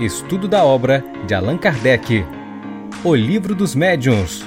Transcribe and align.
Estudo 0.00 0.48
da 0.48 0.64
obra 0.64 1.04
de 1.26 1.34
Allan 1.34 1.58
Kardec. 1.58 2.24
O 3.04 3.14
Livro 3.14 3.54
dos 3.54 3.74
Médiuns. 3.74 4.40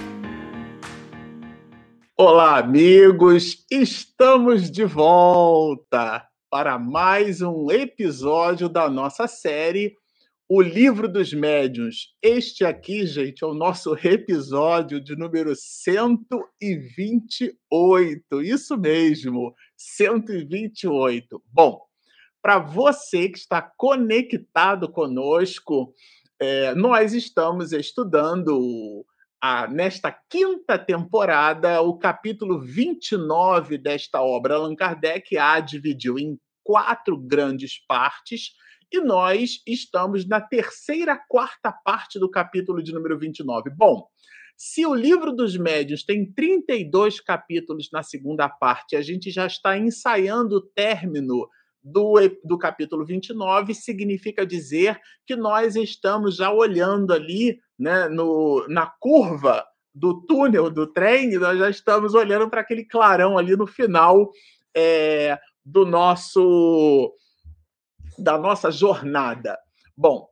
Olá, 2.18 2.58
amigos! 2.58 3.64
Estamos 3.70 4.72
de 4.72 4.84
volta 4.84 6.28
para 6.50 6.80
mais 6.80 7.44
um 7.44 7.70
episódio 7.70 8.68
da 8.68 8.90
nossa 8.90 9.28
série 9.28 9.96
O 10.50 10.60
Livro 10.60 11.08
dos 11.08 11.32
Médiuns. 11.32 12.16
Este 12.20 12.66
aqui, 12.66 13.06
gente, 13.06 13.44
é 13.44 13.46
o 13.46 13.54
nosso 13.54 13.96
episódio 14.04 15.00
de 15.00 15.16
número 15.16 15.54
128. 15.56 18.42
Isso 18.42 18.76
mesmo, 18.76 19.54
128. 19.78 21.44
Bom, 21.52 21.80
para 22.44 22.60
você 22.60 23.30
que 23.30 23.38
está 23.38 23.62
conectado 23.62 24.92
conosco, 24.92 25.94
é, 26.38 26.76
nós 26.76 27.14
estamos 27.14 27.72
estudando 27.72 29.06
a, 29.42 29.66
nesta 29.68 30.12
quinta 30.30 30.78
temporada 30.78 31.82
o 31.82 31.98
capítulo 31.98 32.60
29 32.60 33.78
desta 33.78 34.22
obra. 34.22 34.56
Allan 34.56 34.76
Kardec 34.76 35.38
a 35.38 35.58
dividiu 35.62 36.20
em 36.20 36.38
quatro 36.62 37.18
grandes 37.18 37.80
partes 37.88 38.52
e 38.92 39.00
nós 39.00 39.62
estamos 39.66 40.28
na 40.28 40.42
terceira, 40.42 41.18
quarta 41.30 41.72
parte 41.72 42.20
do 42.20 42.30
capítulo 42.30 42.84
de 42.84 42.92
número 42.92 43.18
29. 43.18 43.70
Bom, 43.70 44.06
se 44.58 44.86
o 44.86 44.94
livro 44.94 45.32
dos 45.32 45.56
médios 45.56 46.04
tem 46.04 46.30
32 46.30 47.22
capítulos 47.22 47.88
na 47.90 48.04
segunda 48.04 48.50
parte, 48.50 48.98
a 48.98 49.02
gente 49.02 49.32
já 49.32 49.48
está 49.48 49.78
ensaiando 49.78 50.58
o 50.58 50.62
término 50.62 51.48
do, 51.84 52.14
do 52.44 52.58
capítulo 52.58 53.06
29 53.06 53.74
significa 53.74 54.46
dizer 54.46 55.00
que 55.26 55.36
nós 55.36 55.76
estamos 55.76 56.38
já 56.38 56.52
olhando 56.52 57.12
ali 57.14 57.60
né, 57.78 58.08
no, 58.08 58.66
na 58.70 58.86
curva 58.86 59.66
do 59.94 60.22
túnel 60.26 60.72
do 60.72 60.88
trem, 60.88 61.38
nós 61.38 61.60
já 61.60 61.70
estamos 61.70 62.16
olhando 62.16 62.50
para 62.50 62.62
aquele 62.62 62.86
clarão 62.86 63.38
ali 63.38 63.56
no 63.56 63.68
final 63.68 64.32
é, 64.76 65.38
do 65.64 65.86
nosso 65.86 67.14
da 68.18 68.38
nossa 68.38 68.72
jornada. 68.72 69.58
Bom, 69.98 70.28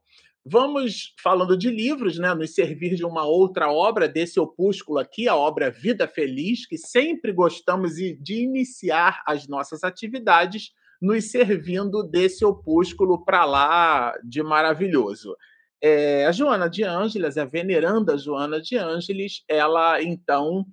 vamos 0.45 1.13
falando 1.21 1.57
de 1.57 1.69
livros, 1.69 2.17
né, 2.17 2.33
nos 2.33 2.53
servir 2.53 2.95
de 2.95 3.03
uma 3.03 3.25
outra 3.25 3.71
obra 3.71 4.07
desse 4.07 4.39
opúsculo 4.39 4.99
aqui, 4.99 5.27
a 5.27 5.35
obra 5.35 5.71
Vida 5.71 6.07
Feliz, 6.07 6.65
que 6.65 6.77
sempre 6.77 7.31
gostamos 7.31 7.95
de 7.95 8.43
iniciar 8.43 9.21
as 9.25 9.47
nossas 9.47 9.83
atividades 9.83 10.71
nos 11.01 11.31
servindo 11.31 12.03
desse 12.03 12.45
opúsculo 12.45 13.25
para 13.25 13.43
lá 13.43 14.13
de 14.23 14.43
maravilhoso. 14.43 15.35
É, 15.81 16.27
a 16.27 16.31
Joana 16.31 16.69
de 16.69 16.83
Ângeles, 16.83 17.37
a 17.37 17.45
veneranda 17.45 18.17
Joana 18.17 18.61
de 18.61 18.77
Ângeles, 18.77 19.43
ela 19.47 20.01
então, 20.01 20.63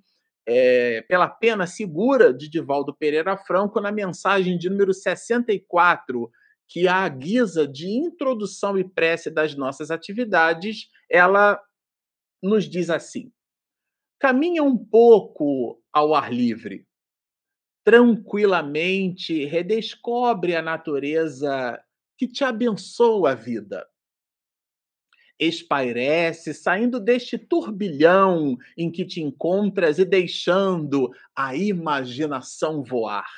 é, 0.47 1.01
pela 1.09 1.27
pena 1.27 1.65
segura 1.65 2.31
de 2.31 2.47
Divaldo 2.47 2.95
Pereira 2.95 3.35
Franco, 3.35 3.81
na 3.81 3.91
mensagem 3.91 4.55
de 4.55 4.69
número 4.69 4.93
64, 4.93 6.29
que 6.67 6.87
a 6.87 7.09
guisa 7.09 7.67
de 7.67 7.87
introdução 7.89 8.77
e 8.77 8.83
prece 8.83 9.31
das 9.31 9.55
nossas 9.55 9.89
atividades, 9.89 10.87
ela 11.09 11.59
nos 12.43 12.69
diz 12.69 12.91
assim: 12.91 13.31
caminha 14.19 14.61
um 14.61 14.77
pouco 14.77 15.81
ao 15.91 16.13
ar 16.13 16.31
livre, 16.31 16.85
tranquilamente 17.83 19.45
redescobre 19.45 20.55
a 20.55 20.61
natureza 20.61 21.81
que 22.17 22.27
te 22.27 22.43
abençoa 22.43 23.31
a 23.31 23.35
vida. 23.35 23.87
Espairece, 25.39 26.53
saindo 26.53 26.99
deste 26.99 27.37
turbilhão 27.37 28.57
em 28.77 28.91
que 28.91 29.05
te 29.05 29.21
encontras 29.21 29.97
e 29.97 30.03
deixando 30.03 31.09
a 31.33 31.55
imaginação 31.55 32.83
voar. 32.83 33.29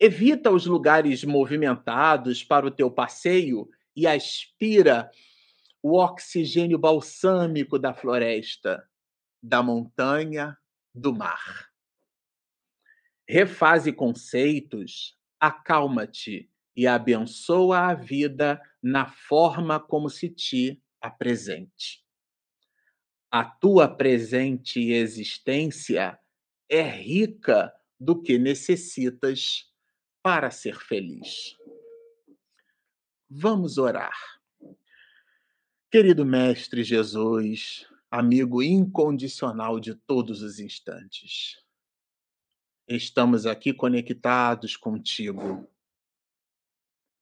Evita 0.00 0.50
os 0.50 0.64
lugares 0.66 1.24
movimentados 1.24 2.42
para 2.42 2.66
o 2.66 2.70
teu 2.70 2.90
passeio 2.90 3.68
e 3.94 4.06
aspira 4.06 5.10
o 5.82 5.98
oxigênio 5.98 6.78
balsâmico 6.78 7.78
da 7.78 7.92
floresta, 7.94 8.88
da 9.42 9.62
montanha, 9.62 10.56
do 10.94 11.14
mar 11.14 11.75
refaze 13.28 13.92
conceitos, 13.92 15.16
acalma-te 15.40 16.50
e 16.76 16.86
abençoa 16.86 17.90
a 17.90 17.94
vida 17.94 18.60
na 18.82 19.06
forma 19.08 19.80
como 19.80 20.08
se 20.08 20.28
te 20.28 20.82
apresente. 21.00 22.04
A 23.30 23.44
tua 23.44 23.88
presente 23.88 24.92
existência 24.92 26.18
é 26.68 26.82
rica 26.82 27.72
do 27.98 28.20
que 28.20 28.38
necessitas 28.38 29.70
para 30.22 30.50
ser 30.50 30.76
feliz. 30.76 31.56
Vamos 33.28 33.78
orar. 33.78 34.16
Querido 35.90 36.24
Mestre 36.24 36.84
Jesus, 36.84 37.86
amigo 38.10 38.62
incondicional 38.62 39.80
de 39.80 39.94
todos 39.94 40.42
os 40.42 40.58
instantes, 40.58 41.56
estamos 42.88 43.46
aqui 43.46 43.72
conectados 43.72 44.76
contigo 44.76 45.68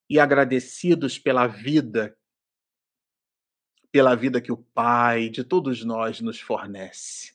e 0.08 0.20
agradecidos 0.20 1.18
pela 1.18 1.46
vida, 1.46 2.16
pela 3.90 4.14
vida 4.14 4.40
que 4.40 4.52
o 4.52 4.58
Pai 4.58 5.30
de 5.30 5.42
todos 5.42 5.82
nós 5.82 6.20
nos 6.20 6.38
fornece. 6.38 7.34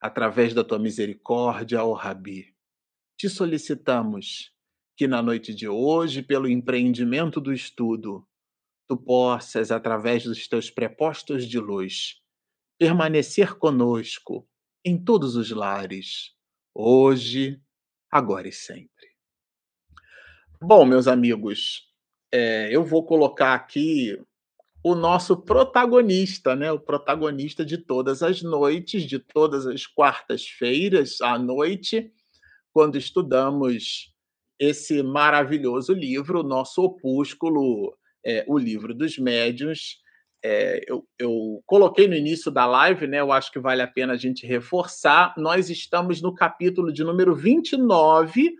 Através 0.00 0.52
da 0.52 0.64
tua 0.64 0.78
misericórdia, 0.78 1.84
ó 1.84 1.92
Rabi, 1.92 2.54
te 3.16 3.28
solicitamos 3.28 4.52
que 4.96 5.06
na 5.06 5.22
noite 5.22 5.54
de 5.54 5.68
hoje, 5.68 6.22
pelo 6.22 6.48
empreendimento 6.48 7.40
do 7.40 7.52
estudo, 7.52 8.26
tu 8.88 8.96
possas, 8.96 9.70
através 9.70 10.24
dos 10.24 10.48
teus 10.48 10.70
prepostos 10.70 11.46
de 11.46 11.58
luz, 11.58 12.22
permanecer 12.78 13.54
conosco 13.58 14.48
em 14.84 15.02
todos 15.02 15.36
os 15.36 15.50
lares 15.50 16.35
hoje, 16.78 17.58
agora 18.10 18.46
e 18.46 18.52
sempre. 18.52 19.06
Bom, 20.60 20.84
meus 20.84 21.08
amigos, 21.08 21.90
é, 22.30 22.68
eu 22.70 22.84
vou 22.84 23.04
colocar 23.04 23.54
aqui 23.54 24.20
o 24.84 24.94
nosso 24.94 25.38
protagonista, 25.38 26.54
né? 26.54 26.70
O 26.70 26.78
protagonista 26.78 27.64
de 27.64 27.78
todas 27.78 28.22
as 28.22 28.42
noites, 28.42 29.04
de 29.04 29.18
todas 29.18 29.66
as 29.66 29.86
quartas-feiras 29.86 31.20
à 31.22 31.38
noite, 31.38 32.12
quando 32.72 32.98
estudamos 32.98 34.14
esse 34.58 35.02
maravilhoso 35.02 35.94
livro, 35.94 36.42
nosso 36.42 36.82
opúsculo, 36.82 37.96
é, 38.24 38.44
o 38.46 38.58
livro 38.58 38.94
dos 38.94 39.18
médiuns, 39.18 39.98
é, 40.44 40.80
eu, 40.86 41.06
eu, 41.18 41.62
coloquei 41.66 42.06
no 42.06 42.14
início 42.14 42.50
da 42.50 42.66
live, 42.66 43.06
né? 43.06 43.20
Eu 43.20 43.32
acho 43.32 43.50
que 43.50 43.58
vale 43.58 43.82
a 43.82 43.86
pena 43.86 44.12
a 44.12 44.16
gente 44.16 44.46
reforçar. 44.46 45.34
Nós 45.36 45.70
estamos 45.70 46.22
no 46.22 46.34
capítulo 46.34 46.92
de 46.92 47.02
número 47.02 47.34
29, 47.34 48.54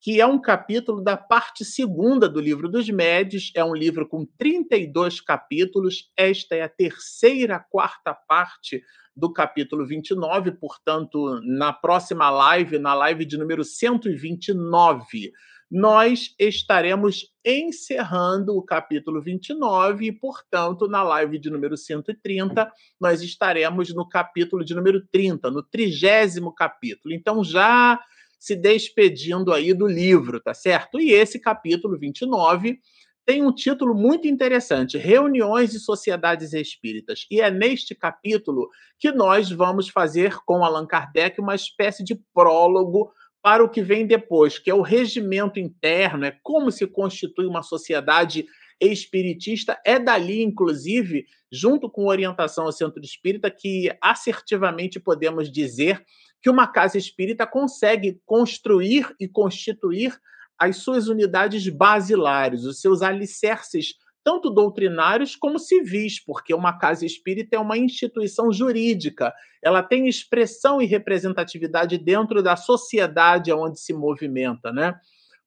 que 0.00 0.20
é 0.20 0.26
um 0.26 0.40
capítulo 0.40 1.02
da 1.02 1.16
parte 1.16 1.64
segunda 1.64 2.28
do 2.28 2.40
livro 2.40 2.68
dos 2.68 2.88
médios. 2.88 3.50
É 3.54 3.64
um 3.64 3.74
livro 3.74 4.08
com 4.08 4.24
32 4.38 5.20
capítulos. 5.20 6.10
Esta 6.16 6.54
é 6.54 6.62
a 6.62 6.68
terceira, 6.68 7.64
quarta 7.70 8.14
parte 8.14 8.82
do 9.14 9.32
capítulo 9.32 9.84
29, 9.84 10.52
portanto, 10.52 11.40
na 11.42 11.72
próxima 11.72 12.30
live, 12.30 12.78
na 12.78 12.94
live 12.94 13.24
de 13.24 13.36
número 13.36 13.64
129 13.64 15.32
nós 15.70 16.34
estaremos 16.38 17.26
encerrando 17.44 18.56
o 18.56 18.62
capítulo 18.62 19.22
29 19.22 20.06
e, 20.06 20.12
portanto, 20.12 20.88
na 20.88 21.02
live 21.02 21.38
de 21.38 21.50
número 21.50 21.76
130, 21.76 22.70
nós 22.98 23.22
estaremos 23.22 23.94
no 23.94 24.08
capítulo 24.08 24.64
de 24.64 24.74
número 24.74 25.06
30, 25.12 25.50
no 25.50 25.62
trigésimo 25.62 26.54
capítulo. 26.54 27.14
Então, 27.14 27.44
já 27.44 28.00
se 28.38 28.56
despedindo 28.56 29.52
aí 29.52 29.74
do 29.74 29.86
livro, 29.86 30.40
tá 30.40 30.54
certo? 30.54 31.00
E 31.00 31.10
esse 31.10 31.38
capítulo 31.38 31.98
29 31.98 32.78
tem 33.26 33.44
um 33.44 33.52
título 33.52 33.94
muito 33.94 34.26
interessante: 34.26 34.96
Reuniões 34.96 35.74
e 35.74 35.80
Sociedades 35.80 36.54
Espíritas. 36.54 37.26
E 37.30 37.42
é 37.42 37.50
neste 37.50 37.94
capítulo 37.94 38.70
que 38.98 39.12
nós 39.12 39.50
vamos 39.50 39.90
fazer 39.90 40.38
com 40.46 40.64
Allan 40.64 40.86
Kardec 40.86 41.38
uma 41.38 41.54
espécie 41.54 42.02
de 42.02 42.18
prólogo 42.32 43.12
para 43.42 43.62
o 43.64 43.68
que 43.68 43.82
vem 43.82 44.06
depois, 44.06 44.58
que 44.58 44.70
é 44.70 44.74
o 44.74 44.82
regimento 44.82 45.58
interno, 45.58 46.24
é 46.24 46.36
como 46.42 46.70
se 46.70 46.86
constitui 46.86 47.46
uma 47.46 47.62
sociedade 47.62 48.46
espiritista. 48.80 49.80
É 49.84 49.98
dali, 49.98 50.42
inclusive, 50.42 51.26
junto 51.50 51.90
com 51.90 52.06
orientação 52.06 52.64
ao 52.64 52.72
centro 52.72 53.02
espírita, 53.02 53.50
que 53.50 53.90
assertivamente 54.00 55.00
podemos 55.00 55.50
dizer 55.50 56.04
que 56.40 56.50
uma 56.50 56.66
casa 56.66 56.98
espírita 56.98 57.46
consegue 57.46 58.20
construir 58.24 59.14
e 59.18 59.26
constituir 59.26 60.18
as 60.58 60.78
suas 60.78 61.08
unidades 61.08 61.68
basilares, 61.68 62.64
os 62.64 62.80
seus 62.80 63.02
alicerces 63.02 63.94
tanto 64.28 64.50
doutrinários 64.50 65.34
como 65.34 65.58
civis, 65.58 66.22
porque 66.22 66.52
uma 66.52 66.78
casa 66.78 67.06
espírita 67.06 67.56
é 67.56 67.58
uma 67.58 67.78
instituição 67.78 68.52
jurídica, 68.52 69.32
ela 69.64 69.82
tem 69.82 70.06
expressão 70.06 70.82
e 70.82 70.84
representatividade 70.84 71.96
dentro 71.96 72.42
da 72.42 72.54
sociedade 72.54 73.50
onde 73.50 73.80
se 73.80 73.94
movimenta, 73.94 74.70
né? 74.70 74.94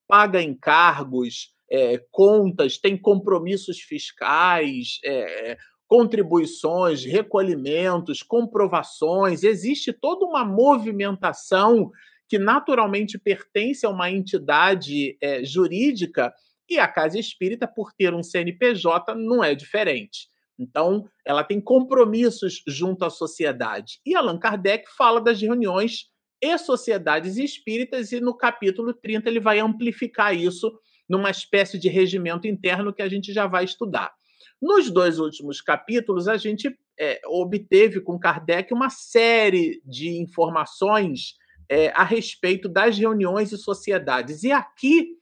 Paga 0.08 0.42
encargos, 0.42 1.54
é, 1.72 2.04
contas, 2.10 2.80
tem 2.80 2.98
compromissos 2.98 3.80
fiscais, 3.80 4.98
é, 5.06 5.60
contribuições, 5.88 7.06
recolhimentos, 7.06 8.24
comprovações, 8.24 9.44
existe 9.44 9.94
toda 9.94 10.26
uma 10.26 10.44
movimentação 10.44 11.92
que 12.28 12.40
naturalmente 12.40 13.20
pertence 13.20 13.86
a 13.86 13.90
uma 13.92 14.10
entidade 14.10 15.18
é, 15.22 15.46
jurídica 15.46 16.34
e 16.72 16.80
a 16.80 16.88
casa 16.88 17.20
espírita, 17.20 17.68
por 17.68 17.92
ter 17.92 18.14
um 18.14 18.24
CNPJ, 18.24 19.14
não 19.16 19.44
é 19.44 19.54
diferente. 19.54 20.30
Então, 20.58 21.06
ela 21.26 21.44
tem 21.44 21.60
compromissos 21.60 22.64
junto 22.66 23.04
à 23.04 23.10
sociedade. 23.10 24.00
E 24.06 24.16
Allan 24.16 24.40
Kardec 24.40 24.86
fala 24.96 25.20
das 25.20 25.42
reuniões 25.42 26.06
e 26.42 26.58
sociedades 26.58 27.38
espíritas, 27.38 28.12
e 28.12 28.22
no 28.22 28.36
capítulo 28.36 28.94
30 28.94 29.30
ele 29.30 29.40
vai 29.40 29.60
amplificar 29.60 30.36
isso 30.36 30.72
numa 31.10 31.30
espécie 31.30 31.78
de 31.78 31.90
regimento 31.90 32.48
interno 32.48 32.94
que 32.94 33.02
a 33.02 33.10
gente 33.10 33.34
já 33.34 33.48
vai 33.48 33.66
estudar. 33.66 34.14
Nos 34.62 34.90
dois 34.90 35.20
últimos 35.20 35.60
capítulos, 35.60 36.28
a 36.28 36.38
gente 36.38 36.74
é, 36.98 37.20
obteve 37.26 38.00
com 38.00 38.18
Kardec 38.18 38.74
uma 38.74 38.90
série 38.90 39.82
de 39.86 40.10
informações 40.10 41.34
é, 41.68 41.90
a 41.90 42.04
respeito 42.04 42.70
das 42.70 42.98
reuniões 42.98 43.52
e 43.52 43.58
sociedades. 43.58 44.44
E 44.44 44.52
aqui 44.52 45.18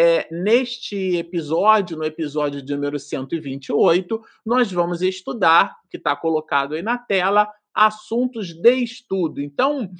é, 0.00 0.28
neste 0.30 1.16
episódio, 1.16 1.96
no 1.96 2.04
episódio 2.04 2.62
de 2.62 2.72
número 2.72 3.00
128, 3.00 4.20
nós 4.46 4.70
vamos 4.70 5.02
estudar, 5.02 5.74
que 5.90 5.96
está 5.96 6.14
colocado 6.14 6.74
aí 6.74 6.82
na 6.82 6.96
tela, 6.96 7.50
assuntos 7.74 8.54
de 8.54 8.74
estudo. 8.76 9.40
Então, 9.40 9.90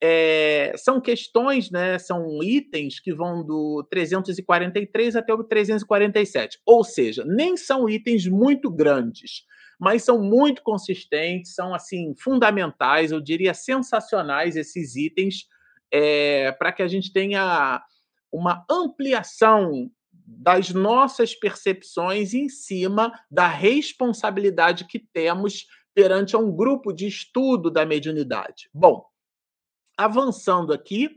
é, 0.00 0.72
são 0.78 1.02
questões, 1.02 1.70
né, 1.70 1.98
são 1.98 2.42
itens 2.42 2.98
que 2.98 3.12
vão 3.12 3.44
do 3.44 3.86
343 3.90 5.16
até 5.16 5.34
o 5.34 5.44
347. 5.44 6.58
Ou 6.64 6.82
seja, 6.82 7.22
nem 7.22 7.54
são 7.54 7.90
itens 7.90 8.26
muito 8.26 8.70
grandes, 8.70 9.44
mas 9.78 10.02
são 10.02 10.18
muito 10.18 10.62
consistentes, 10.62 11.54
são 11.54 11.74
assim 11.74 12.14
fundamentais, 12.18 13.12
eu 13.12 13.20
diria 13.20 13.52
sensacionais 13.52 14.56
esses 14.56 14.96
itens, 14.96 15.46
é, 15.92 16.52
para 16.52 16.72
que 16.72 16.82
a 16.82 16.88
gente 16.88 17.12
tenha 17.12 17.82
uma 18.32 18.64
ampliação 18.70 19.90
das 20.26 20.70
nossas 20.70 21.34
percepções 21.34 22.32
em 22.32 22.48
cima 22.48 23.12
da 23.30 23.46
responsabilidade 23.46 24.86
que 24.86 24.98
temos 24.98 25.66
perante 25.94 26.36
um 26.36 26.50
grupo 26.50 26.92
de 26.92 27.06
estudo 27.06 27.70
da 27.70 27.84
mediunidade. 27.84 28.70
Bom, 28.72 29.04
avançando 29.96 30.72
aqui, 30.72 31.10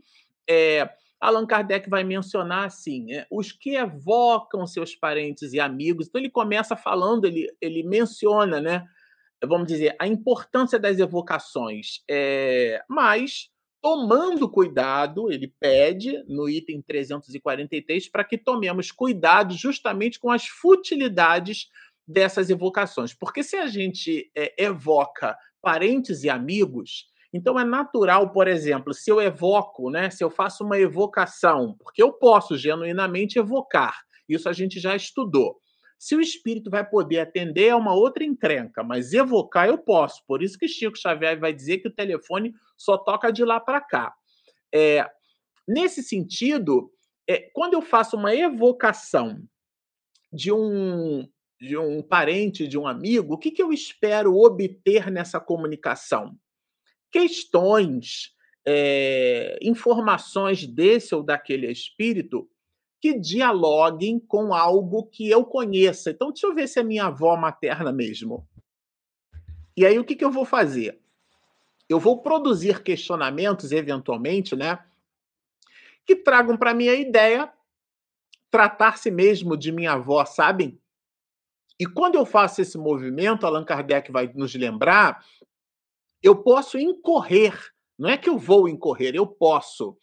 é, 0.49 0.89
Allan 1.19 1.45
Kardec 1.45 1.89
vai 1.89 2.03
mencionar 2.03 2.65
assim, 2.65 3.13
é, 3.13 3.25
os 3.31 3.51
que 3.51 3.75
evocam 3.75 4.67
seus 4.67 4.95
parentes 4.95 5.53
e 5.53 5.59
amigos. 5.59 6.07
Então 6.07 6.19
ele 6.19 6.29
começa 6.29 6.75
falando, 6.75 7.25
ele, 7.25 7.47
ele 7.61 7.83
menciona, 7.83 8.59
né? 8.59 8.85
Vamos 9.43 9.67
dizer, 9.67 9.95
a 9.99 10.07
importância 10.07 10.79
das 10.79 10.97
evocações, 10.99 12.03
é, 12.09 12.83
mas 12.89 13.49
tomando 13.85 14.49
cuidado, 14.49 15.31
ele 15.31 15.47
pede 15.59 16.23
no 16.27 16.49
item 16.49 16.81
343 16.81 18.09
para 18.09 18.23
que 18.23 18.35
tomemos 18.35 18.91
cuidado 18.91 19.53
justamente 19.53 20.19
com 20.19 20.31
as 20.31 20.47
futilidades 20.47 21.67
dessas 22.07 22.49
evocações. 22.49 23.13
Porque 23.13 23.43
se 23.43 23.55
a 23.55 23.67
gente 23.67 24.31
é, 24.35 24.55
evoca 24.57 25.37
parentes 25.61 26.23
e 26.23 26.31
amigos, 26.31 27.05
então 27.31 27.59
é 27.59 27.63
natural, 27.63 28.31
por 28.31 28.47
exemplo, 28.47 28.91
se 28.91 29.11
eu 29.11 29.21
evoco, 29.21 29.91
né, 29.91 30.09
se 30.09 30.23
eu 30.23 30.31
faço 30.31 30.63
uma 30.63 30.79
evocação, 30.79 31.75
porque 31.77 32.01
eu 32.01 32.11
posso 32.11 32.57
genuinamente 32.57 33.37
evocar, 33.37 33.95
isso 34.27 34.49
a 34.49 34.53
gente 34.53 34.79
já 34.79 34.95
estudou. 34.95 35.59
Se 36.05 36.15
o 36.15 36.21
espírito 36.21 36.69
vai 36.69 36.87
poder 36.87 37.17
atender 37.17 37.69
é 37.69 37.75
uma 37.75 37.95
outra 37.95 38.23
encrenca, 38.23 38.83
mas 38.83 39.11
evocar 39.11 39.67
eu 39.67 39.75
posso. 39.75 40.23
Por 40.27 40.43
isso 40.43 40.55
que 40.55 40.67
Chico 40.67 40.95
Xavier 40.95 41.39
vai 41.39 41.51
dizer 41.51 41.79
que 41.79 41.87
o 41.87 41.91
telefone 41.91 42.53
só 42.77 42.95
toca 42.95 43.31
de 43.31 43.43
lá 43.43 43.59
para 43.59 43.81
cá. 43.81 44.13
É, 44.71 45.09
nesse 45.67 46.03
sentido, 46.03 46.91
é, 47.27 47.49
quando 47.51 47.73
eu 47.73 47.81
faço 47.81 48.15
uma 48.17 48.35
evocação 48.35 49.41
de 50.31 50.51
um, 50.51 51.27
de 51.59 51.75
um 51.75 52.03
parente, 52.03 52.67
de 52.67 52.77
um 52.77 52.85
amigo, 52.85 53.33
o 53.33 53.37
que, 53.39 53.49
que 53.49 53.63
eu 53.63 53.73
espero 53.73 54.37
obter 54.37 55.09
nessa 55.09 55.39
comunicação? 55.39 56.37
Questões, 57.11 58.31
é, 58.63 59.57
informações 59.59 60.67
desse 60.67 61.15
ou 61.15 61.23
daquele 61.23 61.65
espírito 61.71 62.47
que 63.05 63.19
dialoguem 63.19 64.17
com 64.17 64.51
algo 64.51 65.05
que 65.05 65.29
eu 65.29 65.45
conheça. 65.45 66.09
Então, 66.09 66.31
deixa 66.31 66.47
eu 66.47 66.55
ver 66.55 66.67
se 66.67 66.79
é 66.79 66.83
minha 66.83 67.05
avó 67.05 67.37
materna 67.37 67.91
mesmo. 67.91 68.49
E 69.77 69.85
aí, 69.85 69.99
o 69.99 70.03
que, 70.03 70.15
que 70.15 70.25
eu 70.25 70.31
vou 70.31 70.43
fazer? 70.43 70.99
Eu 71.87 71.99
vou 71.99 72.23
produzir 72.23 72.81
questionamentos, 72.81 73.71
eventualmente, 73.71 74.55
né? 74.55 74.83
Que 76.03 76.15
tragam 76.15 76.57
para 76.57 76.73
mim 76.73 76.87
a 76.87 76.95
ideia 76.95 77.53
tratar-se 78.49 79.11
mesmo 79.11 79.55
de 79.55 79.71
minha 79.71 79.91
avó, 79.91 80.25
sabem? 80.25 80.81
E 81.79 81.85
quando 81.85 82.15
eu 82.15 82.25
faço 82.25 82.59
esse 82.59 82.75
movimento, 82.75 83.45
Allan 83.45 83.65
Kardec 83.65 84.11
vai 84.11 84.31
nos 84.33 84.55
lembrar, 84.55 85.23
eu 86.23 86.35
posso 86.35 86.79
incorrer. 86.79 87.71
Não 87.99 88.09
é 88.09 88.17
que 88.17 88.29
eu 88.29 88.39
vou 88.39 88.67
incorrer, 88.67 89.13
eu 89.13 89.27
posso 89.27 89.95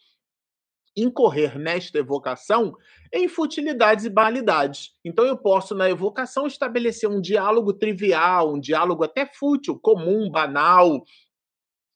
incorrer 0.95 1.57
nesta 1.57 1.97
evocação 1.97 2.75
em 3.11 3.27
futilidades 3.27 4.05
e 4.05 4.09
banalidades. 4.09 4.91
Então 5.03 5.25
eu 5.25 5.37
posso 5.37 5.75
na 5.75 5.89
evocação 5.89 6.47
estabelecer 6.47 7.09
um 7.09 7.21
diálogo 7.21 7.73
trivial, 7.73 8.53
um 8.53 8.59
diálogo 8.59 9.03
até 9.03 9.25
fútil, 9.25 9.79
comum, 9.79 10.29
banal. 10.29 11.03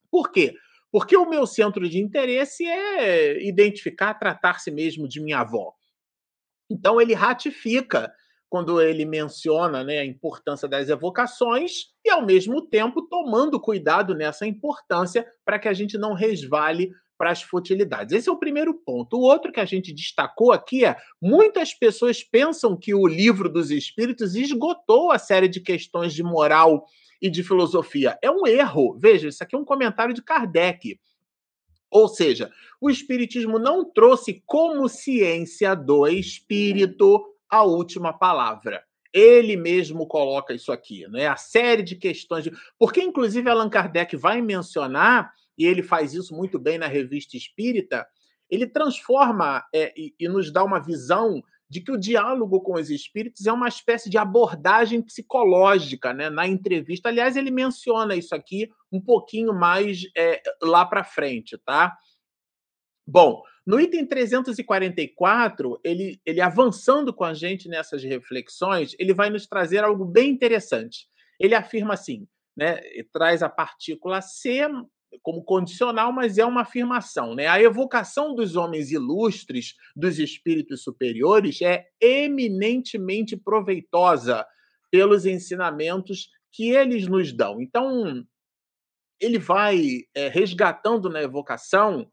Por 0.09 0.31
quê? 0.31 0.53
Porque 0.91 1.15
o 1.15 1.29
meu 1.29 1.45
centro 1.45 1.87
de 1.87 1.99
interesse 1.99 2.65
é 2.65 3.43
identificar, 3.45 4.13
tratar-se 4.15 4.71
mesmo 4.71 5.07
de 5.07 5.21
minha 5.21 5.39
avó. 5.39 5.73
Então 6.69 6.99
ele 6.99 7.13
ratifica 7.13 8.11
quando 8.49 8.81
ele 8.81 9.05
menciona 9.05 9.83
né, 9.83 9.99
a 9.99 10.05
importância 10.05 10.67
das 10.67 10.89
evocações 10.89 11.87
e, 12.05 12.09
ao 12.09 12.25
mesmo 12.25 12.65
tempo, 12.65 13.07
tomando 13.09 13.59
cuidado 13.59 14.15
nessa 14.15 14.47
importância 14.47 15.25
para 15.45 15.59
que 15.59 15.67
a 15.67 15.73
gente 15.73 15.97
não 15.97 16.13
resvale 16.13 16.89
para 17.17 17.31
as 17.31 17.41
futilidades. 17.41 18.13
Esse 18.13 18.29
é 18.29 18.31
o 18.31 18.37
primeiro 18.37 18.73
ponto. 18.73 19.17
O 19.17 19.21
outro 19.21 19.51
que 19.51 19.59
a 19.59 19.65
gente 19.65 19.93
destacou 19.93 20.51
aqui 20.51 20.85
é: 20.85 20.95
muitas 21.21 21.73
pessoas 21.73 22.23
pensam 22.23 22.77
que 22.77 22.93
o 22.93 23.07
livro 23.07 23.49
dos 23.49 23.71
Espíritos 23.71 24.35
esgotou 24.35 25.11
a 25.11 25.17
série 25.17 25.47
de 25.47 25.59
questões 25.59 26.13
de 26.13 26.23
moral 26.23 26.85
e 27.21 27.29
de 27.29 27.43
filosofia. 27.43 28.17
É 28.21 28.29
um 28.29 28.45
erro. 28.45 28.97
Veja, 28.99 29.27
isso 29.27 29.43
aqui 29.43 29.55
é 29.55 29.59
um 29.59 29.65
comentário 29.65 30.13
de 30.13 30.21
Kardec. 30.21 30.99
Ou 31.89 32.07
seja, 32.07 32.51
o 32.79 32.89
Espiritismo 32.89 33.57
não 33.57 33.83
trouxe 33.83 34.43
como 34.45 34.87
ciência 34.89 35.75
do 35.75 36.05
espírito 36.07 37.23
a 37.49 37.63
última 37.63 38.13
palavra. 38.13 38.83
Ele 39.13 39.55
mesmo 39.55 40.05
coloca 40.05 40.53
isso 40.53 40.71
aqui, 40.71 41.07
né? 41.07 41.27
A 41.27 41.37
série 41.37 41.81
de 41.81 41.95
questões. 41.95 42.43
De... 42.43 42.51
Porque, 42.77 43.01
inclusive, 43.01 43.49
Allan 43.49 43.69
Kardec 43.69 44.15
vai 44.17 44.41
mencionar 44.41 45.33
e 45.57 45.65
ele 45.65 45.81
faz 45.81 46.13
isso 46.13 46.35
muito 46.35 46.59
bem 46.59 46.77
na 46.77 46.87
revista 46.87 47.35
Espírita, 47.35 48.07
ele 48.49 48.67
transforma 48.67 49.65
é, 49.73 49.93
e, 49.97 50.13
e 50.19 50.27
nos 50.27 50.51
dá 50.51 50.63
uma 50.63 50.79
visão 50.79 51.43
de 51.69 51.81
que 51.81 51.91
o 51.91 51.97
diálogo 51.97 52.61
com 52.61 52.73
os 52.73 52.89
espíritos 52.89 53.45
é 53.45 53.51
uma 53.51 53.67
espécie 53.67 54.09
de 54.09 54.17
abordagem 54.17 55.01
psicológica, 55.01 56.13
né? 56.13 56.29
Na 56.29 56.47
entrevista, 56.47 57.09
aliás, 57.09 57.35
ele 57.35 57.51
menciona 57.51 58.15
isso 58.15 58.33
aqui 58.33 58.69
um 58.91 59.01
pouquinho 59.01 59.53
mais 59.53 60.03
é, 60.15 60.41
lá 60.61 60.85
para 60.85 61.03
frente, 61.03 61.57
tá? 61.57 61.97
Bom, 63.05 63.41
no 63.65 63.79
item 63.81 64.05
344, 64.05 65.79
ele, 65.83 66.21
ele 66.25 66.39
avançando 66.39 67.13
com 67.13 67.25
a 67.25 67.33
gente 67.33 67.67
nessas 67.67 68.01
reflexões, 68.01 68.95
ele 68.97 69.13
vai 69.13 69.29
nos 69.29 69.45
trazer 69.45 69.83
algo 69.83 70.05
bem 70.05 70.31
interessante. 70.31 71.07
Ele 71.37 71.53
afirma 71.53 71.93
assim, 71.93 72.25
né? 72.55 72.79
Traz 73.11 73.43
a 73.43 73.49
partícula 73.49 74.21
C 74.21 74.61
como 75.21 75.43
condicional, 75.43 76.11
mas 76.11 76.37
é 76.37 76.45
uma 76.45 76.61
afirmação. 76.61 77.35
Né? 77.35 77.47
A 77.47 77.61
evocação 77.61 78.35
dos 78.35 78.55
homens 78.55 78.91
ilustres, 78.91 79.75
dos 79.95 80.19
espíritos 80.19 80.83
superiores, 80.83 81.61
é 81.61 81.87
eminentemente 82.01 83.35
proveitosa 83.35 84.45
pelos 84.91 85.25
ensinamentos 85.25 86.29
que 86.51 86.69
eles 86.69 87.07
nos 87.07 87.31
dão. 87.31 87.61
Então, 87.61 88.25
ele 89.19 89.39
vai 89.39 90.01
é, 90.15 90.27
resgatando 90.27 91.09
na 91.09 91.21
evocação 91.21 92.09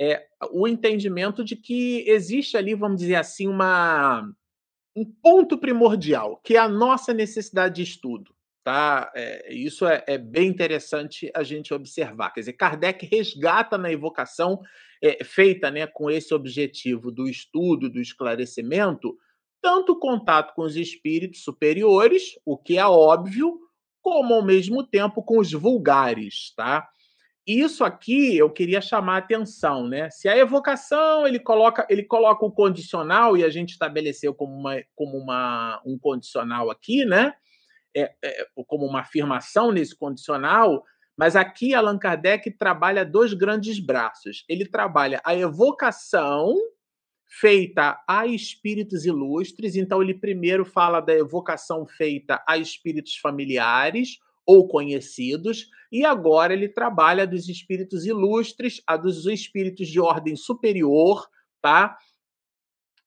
é, 0.00 0.26
o 0.50 0.68
entendimento 0.68 1.44
de 1.44 1.56
que 1.56 2.04
existe 2.08 2.56
ali, 2.56 2.74
vamos 2.74 3.00
dizer 3.00 3.16
assim, 3.16 3.48
uma, 3.48 4.30
um 4.94 5.04
ponto 5.04 5.58
primordial, 5.58 6.40
que 6.44 6.56
é 6.56 6.58
a 6.58 6.68
nossa 6.68 7.14
necessidade 7.14 7.76
de 7.76 7.82
estudo. 7.82 8.35
Tá? 8.66 9.12
É, 9.14 9.54
isso 9.54 9.86
é, 9.86 10.02
é, 10.08 10.18
bem 10.18 10.48
interessante 10.48 11.30
a 11.32 11.44
gente 11.44 11.72
observar. 11.72 12.30
Quer 12.30 12.40
dizer, 12.40 12.54
Kardec 12.54 13.06
resgata 13.06 13.78
na 13.78 13.92
evocação 13.92 14.60
é, 15.00 15.22
feita 15.22 15.70
né, 15.70 15.86
com 15.86 16.10
esse 16.10 16.34
objetivo 16.34 17.12
do 17.12 17.28
estudo, 17.28 17.88
do 17.88 18.00
esclarecimento, 18.00 19.16
tanto 19.62 19.92
o 19.92 20.00
contato 20.00 20.52
com 20.52 20.62
os 20.62 20.74
espíritos 20.74 21.44
superiores, 21.44 22.36
o 22.44 22.58
que 22.58 22.76
é 22.76 22.84
óbvio, 22.84 23.56
como 24.02 24.34
ao 24.34 24.44
mesmo 24.44 24.82
tempo 24.82 25.22
com 25.22 25.38
os 25.38 25.52
vulgares, 25.52 26.52
tá? 26.56 26.88
Isso 27.46 27.84
aqui 27.84 28.36
eu 28.36 28.50
queria 28.50 28.80
chamar 28.80 29.14
a 29.14 29.18
atenção, 29.18 29.86
né? 29.86 30.10
Se 30.10 30.28
a 30.28 30.36
evocação 30.36 31.24
ele 31.24 31.38
coloca 31.38 31.86
ele 31.88 32.02
coloca 32.02 32.44
o 32.44 32.50
condicional 32.50 33.36
e 33.36 33.44
a 33.44 33.48
gente 33.48 33.70
estabeleceu 33.70 34.34
como, 34.34 34.56
uma, 34.56 34.82
como 34.96 35.16
uma, 35.16 35.80
um 35.86 35.96
condicional 35.96 36.68
aqui, 36.68 37.04
né? 37.04 37.32
É, 37.96 38.14
é, 38.22 38.46
como 38.66 38.84
uma 38.84 39.00
afirmação 39.00 39.72
nesse 39.72 39.96
condicional, 39.96 40.84
mas 41.16 41.34
aqui 41.34 41.72
Allan 41.72 41.98
Kardec 41.98 42.50
trabalha 42.58 43.04
dois 43.04 43.32
grandes 43.32 43.78
braços. 43.78 44.44
Ele 44.48 44.66
trabalha 44.66 45.20
a 45.24 45.34
evocação 45.34 46.54
feita 47.26 47.98
a 48.06 48.26
espíritos 48.26 49.04
ilustres, 49.04 49.76
então 49.76 50.02
ele 50.02 50.14
primeiro 50.14 50.64
fala 50.64 51.00
da 51.00 51.14
evocação 51.14 51.86
feita 51.86 52.42
a 52.46 52.58
espíritos 52.58 53.16
familiares 53.16 54.18
ou 54.44 54.68
conhecidos, 54.68 55.68
e 55.90 56.04
agora 56.04 56.52
ele 56.52 56.68
trabalha 56.68 57.26
dos 57.26 57.48
espíritos 57.48 58.06
ilustres, 58.06 58.80
a 58.86 58.96
dos 58.96 59.26
espíritos 59.26 59.88
de 59.88 59.98
ordem 59.98 60.36
superior, 60.36 61.26
tá? 61.60 61.98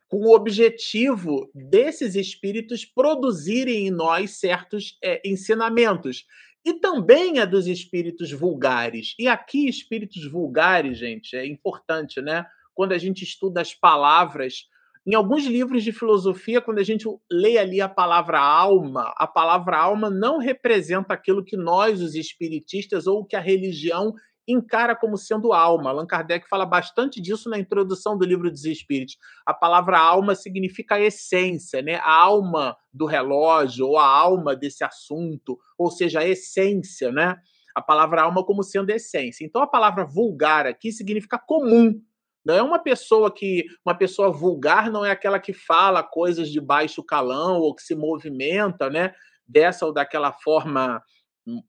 Com 0.09 0.17
o 0.25 0.35
objetivo 0.35 1.49
desses 1.53 2.15
espíritos 2.15 2.83
produzirem 2.83 3.87
em 3.87 3.91
nós 3.91 4.31
certos 4.39 4.97
é, 5.03 5.21
ensinamentos. 5.23 6.25
E 6.65 6.73
também 6.73 7.39
a 7.39 7.45
dos 7.45 7.67
espíritos 7.67 8.31
vulgares. 8.31 9.13
E 9.17 9.27
aqui, 9.27 9.69
espíritos 9.69 10.29
vulgares, 10.29 10.97
gente, 10.97 11.35
é 11.37 11.45
importante, 11.45 12.21
né? 12.21 12.45
Quando 12.73 12.91
a 12.91 12.97
gente 12.97 13.23
estuda 13.23 13.61
as 13.61 13.73
palavras, 13.73 14.65
em 15.05 15.13
alguns 15.13 15.45
livros 15.45 15.83
de 15.83 15.91
filosofia, 15.91 16.59
quando 16.59 16.79
a 16.79 16.83
gente 16.83 17.05
lê 17.31 17.57
ali 17.57 17.79
a 17.79 17.87
palavra 17.87 18.39
alma, 18.39 19.13
a 19.15 19.25
palavra 19.25 19.77
alma 19.77 20.09
não 20.09 20.37
representa 20.37 21.13
aquilo 21.13 21.43
que 21.43 21.55
nós, 21.55 22.01
os 22.01 22.15
espiritistas, 22.15 23.07
ou 23.07 23.25
que 23.25 23.35
a 23.35 23.39
religião 23.39 24.13
encara 24.51 24.95
como 24.95 25.17
sendo 25.17 25.53
alma. 25.53 25.91
Allan 25.91 26.07
Kardec 26.07 26.47
fala 26.49 26.65
bastante 26.65 27.21
disso 27.21 27.49
na 27.49 27.59
introdução 27.59 28.17
do 28.17 28.25
livro 28.25 28.49
dos 28.49 28.65
Espíritos. 28.65 29.17
A 29.45 29.53
palavra 29.53 29.99
alma 29.99 30.33
significa 30.35 30.95
a 30.95 31.01
essência, 31.01 31.81
né? 31.81 31.95
a 31.95 32.11
alma 32.11 32.75
do 32.91 33.05
relógio, 33.05 33.87
ou 33.87 33.97
a 33.97 34.05
alma 34.05 34.55
desse 34.55 34.83
assunto, 34.83 35.57
ou 35.77 35.91
seja, 35.91 36.21
a 36.21 36.27
essência, 36.27 37.11
né? 37.11 37.37
A 37.75 37.81
palavra 37.81 38.23
alma 38.23 38.43
como 38.43 38.63
sendo 38.63 38.89
essência. 38.89 39.45
Então 39.45 39.61
a 39.61 39.67
palavra 39.67 40.05
vulgar 40.05 40.65
aqui 40.65 40.91
significa 40.91 41.37
comum. 41.37 42.01
Não 42.43 42.55
é 42.55 42.63
uma 42.63 42.79
pessoa 42.79 43.31
que. 43.33 43.65
Uma 43.85 43.95
pessoa 43.95 44.31
vulgar 44.31 44.89
não 44.89 45.05
é 45.05 45.11
aquela 45.11 45.39
que 45.39 45.53
fala 45.53 46.01
coisas 46.01 46.49
de 46.49 46.59
baixo 46.59 47.03
calão 47.03 47.59
ou 47.59 47.75
que 47.75 47.83
se 47.83 47.95
movimenta, 47.95 48.89
né? 48.89 49.13
Dessa 49.47 49.85
ou 49.85 49.93
daquela 49.93 50.31
forma 50.31 51.01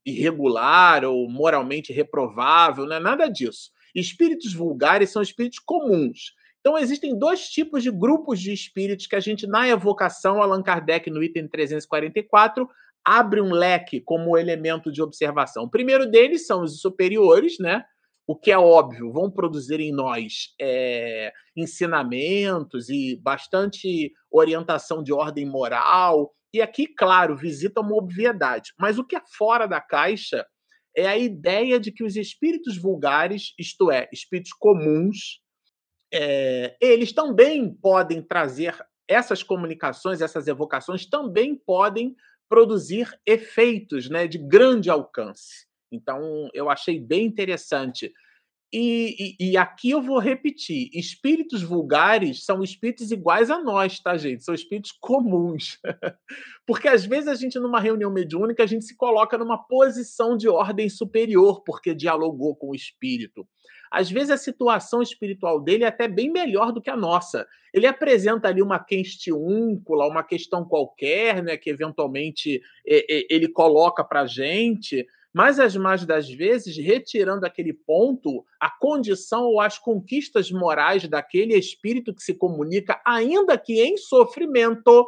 irregular 0.05 1.03
ou 1.05 1.29
moralmente 1.29 1.91
reprovável, 1.93 2.85
não 2.85 2.95
é 2.95 2.99
nada 2.99 3.27
disso. 3.27 3.71
Espíritos 3.95 4.53
vulgares 4.53 5.09
são 5.11 5.21
espíritos 5.21 5.59
comuns. 5.59 6.33
Então, 6.59 6.77
existem 6.77 7.17
dois 7.17 7.49
tipos 7.49 7.81
de 7.81 7.91
grupos 7.91 8.39
de 8.39 8.53
espíritos 8.53 9.07
que 9.07 9.15
a 9.15 9.19
gente, 9.19 9.47
na 9.47 9.67
evocação, 9.67 10.41
Allan 10.41 10.61
Kardec, 10.61 11.09
no 11.09 11.23
item 11.23 11.47
344, 11.47 12.69
abre 13.03 13.41
um 13.41 13.51
leque 13.51 13.99
como 13.99 14.37
elemento 14.37 14.91
de 14.91 15.01
observação. 15.01 15.63
O 15.63 15.69
primeiro 15.69 16.05
deles 16.05 16.45
são 16.45 16.61
os 16.61 16.79
superiores, 16.79 17.57
né? 17.59 17.83
O 18.27 18.35
que 18.35 18.51
é 18.51 18.57
óbvio, 18.57 19.11
vão 19.11 19.31
produzir 19.31 19.79
em 19.79 19.91
nós 19.91 20.53
é, 20.61 21.33
ensinamentos 21.57 22.87
e 22.89 23.19
bastante 23.21 24.13
orientação 24.31 25.03
de 25.03 25.11
ordem 25.11 25.45
moral, 25.45 26.31
e 26.53 26.61
aqui, 26.61 26.87
claro, 26.87 27.35
visita 27.35 27.81
uma 27.81 27.95
obviedade, 27.95 28.73
mas 28.77 28.97
o 28.97 29.05
que 29.05 29.15
é 29.15 29.21
fora 29.37 29.67
da 29.67 29.79
caixa 29.79 30.45
é 30.95 31.07
a 31.07 31.17
ideia 31.17 31.79
de 31.79 31.91
que 31.91 32.03
os 32.03 32.15
espíritos 32.15 32.77
vulgares, 32.77 33.53
isto 33.57 33.89
é, 33.89 34.09
espíritos 34.11 34.51
comuns, 34.53 35.41
é, 36.13 36.75
eles 36.81 37.13
também 37.13 37.73
podem 37.73 38.21
trazer 38.21 38.75
essas 39.07 39.41
comunicações, 39.41 40.21
essas 40.21 40.47
evocações, 40.47 41.05
também 41.05 41.55
podem 41.55 42.15
produzir 42.49 43.17
efeitos 43.25 44.09
né, 44.09 44.27
de 44.27 44.37
grande 44.37 44.89
alcance. 44.89 45.67
Então, 45.89 46.49
eu 46.53 46.69
achei 46.69 46.99
bem 46.99 47.25
interessante 47.25 48.11
e, 48.73 49.35
e, 49.37 49.57
aqui 49.57 49.91
eu 49.91 50.01
vou 50.01 50.17
repetir: 50.17 50.89
espíritos 50.93 51.61
vulgares 51.61 52.45
são 52.45 52.63
espíritos 52.63 53.11
iguais 53.11 53.49
a 53.49 53.61
nós, 53.61 53.99
tá, 53.99 54.15
gente? 54.15 54.45
São 54.45 54.55
espíritos 54.55 54.93
comuns. 54.93 55.77
porque 56.65 56.87
às 56.87 57.05
vezes 57.05 57.27
a 57.27 57.35
gente, 57.35 57.59
numa 57.59 57.81
reunião 57.81 58.09
mediúnica, 58.09 58.63
a 58.63 58.65
gente 58.65 58.85
se 58.85 58.95
coloca 58.95 59.37
numa 59.37 59.57
posição 59.57 60.37
de 60.37 60.47
ordem 60.47 60.87
superior, 60.87 61.63
porque 61.65 61.93
dialogou 61.93 62.55
com 62.55 62.69
o 62.69 62.75
espírito. 62.75 63.45
Às 63.91 64.09
vezes 64.09 64.29
a 64.29 64.37
situação 64.37 65.01
espiritual 65.01 65.59
dele 65.59 65.83
é 65.83 65.87
até 65.87 66.07
bem 66.07 66.31
melhor 66.31 66.71
do 66.71 66.81
que 66.81 66.89
a 66.89 66.95
nossa. 66.95 67.45
Ele 67.73 67.85
apresenta 67.85 68.47
ali 68.47 68.61
uma 68.61 68.79
questiúncula, 68.79 70.07
uma 70.07 70.23
questão 70.23 70.63
qualquer, 70.63 71.43
né, 71.43 71.57
que 71.57 71.69
eventualmente 71.69 72.61
ele 72.85 73.49
coloca 73.49 74.01
para 74.01 74.25
gente 74.25 75.05
mas 75.33 75.59
as 75.59 75.75
mais 75.75 76.05
das 76.05 76.29
vezes 76.29 76.77
retirando 76.77 77.45
aquele 77.45 77.73
ponto 77.73 78.45
a 78.59 78.69
condição 78.69 79.43
ou 79.43 79.61
as 79.61 79.77
conquistas 79.77 80.51
morais 80.51 81.07
daquele 81.07 81.57
espírito 81.57 82.13
que 82.13 82.23
se 82.23 82.33
comunica, 82.33 83.01
ainda 83.05 83.57
que 83.57 83.81
em 83.81 83.97
sofrimento, 83.97 85.07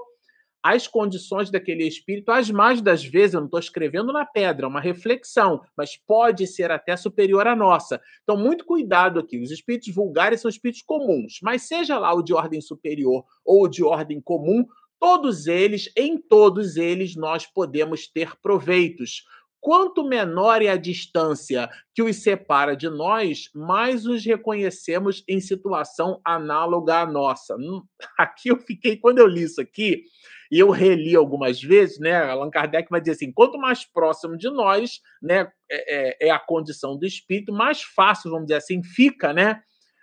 as 0.63 0.87
condições 0.87 1.51
daquele 1.51 1.85
espírito, 1.85 2.31
as 2.31 2.49
mais 2.49 2.81
das 2.81 3.03
vezes, 3.03 3.33
eu 3.33 3.41
não 3.41 3.47
estou 3.47 3.59
escrevendo 3.59 4.13
na 4.13 4.25
pedra, 4.25 4.65
é 4.65 4.69
uma 4.69 4.79
reflexão, 4.79 5.61
mas 5.75 5.97
pode 5.97 6.47
ser 6.47 6.71
até 6.71 6.95
superior 6.95 7.45
à 7.45 7.53
nossa. 7.53 7.99
Então, 8.23 8.37
muito 8.37 8.63
cuidado 8.63 9.19
aqui. 9.19 9.37
Os 9.37 9.51
espíritos 9.51 9.93
vulgares 9.93 10.39
são 10.39 10.47
espíritos 10.47 10.81
comuns, 10.81 11.39
mas 11.43 11.67
seja 11.67 11.99
lá 11.99 12.13
o 12.13 12.23
de 12.23 12.33
ordem 12.33 12.61
superior 12.61 13.25
ou 13.43 13.67
de 13.67 13.83
ordem 13.83 14.21
comum, 14.21 14.65
todos 14.97 15.47
eles, 15.47 15.91
em 15.97 16.17
todos 16.17 16.77
eles, 16.77 17.13
nós 17.13 17.45
podemos 17.45 18.07
ter 18.07 18.33
proveitos. 18.41 19.25
Quanto 19.63 20.03
menor 20.03 20.61
é 20.61 20.67
a 20.67 20.75
distância 20.75 21.69
que 21.95 22.03
os 22.03 22.17
separa 22.17 22.75
de 22.75 22.89
nós, 22.89 23.49
mais 23.55 24.05
os 24.05 24.25
reconhecemos 24.25 25.23
em 25.25 25.39
situação 25.39 26.19
análoga 26.25 26.99
à 26.99 27.05
nossa. 27.05 27.55
Hum, 27.55 27.81
aqui 28.19 28.49
eu 28.49 28.57
fiquei, 28.57 28.97
quando 28.97 29.19
eu 29.19 29.25
li 29.25 29.43
isso 29.43 29.61
aqui, 29.61 30.03
e 30.51 30.59
eu 30.59 30.69
reli 30.69 31.15
algumas 31.15 31.61
vezes, 31.61 31.97
né? 31.97 32.13
Allan 32.13 32.49
Kardec 32.49 32.89
vai 32.89 32.99
dizer 32.99 33.13
assim: 33.13 33.31
quanto 33.31 33.57
mais 33.57 33.85
próximo 33.85 34.37
de 34.37 34.49
nós, 34.49 34.99
né, 35.21 35.49
é, 35.71 36.25
é, 36.25 36.27
é 36.27 36.29
a 36.29 36.39
condição 36.39 36.97
do 36.97 37.05
espírito, 37.05 37.53
mais 37.53 37.81
fácil, 37.81 38.31
vamos 38.31 38.47
dizer 38.47 38.57
assim, 38.57 38.83
fica, 38.83 39.31
né? 39.31 39.61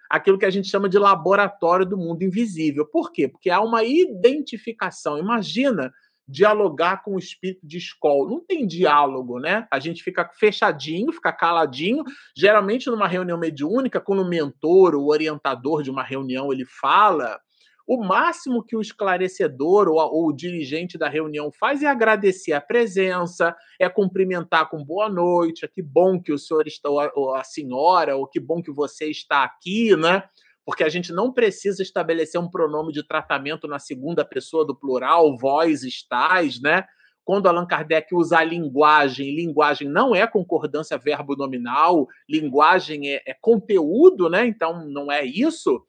Aquilo 0.09 0.39
que 0.39 0.47
a 0.47 0.51
gente 0.51 0.69
chama 0.69 0.89
de 0.89 0.99
laboratório 0.99 1.85
do 1.85 1.99
mundo 1.99 2.23
invisível. 2.23 2.87
Por 2.87 3.13
quê? 3.13 3.29
Porque 3.29 3.51
há 3.51 3.61
uma 3.61 3.85
identificação. 3.85 5.19
Imagina 5.19 5.93
dialogar 6.31 7.03
com 7.03 7.15
o 7.15 7.19
espírito 7.19 7.67
de 7.67 7.79
escola. 7.79 8.31
Não 8.31 8.41
tem 8.41 8.67
diálogo, 8.67 9.39
né? 9.39 9.67
A 9.71 9.79
gente 9.79 10.03
fica 10.03 10.29
fechadinho, 10.39 11.13
fica 11.13 11.33
caladinho. 11.33 12.05
Geralmente, 12.37 12.89
numa 12.89 13.09
reunião 13.09 13.39
mediúnica, 13.39 14.01
quando 14.01 14.23
o 14.23 14.29
mentor, 14.29 14.95
o 14.95 15.09
orientador 15.09 15.83
de 15.83 15.91
uma 15.91 16.03
reunião, 16.03 16.53
ele 16.53 16.65
fala, 16.65 17.41
o 17.87 18.05
máximo 18.05 18.63
que 18.63 18.77
o 18.77 18.81
esclarecedor 18.81 19.89
ou, 19.89 19.99
ou, 19.99 20.29
o 20.29 20.33
dirigente 20.33 20.97
da 20.97 21.09
reunião 21.09 21.51
faz 21.51 21.83
é 21.83 21.87
agradecer 21.87 22.53
a 22.53 22.61
presença, 22.61 23.57
é 23.81 23.89
cumprimentar 23.89 24.71
com 24.71 24.85
boa 24.85 25.09
noite, 25.09 25.65
é 25.65 25.69
que 25.69 25.83
bom 25.83 26.23
que 26.23 26.33
o 26.33 26.39
senhor 26.39 26.69
está, 26.69 26.89
ou 26.89 27.35
a 27.35 27.43
senhora, 27.43 28.17
ou 28.17 28.29
que 28.29 28.39
bom 28.39 28.63
que 28.63 28.71
você 28.71 29.07
está 29.07 29.43
aqui, 29.43 29.97
né? 29.97 30.23
Porque 30.65 30.85
a 30.85 30.89
gente 30.89 31.13
não 31.13 31.33
precisa 31.33 31.83
estabelecer 31.83 32.41
um 32.41 32.51
pronome 32.51 32.93
de 32.93 33.07
tratamento 33.07 33.67
na 33.67 33.79
segunda 33.79 34.25
pessoa 34.25 34.65
do 34.65 34.75
plural, 34.75 35.37
vós 35.37 35.83
estáis, 35.83 36.61
né? 36.61 36.85
Quando 37.25 37.47
Allan 37.47 37.67
Kardec 37.67 38.15
usa 38.15 38.39
a 38.39 38.45
linguagem, 38.45 39.35
linguagem 39.35 39.89
não 39.89 40.15
é 40.15 40.27
concordância 40.27 40.99
verbo 40.99 41.37
nominal, 41.37 42.07
linguagem 42.29 43.09
é, 43.09 43.23
é 43.27 43.35
conteúdo, 43.41 44.29
né? 44.29 44.47
Então 44.47 44.87
não 44.87 45.13
é 45.13 45.25
isso. 45.25 45.85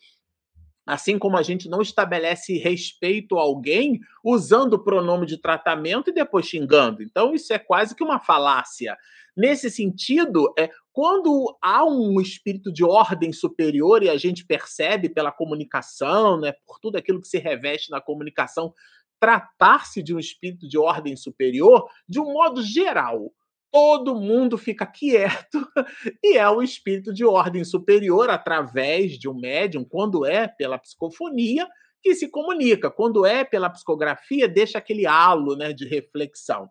Assim 0.85 1.19
como 1.19 1.37
a 1.37 1.43
gente 1.43 1.69
não 1.69 1.81
estabelece 1.81 2.57
respeito 2.57 3.37
a 3.37 3.41
alguém 3.41 3.99
usando 4.23 4.73
o 4.73 4.83
pronome 4.83 5.25
de 5.25 5.37
tratamento 5.37 6.09
e 6.09 6.13
depois 6.13 6.47
xingando. 6.47 7.03
Então, 7.03 7.33
isso 7.33 7.53
é 7.53 7.59
quase 7.59 7.95
que 7.95 8.03
uma 8.03 8.19
falácia. 8.19 8.97
Nesse 9.35 9.71
sentido, 9.71 10.53
é, 10.57 10.69
quando 10.91 11.57
há 11.61 11.85
um 11.85 12.19
espírito 12.19 12.71
de 12.71 12.83
ordem 12.83 13.31
superior 13.31 14.03
e 14.03 14.09
a 14.09 14.17
gente 14.17 14.45
percebe 14.45 15.09
pela 15.09 15.31
comunicação, 15.31 16.39
né, 16.39 16.53
por 16.65 16.79
tudo 16.79 16.97
aquilo 16.97 17.21
que 17.21 17.27
se 17.27 17.37
reveste 17.37 17.89
na 17.89 18.01
comunicação, 18.01 18.73
tratar-se 19.19 20.01
de 20.01 20.13
um 20.13 20.19
espírito 20.19 20.67
de 20.67 20.77
ordem 20.77 21.15
superior, 21.15 21.87
de 22.09 22.19
um 22.19 22.33
modo 22.33 22.61
geral, 22.61 23.31
todo 23.71 24.19
mundo 24.19 24.57
fica 24.57 24.85
quieto 24.85 25.65
e 26.21 26.37
é 26.37 26.49
o 26.49 26.61
espírito 26.61 27.13
de 27.13 27.23
ordem 27.23 27.63
superior 27.63 28.29
através 28.29 29.17
de 29.17 29.29
um 29.29 29.33
médium, 29.33 29.85
quando 29.85 30.25
é 30.25 30.47
pela 30.47 30.77
psicofonia, 30.77 31.67
que 32.01 32.15
se 32.15 32.27
comunica, 32.27 32.91
quando 32.91 33.25
é 33.25 33.43
pela 33.45 33.69
psicografia, 33.69 34.47
deixa 34.47 34.77
aquele 34.79 35.05
halo 35.05 35.55
né, 35.55 35.71
de 35.71 35.87
reflexão. 35.87 36.69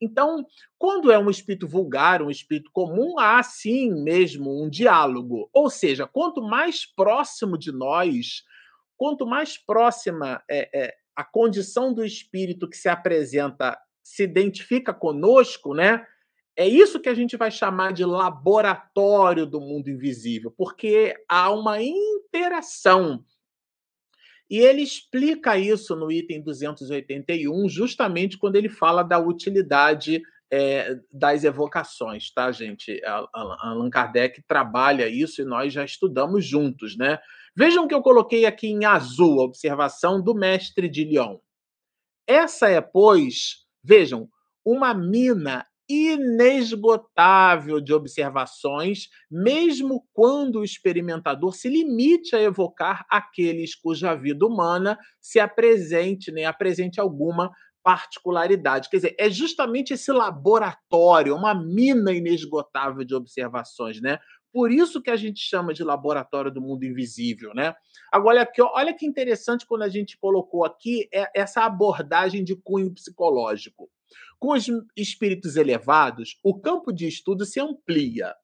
Então, 0.00 0.46
quando 0.78 1.12
é 1.12 1.18
um 1.18 1.28
espírito 1.28 1.68
vulgar, 1.68 2.22
um 2.22 2.30
espírito 2.30 2.70
comum, 2.72 3.18
há 3.18 3.42
sim 3.42 3.90
mesmo 4.02 4.62
um 4.62 4.68
diálogo. 4.68 5.50
Ou 5.52 5.68
seja, 5.68 6.06
quanto 6.06 6.40
mais 6.40 6.86
próximo 6.86 7.58
de 7.58 7.70
nós, 7.70 8.42
quanto 8.96 9.26
mais 9.26 9.58
próxima 9.58 10.42
é, 10.50 10.86
é 10.86 10.94
a 11.14 11.24
condição 11.24 11.92
do 11.92 12.04
espírito 12.04 12.68
que 12.68 12.76
se 12.76 12.88
apresenta 12.88 13.78
se 14.02 14.24
identifica 14.24 14.92
conosco, 14.92 15.74
né? 15.74 16.04
É 16.56 16.66
isso 16.66 17.00
que 17.00 17.08
a 17.08 17.14
gente 17.14 17.36
vai 17.36 17.50
chamar 17.50 17.92
de 17.92 18.04
laboratório 18.04 19.46
do 19.46 19.60
mundo 19.60 19.88
invisível, 19.88 20.52
porque 20.56 21.14
há 21.28 21.50
uma 21.50 21.80
interação. 21.82 23.24
E 24.50 24.58
ele 24.58 24.82
explica 24.82 25.56
isso 25.56 25.94
no 25.94 26.10
item 26.10 26.42
281, 26.42 27.68
justamente 27.68 28.36
quando 28.36 28.56
ele 28.56 28.68
fala 28.68 29.04
da 29.04 29.16
utilidade 29.16 30.20
é, 30.50 30.98
das 31.12 31.44
evocações, 31.44 32.32
tá, 32.32 32.50
gente? 32.50 33.00
Allan 33.32 33.88
Kardec 33.88 34.42
trabalha 34.42 35.08
isso 35.08 35.40
e 35.40 35.44
nós 35.44 35.72
já 35.72 35.84
estudamos 35.84 36.44
juntos, 36.44 36.96
né? 36.96 37.20
Vejam 37.56 37.86
que 37.86 37.94
eu 37.94 38.02
coloquei 38.02 38.44
aqui 38.44 38.66
em 38.66 38.84
azul 38.84 39.40
a 39.40 39.44
observação 39.44 40.20
do 40.20 40.34
mestre 40.34 40.88
de 40.88 41.04
Lyon. 41.04 41.38
Essa 42.26 42.68
é, 42.68 42.80
pois, 42.80 43.64
vejam, 43.82 44.28
uma 44.64 44.92
mina 44.92 45.64
inesgotável 45.90 47.80
de 47.80 47.92
observações, 47.92 49.08
mesmo 49.28 50.06
quando 50.12 50.60
o 50.60 50.64
experimentador 50.64 51.52
se 51.52 51.68
limite 51.68 52.36
a 52.36 52.40
evocar 52.40 53.04
aqueles 53.10 53.74
cuja 53.74 54.14
vida 54.14 54.46
humana 54.46 54.96
se 55.20 55.40
apresente, 55.40 56.30
né, 56.30 56.44
apresente 56.44 57.00
alguma 57.00 57.50
particularidade. 57.82 58.88
Quer 58.88 58.96
dizer, 58.98 59.16
é 59.18 59.28
justamente 59.28 59.94
esse 59.94 60.12
laboratório, 60.12 61.34
uma 61.34 61.54
mina 61.54 62.12
inesgotável 62.12 63.04
de 63.04 63.14
observações, 63.14 64.00
né? 64.00 64.18
Por 64.52 64.70
isso 64.70 65.00
que 65.00 65.10
a 65.10 65.16
gente 65.16 65.40
chama 65.40 65.72
de 65.72 65.82
laboratório 65.82 66.52
do 66.52 66.60
mundo 66.60 66.84
invisível, 66.84 67.54
né? 67.54 67.74
Agora, 68.12 68.42
aqui, 68.42 68.60
olha 68.60 68.92
que 68.92 69.06
interessante 69.06 69.64
quando 69.64 69.82
a 69.82 69.88
gente 69.88 70.18
colocou 70.18 70.64
aqui 70.64 71.08
é 71.12 71.30
essa 71.34 71.62
abordagem 71.62 72.44
de 72.44 72.56
cunho 72.56 72.92
psicológico. 72.92 73.88
Com 74.38 74.52
os 74.52 74.66
espíritos 74.96 75.56
elevados, 75.56 76.38
o 76.42 76.58
campo 76.58 76.92
de 76.92 77.06
estudo 77.06 77.44
se 77.44 77.60
amplia, 77.60 78.34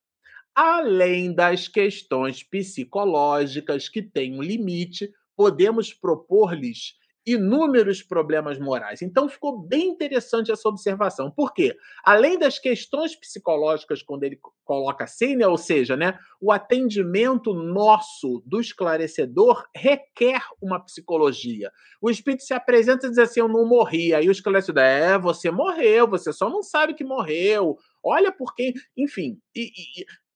além 0.54 1.34
das 1.34 1.68
questões 1.68 2.42
psicológicas 2.42 3.88
que 3.88 4.02
têm 4.02 4.34
um 4.34 4.42
limite, 4.42 5.10
podemos 5.36 5.92
propor-lhes 5.92 6.94
inúmeros 7.26 8.02
problemas 8.02 8.58
morais. 8.58 9.02
Então 9.02 9.28
ficou 9.28 9.60
bem 9.60 9.88
interessante 9.88 10.52
essa 10.52 10.68
observação. 10.68 11.30
Por 11.30 11.52
quê? 11.52 11.76
Além 12.04 12.38
das 12.38 12.58
questões 12.58 13.16
psicológicas, 13.16 14.00
quando 14.00 14.22
ele 14.22 14.38
coloca 14.64 15.04
assim, 15.04 15.34
né, 15.34 15.46
ou 15.46 15.58
seja, 15.58 15.96
né, 15.96 16.18
o 16.40 16.52
atendimento 16.52 17.52
nosso 17.52 18.42
do 18.46 18.60
esclarecedor 18.60 19.64
requer 19.74 20.40
uma 20.62 20.78
psicologia. 20.78 21.72
O 22.00 22.08
espírito 22.10 22.44
se 22.44 22.54
apresenta 22.54 23.06
e 23.06 23.10
diz 23.10 23.18
assim: 23.18 23.40
Eu 23.40 23.48
não 23.48 23.66
morri. 23.66 24.14
Aí 24.14 24.28
o 24.28 24.32
esclarecedor, 24.32 24.84
é, 24.84 25.18
você 25.18 25.50
morreu, 25.50 26.08
você 26.08 26.32
só 26.32 26.48
não 26.48 26.62
sabe 26.62 26.94
que 26.94 27.04
morreu. 27.04 27.76
Olha 28.04 28.30
por 28.30 28.54
quem. 28.54 28.72
Enfim, 28.96 29.38
e, 29.54 29.72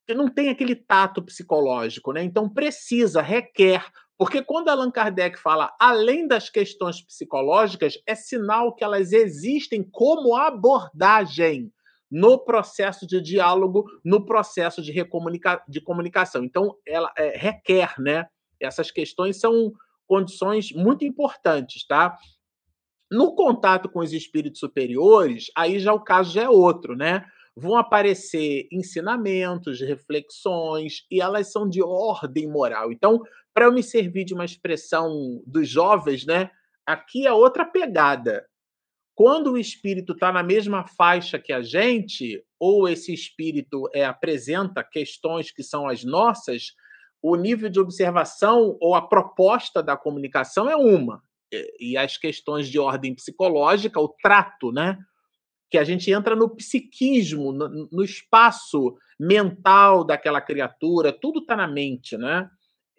e, 0.08 0.14
não 0.14 0.28
tem 0.28 0.48
aquele 0.48 0.74
tato 0.74 1.22
psicológico, 1.22 2.12
né? 2.12 2.24
Então 2.24 2.48
precisa, 2.48 3.22
requer 3.22 3.84
porque 4.20 4.42
quando 4.42 4.68
Allan 4.68 4.90
Kardec 4.90 5.38
fala 5.38 5.74
além 5.80 6.28
das 6.28 6.50
questões 6.50 7.00
psicológicas, 7.00 7.94
é 8.06 8.14
sinal 8.14 8.74
que 8.74 8.84
elas 8.84 9.14
existem 9.14 9.82
como 9.82 10.36
abordagem 10.36 11.72
no 12.10 12.36
processo 12.38 13.06
de 13.06 13.18
diálogo, 13.18 13.86
no 14.04 14.26
processo 14.26 14.82
de, 14.82 14.92
recomunica 14.92 15.64
de 15.66 15.80
comunicação. 15.80 16.44
Então, 16.44 16.76
ela 16.86 17.10
é, 17.16 17.34
requer, 17.34 17.94
né? 17.98 18.26
Essas 18.60 18.90
questões 18.90 19.40
são 19.40 19.72
condições 20.06 20.70
muito 20.70 21.02
importantes, 21.02 21.86
tá? 21.86 22.14
No 23.10 23.34
contato 23.34 23.88
com 23.88 24.00
os 24.00 24.12
espíritos 24.12 24.60
superiores, 24.60 25.46
aí 25.56 25.78
já 25.78 25.94
o 25.94 26.04
caso 26.04 26.30
já 26.30 26.42
é 26.42 26.48
outro, 26.50 26.94
né? 26.94 27.24
Vão 27.56 27.76
aparecer 27.76 28.68
ensinamentos, 28.72 29.80
reflexões, 29.80 31.04
e 31.10 31.20
elas 31.20 31.50
são 31.50 31.68
de 31.68 31.82
ordem 31.82 32.48
moral. 32.48 32.92
Então, 32.92 33.20
para 33.52 33.66
eu 33.66 33.72
me 33.72 33.82
servir 33.82 34.24
de 34.24 34.34
uma 34.34 34.44
expressão 34.44 35.42
dos 35.46 35.68
jovens, 35.68 36.24
né? 36.24 36.50
Aqui 36.86 37.26
é 37.26 37.32
outra 37.32 37.64
pegada. 37.64 38.46
Quando 39.14 39.52
o 39.52 39.58
espírito 39.58 40.12
está 40.14 40.32
na 40.32 40.42
mesma 40.42 40.86
faixa 40.86 41.38
que 41.38 41.52
a 41.52 41.60
gente, 41.60 42.42
ou 42.58 42.88
esse 42.88 43.12
espírito 43.12 43.88
é, 43.92 44.04
apresenta 44.04 44.82
questões 44.82 45.50
que 45.50 45.62
são 45.62 45.86
as 45.86 46.04
nossas, 46.04 46.72
o 47.22 47.36
nível 47.36 47.68
de 47.68 47.78
observação 47.78 48.78
ou 48.80 48.94
a 48.94 49.06
proposta 49.06 49.82
da 49.82 49.96
comunicação 49.96 50.70
é 50.70 50.76
uma. 50.76 51.22
E 51.78 51.96
as 51.96 52.16
questões 52.16 52.68
de 52.68 52.78
ordem 52.78 53.14
psicológica, 53.14 54.00
o 54.00 54.08
trato, 54.08 54.72
né? 54.72 54.96
Que 55.70 55.78
a 55.78 55.84
gente 55.84 56.10
entra 56.10 56.34
no 56.34 56.48
psiquismo, 56.48 57.52
no, 57.52 57.88
no 57.90 58.02
espaço 58.02 58.96
mental 59.18 60.04
daquela 60.04 60.40
criatura, 60.40 61.12
tudo 61.12 61.40
está 61.40 61.54
na 61.54 61.68
mente, 61.68 62.16
né? 62.16 62.50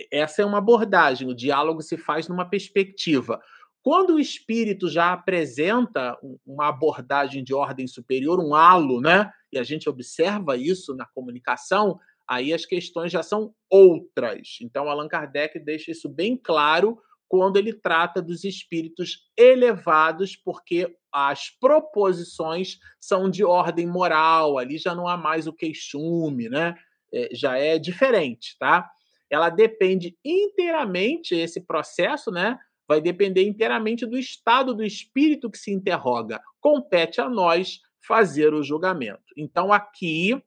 essa 0.10 0.42
é 0.42 0.46
uma 0.46 0.58
abordagem, 0.58 1.28
o 1.28 1.36
diálogo 1.36 1.82
se 1.82 1.98
faz 1.98 2.28
numa 2.28 2.50
perspectiva. 2.50 3.40
Quando 3.84 4.16
o 4.16 4.20
espírito 4.20 4.88
já 4.90 5.12
apresenta 5.12 6.18
uma 6.46 6.70
abordagem 6.70 7.44
de 7.44 7.54
ordem 7.54 7.88
superior, 7.88 8.40
um 8.40 8.56
halo, 8.56 9.02
né? 9.02 9.32
E 9.52 9.58
a 9.58 9.64
gente 9.64 9.90
observa 9.90 10.56
isso 10.56 10.96
na 10.96 11.06
comunicação, 11.06 12.00
aí 12.28 12.54
as 12.54 12.66
questões 12.66 13.12
já 13.12 13.24
são 13.24 13.54
outras. 13.70 14.60
Então, 14.62 14.88
Allan 14.88 15.08
Kardec 15.08 15.60
deixa 15.60 15.92
isso 15.92 16.08
bem 16.08 16.38
claro 16.38 16.98
quando 17.28 17.58
ele 17.58 17.74
trata 17.74 18.22
dos 18.22 18.44
espíritos 18.44 19.30
elevados, 19.36 20.36
porque 20.36 20.96
as 21.12 21.50
proposições 21.50 22.80
são 23.00 23.30
de 23.30 23.44
ordem 23.44 23.86
moral, 23.86 24.58
ali 24.58 24.78
já 24.78 24.96
não 24.96 25.08
há 25.08 25.18
mais 25.18 25.48
o 25.48 25.54
queixume, 25.54 26.50
né? 26.50 26.76
É, 27.14 27.30
já 27.34 27.58
é 27.58 27.78
diferente, 27.78 28.56
tá? 28.58 28.90
ela 29.32 29.50
depende 29.50 30.18
inteiramente, 30.26 31.34
esse 31.34 31.62
processo, 31.62 32.30
né? 32.30 32.60
Vai 32.86 33.00
depender 33.00 33.48
inteiramente 33.48 34.06
do 34.06 34.18
estado 34.18 34.76
do 34.76 34.84
espírito 34.84 35.50
que 35.50 35.58
se 35.58 35.72
interroga. 35.72 36.42
Compete 36.60 37.22
a 37.22 37.30
nós 37.30 37.80
fazer 38.06 38.54
o 38.54 38.62
julgamento. 38.62 39.24
Então, 39.38 39.72
aqui, 39.72 40.38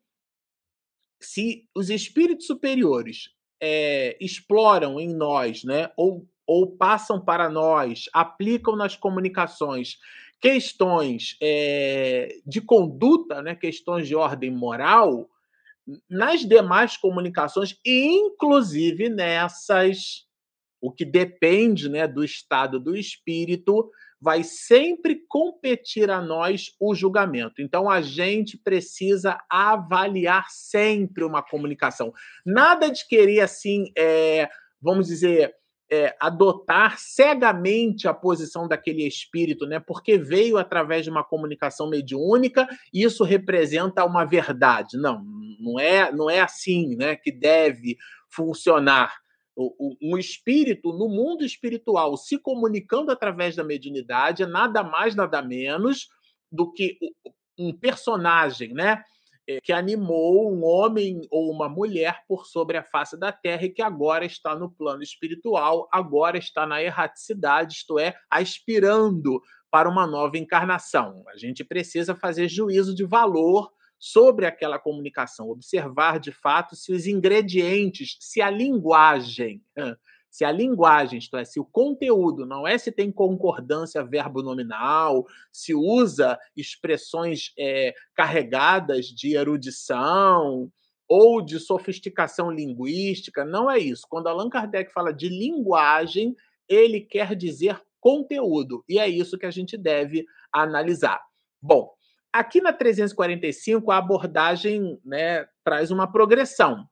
se 1.18 1.66
os 1.74 1.88
espíritos 1.88 2.46
superiores 2.46 3.31
é, 3.59 4.18
exploram 4.20 5.00
em 5.00 5.14
nós, 5.14 5.64
né? 5.64 5.90
Ou, 5.96 6.29
ou 6.46 6.77
passam 6.77 7.18
para 7.24 7.48
nós, 7.48 8.05
aplicam 8.12 8.77
nas 8.77 8.94
comunicações 8.94 9.96
questões 10.40 11.37
é, 11.42 12.37
de 12.47 12.61
conduta, 12.61 13.42
né, 13.42 13.55
questões 13.55 14.07
de 14.07 14.14
ordem 14.14 14.51
moral, 14.51 15.29
nas 16.09 16.40
demais 16.40 16.97
comunicações, 16.97 17.79
inclusive 17.85 19.09
nessas, 19.09 20.27
o 20.81 20.90
que 20.90 21.05
depende 21.05 21.88
né, 21.88 22.07
do 22.07 22.25
estado 22.25 22.81
do 22.81 22.97
espírito, 22.97 23.90
vai 24.20 24.42
sempre 24.42 25.23
competir 25.29 26.11
a 26.11 26.20
nós 26.23 26.75
o 26.81 26.94
julgamento. 26.94 27.61
Então 27.61 27.90
a 27.90 28.01
gente 28.01 28.57
precisa 28.57 29.38
avaliar 29.51 30.47
sempre 30.49 31.25
uma 31.25 31.42
comunicação. 31.42 32.12
Nada 32.44 32.90
de 32.90 33.07
querer 33.07 33.40
assim, 33.40 33.92
é, 33.97 34.49
vamos 34.81 35.09
dizer, 35.09 35.55
é, 35.94 36.16
adotar 36.18 36.98
cegamente 36.98 38.09
a 38.09 38.14
posição 38.14 38.66
daquele 38.66 39.07
espírito, 39.07 39.64
né? 39.66 39.78
Porque 39.78 40.18
veio 40.18 40.59
através 40.59 41.04
de 41.04 41.11
uma 41.11 41.22
comunicação 41.22 41.88
mediúnica 41.88 42.66
e 42.92 43.04
isso 43.04 43.22
representa 43.22 44.04
uma 44.04 44.24
verdade. 44.24 44.96
Não, 44.96 45.22
não 45.61 45.78
é, 45.78 46.11
não 46.11 46.28
é 46.28 46.40
assim, 46.40 46.96
né? 46.96 47.14
Que 47.14 47.30
deve 47.30 47.96
funcionar. 48.28 49.14
O, 49.57 49.72
o, 49.78 49.96
um 50.02 50.18
espírito 50.18 50.92
no 50.92 51.09
mundo 51.09 51.44
espiritual 51.44 52.16
se 52.16 52.37
comunicando 52.38 53.12
através 53.12 53.54
da 53.54 53.62
mediunidade 53.62 54.42
é 54.42 54.46
nada 54.46 54.83
mais, 54.83 55.14
nada 55.14 55.40
menos 55.40 56.09
do 56.50 56.72
que 56.72 56.98
um 57.57 57.72
personagem, 57.72 58.74
né? 58.74 59.04
Eh, 59.46 59.61
que 59.61 59.72
animou 59.72 60.50
um 60.50 60.64
homem 60.64 61.20
ou 61.30 61.50
uma 61.50 61.68
mulher 61.68 62.22
por 62.26 62.46
sobre 62.46 62.78
a 62.78 62.83
face 62.83 63.18
da 63.18 63.30
terra 63.30 63.64
e 63.64 63.70
que 63.70 63.83
agora 63.83 64.24
está 64.24 64.57
no 64.57 64.70
plano 64.70 65.02
espiritual, 65.02 65.87
agora 65.92 66.38
está 66.38 66.66
na 66.66 66.83
erraticidade, 66.83 67.74
isto 67.74 67.98
é, 67.98 68.14
aspirando 68.30 69.42
para 69.70 69.88
uma 69.88 70.07
nova 70.07 70.38
encarnação. 70.38 71.22
A 71.28 71.37
gente 71.37 71.62
precisa 71.62 72.14
fazer 72.14 72.48
juízo 72.48 72.94
de 72.94 73.04
valor 73.04 73.70
sobre 73.98 74.46
aquela 74.46 74.78
comunicação, 74.78 75.48
observar 75.50 76.18
de 76.18 76.33
fato 76.33 76.74
se 76.74 76.92
os 76.92 77.07
ingredientes, 77.07 78.16
se 78.20 78.40
a 78.40 78.48
linguagem, 78.50 79.62
se 80.35 80.44
a 80.44 80.51
linguagem, 80.51 81.20
isto 81.20 81.37
é, 81.37 81.44
se 81.44 81.61
o 81.61 81.64
conteúdo, 81.64 82.44
não 82.44 82.66
é 82.66 82.77
se 82.77 82.90
tem 82.90 83.12
concordância 83.12 84.03
verbo 84.03 84.42
nominal, 84.42 85.25
se 85.53 85.73
usa 85.73 86.37
expressões 86.57 87.53
é, 87.57 87.94
carregadas 88.16 89.07
de 89.07 89.37
erudição 89.37 90.68
ou 91.09 91.40
de 91.40 91.61
sofisticação 91.61 92.51
linguística, 92.51 93.44
não 93.44 93.70
é 93.70 93.79
isso. 93.79 94.09
Quando 94.09 94.27
Allan 94.27 94.51
Kardec 94.51 94.92
fala 94.92 95.14
de 95.14 95.29
linguagem, 95.29 96.35
ele 96.68 97.01
quer 97.01 97.37
dizer 97.37 97.81
conteúdo, 98.01 98.85
e 98.88 98.99
é 98.99 99.09
isso 99.09 99.38
que 99.38 99.47
a 99.47 99.53
gente 99.53 99.77
deve 99.77 100.27
analisar. 100.53 101.23
Bom, 101.62 101.94
aqui 102.33 102.61
na 102.61 102.73
345 102.73 103.88
a 103.92 103.99
abordagem 103.99 104.99
né, 105.05 105.47
traz 105.62 105.92
uma 105.92 106.11
progressão. 106.11 106.88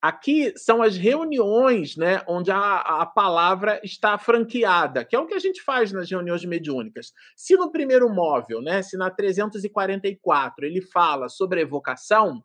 Aqui 0.00 0.52
são 0.56 0.80
as 0.80 0.96
reuniões 0.96 1.96
né, 1.96 2.22
onde 2.28 2.52
a, 2.52 2.76
a 2.78 3.06
palavra 3.06 3.80
está 3.82 4.16
franqueada, 4.16 5.04
que 5.04 5.16
é 5.16 5.18
o 5.18 5.26
que 5.26 5.34
a 5.34 5.40
gente 5.40 5.60
faz 5.60 5.90
nas 5.90 6.08
reuniões 6.08 6.44
mediúnicas. 6.44 7.12
Se 7.36 7.56
no 7.56 7.72
primeiro 7.72 8.08
móvel, 8.08 8.62
né, 8.62 8.80
se 8.80 8.96
na 8.96 9.10
344 9.10 10.64
ele 10.64 10.80
fala 10.80 11.28
sobre 11.28 11.62
evocação, 11.62 12.44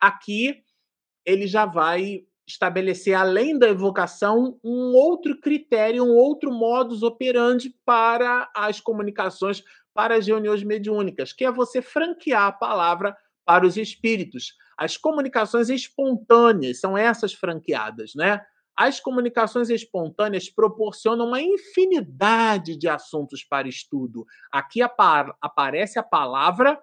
aqui 0.00 0.62
ele 1.26 1.46
já 1.46 1.66
vai 1.66 2.24
estabelecer, 2.46 3.14
além 3.14 3.58
da 3.58 3.68
evocação, 3.68 4.58
um 4.62 4.94
outro 4.94 5.38
critério, 5.40 6.04
um 6.04 6.14
outro 6.14 6.52
modus 6.52 7.02
operandi 7.02 7.74
para 7.84 8.50
as 8.54 8.80
comunicações, 8.80 9.62
para 9.94 10.16
as 10.16 10.26
reuniões 10.26 10.62
mediúnicas, 10.62 11.32
que 11.32 11.44
é 11.44 11.52
você 11.52 11.80
franquear 11.80 12.46
a 12.46 12.52
palavra 12.52 13.16
para 13.44 13.66
os 13.66 13.76
espíritos. 13.76 14.54
As 14.78 14.96
comunicações 14.96 15.68
espontâneas 15.68 16.80
são 16.80 16.96
essas 16.96 17.32
franqueadas, 17.32 18.12
né? 18.14 18.40
As 18.76 18.98
comunicações 18.98 19.70
espontâneas 19.70 20.50
proporcionam 20.50 21.28
uma 21.28 21.40
infinidade 21.40 22.76
de 22.76 22.88
assuntos 22.88 23.44
para 23.44 23.68
estudo. 23.68 24.24
Aqui 24.50 24.80
aparece 24.82 25.98
a 25.98 26.02
palavra, 26.02 26.80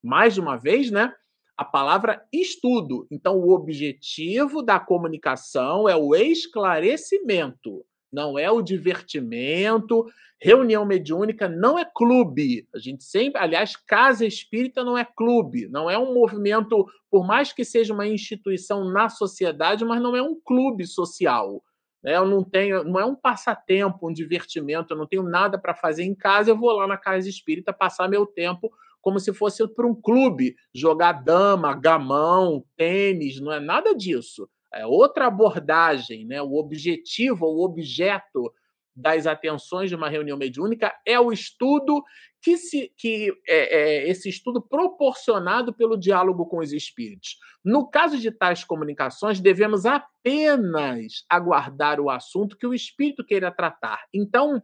mais 0.00 0.38
uma 0.38 0.56
vez, 0.56 0.90
né? 0.90 1.12
a 1.56 1.64
palavra 1.64 2.24
estudo. 2.32 3.06
Então, 3.10 3.36
o 3.36 3.50
objetivo 3.50 4.62
da 4.62 4.80
comunicação 4.80 5.88
é 5.88 5.96
o 5.96 6.14
esclarecimento, 6.14 7.84
não 8.12 8.38
é 8.38 8.50
o 8.50 8.62
divertimento. 8.62 10.06
Reunião 10.40 10.84
mediúnica 10.84 11.48
não 11.48 11.78
é 11.78 11.84
clube. 11.84 12.68
A 12.74 12.78
gente 12.78 13.04
sempre, 13.04 13.40
aliás, 13.40 13.76
casa 13.76 14.26
espírita 14.26 14.84
não 14.84 14.98
é 14.98 15.04
clube, 15.04 15.68
não 15.68 15.88
é 15.88 15.96
um 15.96 16.12
movimento, 16.12 16.84
por 17.10 17.26
mais 17.26 17.52
que 17.52 17.64
seja 17.64 17.94
uma 17.94 18.06
instituição 18.06 18.84
na 18.92 19.08
sociedade, 19.08 19.84
mas 19.84 20.02
não 20.02 20.16
é 20.16 20.22
um 20.22 20.38
clube 20.44 20.84
social. 20.86 21.62
Né? 22.02 22.16
Eu 22.16 22.26
não 22.26 22.42
tenho, 22.42 22.82
não 22.84 22.98
é 22.98 23.04
um 23.04 23.14
passatempo, 23.14 24.08
um 24.08 24.12
divertimento, 24.12 24.92
eu 24.92 24.98
não 24.98 25.06
tenho 25.06 25.22
nada 25.22 25.56
para 25.56 25.74
fazer 25.74 26.02
em 26.02 26.14
casa, 26.14 26.50
eu 26.50 26.58
vou 26.58 26.72
lá 26.72 26.86
na 26.86 26.96
casa 26.96 27.28
espírita 27.28 27.72
passar 27.72 28.08
meu 28.08 28.26
tempo 28.26 28.70
como 29.00 29.18
se 29.18 29.32
fosse 29.34 29.66
para 29.74 29.86
um 29.86 29.94
clube 29.94 30.54
jogar 30.72 31.12
dama, 31.12 31.74
gamão, 31.74 32.64
tênis, 32.76 33.40
não 33.40 33.52
é 33.52 33.58
nada 33.58 33.94
disso. 33.94 34.48
É 34.74 34.86
outra 34.86 35.26
abordagem, 35.26 36.24
né? 36.24 36.40
O 36.42 36.54
objetivo, 36.54 37.46
o 37.46 37.64
objeto 37.64 38.52
das 38.94 39.26
atenções 39.26 39.88
de 39.88 39.96
uma 39.96 40.08
reunião 40.08 40.36
mediúnica 40.36 40.94
é 41.06 41.18
o 41.18 41.32
estudo 41.32 42.02
que 42.42 42.56
se 42.56 42.92
que 42.96 43.32
é, 43.48 43.78
é, 43.78 44.10
esse 44.10 44.28
estudo 44.28 44.60
proporcionado 44.60 45.72
pelo 45.72 45.96
diálogo 45.96 46.46
com 46.46 46.58
os 46.58 46.72
espíritos. 46.72 47.38
No 47.64 47.88
caso 47.88 48.18
de 48.18 48.30
tais 48.30 48.64
comunicações, 48.64 49.40
devemos 49.40 49.86
apenas 49.86 51.24
aguardar 51.28 52.00
o 52.00 52.10
assunto 52.10 52.56
que 52.56 52.66
o 52.66 52.74
espírito 52.74 53.24
queira 53.24 53.50
tratar. 53.50 54.04
Então, 54.12 54.60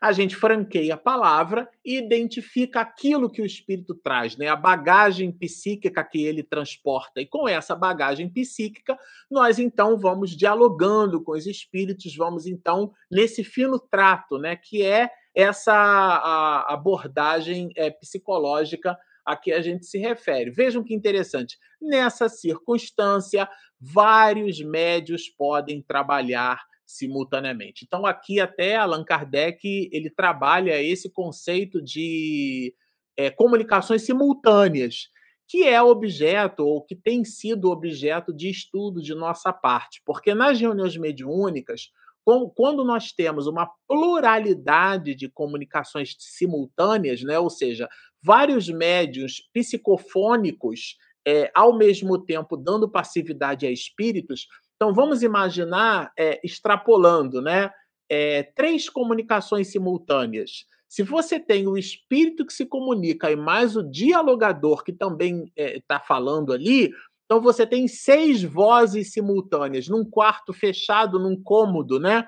a 0.00 0.12
gente 0.12 0.34
franqueia 0.34 0.94
a 0.94 0.96
palavra 0.96 1.68
e 1.84 1.98
identifica 1.98 2.80
aquilo 2.80 3.28
que 3.28 3.42
o 3.42 3.46
espírito 3.46 3.94
traz, 3.94 4.36
né? 4.36 4.48
a 4.48 4.56
bagagem 4.56 5.30
psíquica 5.30 6.02
que 6.02 6.24
ele 6.24 6.42
transporta. 6.42 7.20
E 7.20 7.26
com 7.26 7.46
essa 7.46 7.76
bagagem 7.76 8.28
psíquica, 8.30 8.98
nós 9.30 9.58
então 9.58 9.98
vamos 9.98 10.34
dialogando 10.34 11.22
com 11.22 11.32
os 11.32 11.46
espíritos, 11.46 12.16
vamos 12.16 12.46
então 12.46 12.92
nesse 13.10 13.44
fino 13.44 13.78
trato, 13.78 14.38
né? 14.38 14.56
que 14.56 14.82
é 14.82 15.10
essa 15.34 16.64
abordagem 16.66 17.70
é, 17.76 17.90
psicológica 17.90 18.96
a 19.24 19.36
que 19.36 19.52
a 19.52 19.60
gente 19.60 19.84
se 19.84 19.98
refere. 19.98 20.50
Vejam 20.50 20.82
que 20.82 20.94
interessante. 20.94 21.58
Nessa 21.80 22.26
circunstância, 22.28 23.48
vários 23.78 24.60
médios 24.62 25.28
podem 25.28 25.82
trabalhar 25.82 26.69
simultaneamente. 26.96 27.84
Então 27.84 28.04
aqui 28.04 28.40
até 28.40 28.76
Allan 28.76 29.04
Kardec 29.04 29.88
ele 29.92 30.10
trabalha 30.10 30.82
esse 30.82 31.10
conceito 31.10 31.82
de 31.82 32.74
é, 33.16 33.30
comunicações 33.30 34.02
simultâneas, 34.02 35.08
que 35.48 35.64
é 35.64 35.82
objeto 35.82 36.64
ou 36.64 36.84
que 36.84 36.94
tem 36.94 37.24
sido 37.24 37.70
objeto 37.70 38.32
de 38.32 38.48
estudo 38.48 39.02
de 39.02 39.14
nossa 39.14 39.52
parte, 39.52 40.00
porque 40.04 40.34
nas 40.34 40.60
reuniões 40.60 40.96
mediúnicas, 40.96 41.90
quando 42.54 42.84
nós 42.84 43.12
temos 43.12 43.46
uma 43.46 43.68
pluralidade 43.88 45.14
de 45.14 45.28
comunicações 45.28 46.14
simultâneas, 46.18 47.22
né, 47.22 47.38
ou 47.38 47.50
seja, 47.50 47.88
vários 48.22 48.68
médios 48.68 49.42
psicofônicos 49.52 50.96
é, 51.26 51.50
ao 51.54 51.76
mesmo 51.76 52.18
tempo 52.18 52.56
dando 52.56 52.90
passividade 52.90 53.66
a 53.66 53.70
espíritos, 53.70 54.46
então, 54.80 54.94
vamos 54.94 55.22
imaginar, 55.22 56.10
é, 56.16 56.40
extrapolando, 56.42 57.42
né? 57.42 57.70
É, 58.08 58.42
três 58.42 58.88
comunicações 58.88 59.68
simultâneas. 59.68 60.64
Se 60.88 61.02
você 61.02 61.38
tem 61.38 61.66
o 61.68 61.76
espírito 61.76 62.46
que 62.46 62.52
se 62.54 62.64
comunica 62.64 63.30
e 63.30 63.36
mais 63.36 63.76
o 63.76 63.82
dialogador 63.82 64.82
que 64.82 64.90
também 64.90 65.52
está 65.54 65.96
é, 65.96 66.06
falando 66.06 66.50
ali, 66.50 66.90
então 67.26 67.42
você 67.42 67.66
tem 67.66 67.86
seis 67.86 68.42
vozes 68.42 69.12
simultâneas 69.12 69.86
num 69.86 70.02
quarto 70.02 70.50
fechado, 70.50 71.18
num 71.18 71.36
cômodo, 71.36 72.00
né? 72.00 72.26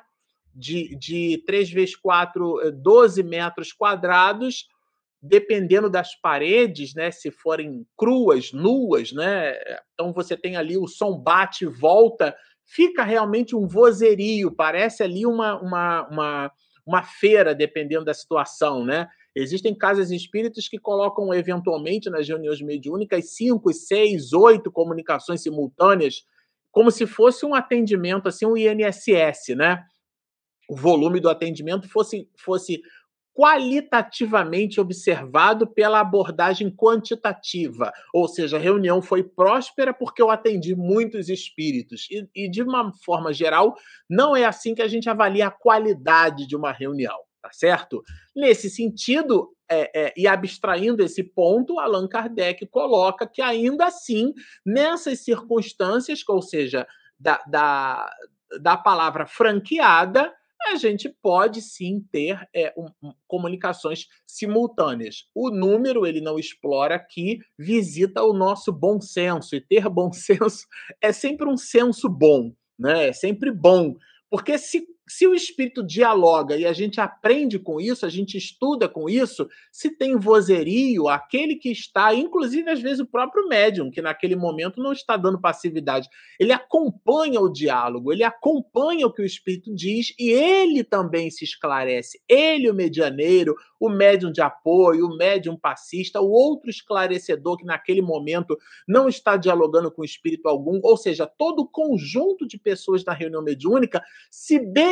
De, 0.55 0.95
de 0.97 1.43
3 1.47 1.71
vezes 1.71 1.97
4, 1.97 2.71
12 2.71 3.23
metros 3.23 3.73
quadrados, 3.73 4.67
dependendo 5.23 5.89
das 5.89 6.17
paredes, 6.17 6.95
né, 6.95 7.13
se 7.13 7.31
forem 7.31 7.87
cruas, 7.97 8.53
nuas, 8.53 9.13
né, 9.13 9.55
então 9.95 10.13
você 10.13 10.37
tem 10.37 10.57
ali 10.57 10.77
o 10.77 10.89
som 10.89 11.17
bate 11.17 11.65
volta, 11.65 12.35
fica 12.65 13.05
realmente 13.05 13.55
um 13.55 13.67
vozerio, 13.67 14.51
parece 14.51 15.03
ali 15.03 15.25
uma, 15.25 15.61
uma, 15.61 16.09
uma, 16.09 16.53
uma 16.85 17.03
feira, 17.03 17.55
dependendo 17.55 18.05
da 18.05 18.15
situação, 18.15 18.85
né? 18.85 19.09
Existem 19.35 19.75
casas 19.75 20.11
espíritas 20.11 20.69
que 20.69 20.79
colocam 20.79 21.33
eventualmente 21.33 22.11
nas 22.11 22.29
reuniões 22.29 22.61
mediúnicas 22.61 23.35
cinco, 23.35 23.73
seis, 23.73 24.33
oito 24.33 24.71
comunicações 24.71 25.43
simultâneas, 25.43 26.25
como 26.71 26.91
se 26.91 27.07
fosse 27.07 27.45
um 27.47 27.55
atendimento, 27.55 28.29
assim, 28.29 28.45
um 28.45 28.57
INSS, 28.57 29.55
né? 29.57 29.83
O 30.69 30.77
volume 30.77 31.21
do 31.21 31.29
atendimento 31.29 31.89
fosse, 31.89 32.29
fosse 32.37 32.81
qualitativamente 33.35 34.81
observado 34.81 35.67
pela 35.67 36.01
abordagem 36.01 36.71
quantitativa, 36.71 37.93
ou 38.13 38.29
seja, 38.29 38.57
a 38.57 38.61
reunião 38.61 39.01
foi 39.01 39.23
próspera 39.23 39.95
porque 39.95 40.21
eu 40.21 40.31
atendi 40.31 40.75
muitos 40.75 41.29
espíritos. 41.29 42.07
E, 42.11 42.29
e, 42.35 42.51
de 42.51 42.63
uma 42.63 42.93
forma 43.05 43.33
geral, 43.33 43.75
não 44.09 44.37
é 44.37 44.45
assim 44.45 44.75
que 44.75 44.83
a 44.83 44.89
gente 44.89 45.09
avalia 45.09 45.47
a 45.47 45.51
qualidade 45.51 46.47
de 46.47 46.55
uma 46.55 46.73
reunião, 46.73 47.19
tá 47.41 47.51
certo? 47.53 48.03
Nesse 48.37 48.69
sentido, 48.69 49.49
é, 49.71 49.91
é, 49.95 50.15
e 50.17 50.27
abstraindo 50.27 51.03
esse 51.03 51.23
ponto, 51.23 51.79
Allan 51.79 52.07
Kardec 52.07 52.67
coloca 52.67 53.27
que 53.27 53.41
ainda 53.41 53.87
assim, 53.87 54.35
nessas 54.65 55.21
circunstâncias, 55.21 56.23
ou 56.29 56.43
seja, 56.43 56.87
da, 57.19 57.43
da, 57.47 58.11
da 58.61 58.77
palavra 58.77 59.27
franqueada, 59.27 60.31
a 60.69 60.77
gente 60.77 61.09
pode 61.23 61.61
sim 61.61 62.05
ter 62.11 62.49
é, 62.55 62.73
um, 62.77 63.13
comunicações 63.27 64.07
simultâneas. 64.27 65.27
O 65.35 65.51
número, 65.51 66.07
ele 66.07 66.21
não 66.21 66.39
explora 66.39 66.95
aqui, 66.95 67.39
visita 67.59 68.23
o 68.23 68.33
nosso 68.33 68.73
bom 68.73 69.01
senso, 69.01 69.57
e 69.57 69.61
ter 69.61 69.89
bom 69.89 70.11
senso 70.15 70.67
é 71.01 71.13
sempre 71.13 71.49
um 71.49 71.57
senso 71.57 72.09
bom, 72.09 72.53
né? 72.79 73.09
é 73.09 73.13
sempre 73.13 73.51
bom, 73.51 73.95
porque 74.31 74.57
se 74.59 74.87
se 75.09 75.27
o 75.27 75.35
espírito 75.35 75.83
dialoga 75.83 76.57
e 76.57 76.65
a 76.65 76.73
gente 76.73 77.01
aprende 77.01 77.59
com 77.59 77.81
isso, 77.81 78.07
a 78.07 78.09
gente 78.09 78.37
estuda 78.39 78.89
com 78.89 79.09
isso, 79.09 79.49
se 79.71 79.91
tem 79.91 80.17
vozerio, 80.17 81.09
aquele 81.09 81.57
que 81.57 81.71
está, 81.71 82.15
inclusive 82.15 82.71
às 82.71 82.81
vezes 82.81 83.01
o 83.01 83.07
próprio 83.07 83.49
médium, 83.49 83.91
que 83.91 84.01
naquele 84.01 84.37
momento 84.37 84.81
não 84.81 84.93
está 84.93 85.17
dando 85.17 85.41
passividade, 85.41 86.09
ele 86.39 86.53
acompanha 86.53 87.41
o 87.41 87.53
diálogo, 87.53 88.13
ele 88.13 88.23
acompanha 88.23 89.07
o 89.07 89.13
que 89.13 89.23
o 89.23 89.27
espírito 89.27 89.75
diz 89.75 90.15
e 90.19 90.31
ele 90.31 90.85
também 90.85 91.31
se 91.31 91.45
esclarece. 91.45 92.21
Ele, 92.29 92.71
o 92.71 92.75
medianeiro, 92.75 93.55
o 93.81 93.89
médium 93.89 94.31
de 94.31 94.41
apoio, 94.41 95.07
o 95.07 95.17
médium 95.17 95.57
passista, 95.57 96.21
o 96.21 96.31
outro 96.31 96.71
esclarecedor 96.71 97.57
que 97.57 97.65
naquele 97.65 98.01
momento 98.01 98.57
não 98.87 99.09
está 99.09 99.37
dialogando 99.37 99.91
com 99.91 100.05
espírito 100.05 100.49
algum, 100.49 100.81
ou 100.83 100.97
seja, 100.97 101.27
todo 101.27 101.63
o 101.63 101.69
conjunto 101.69 102.47
de 102.47 102.59
pessoas 102.59 103.05
na 103.05 103.13
reunião 103.13 103.43
mediúnica 103.43 104.01
se 104.31 104.59
beneficia 104.59 104.92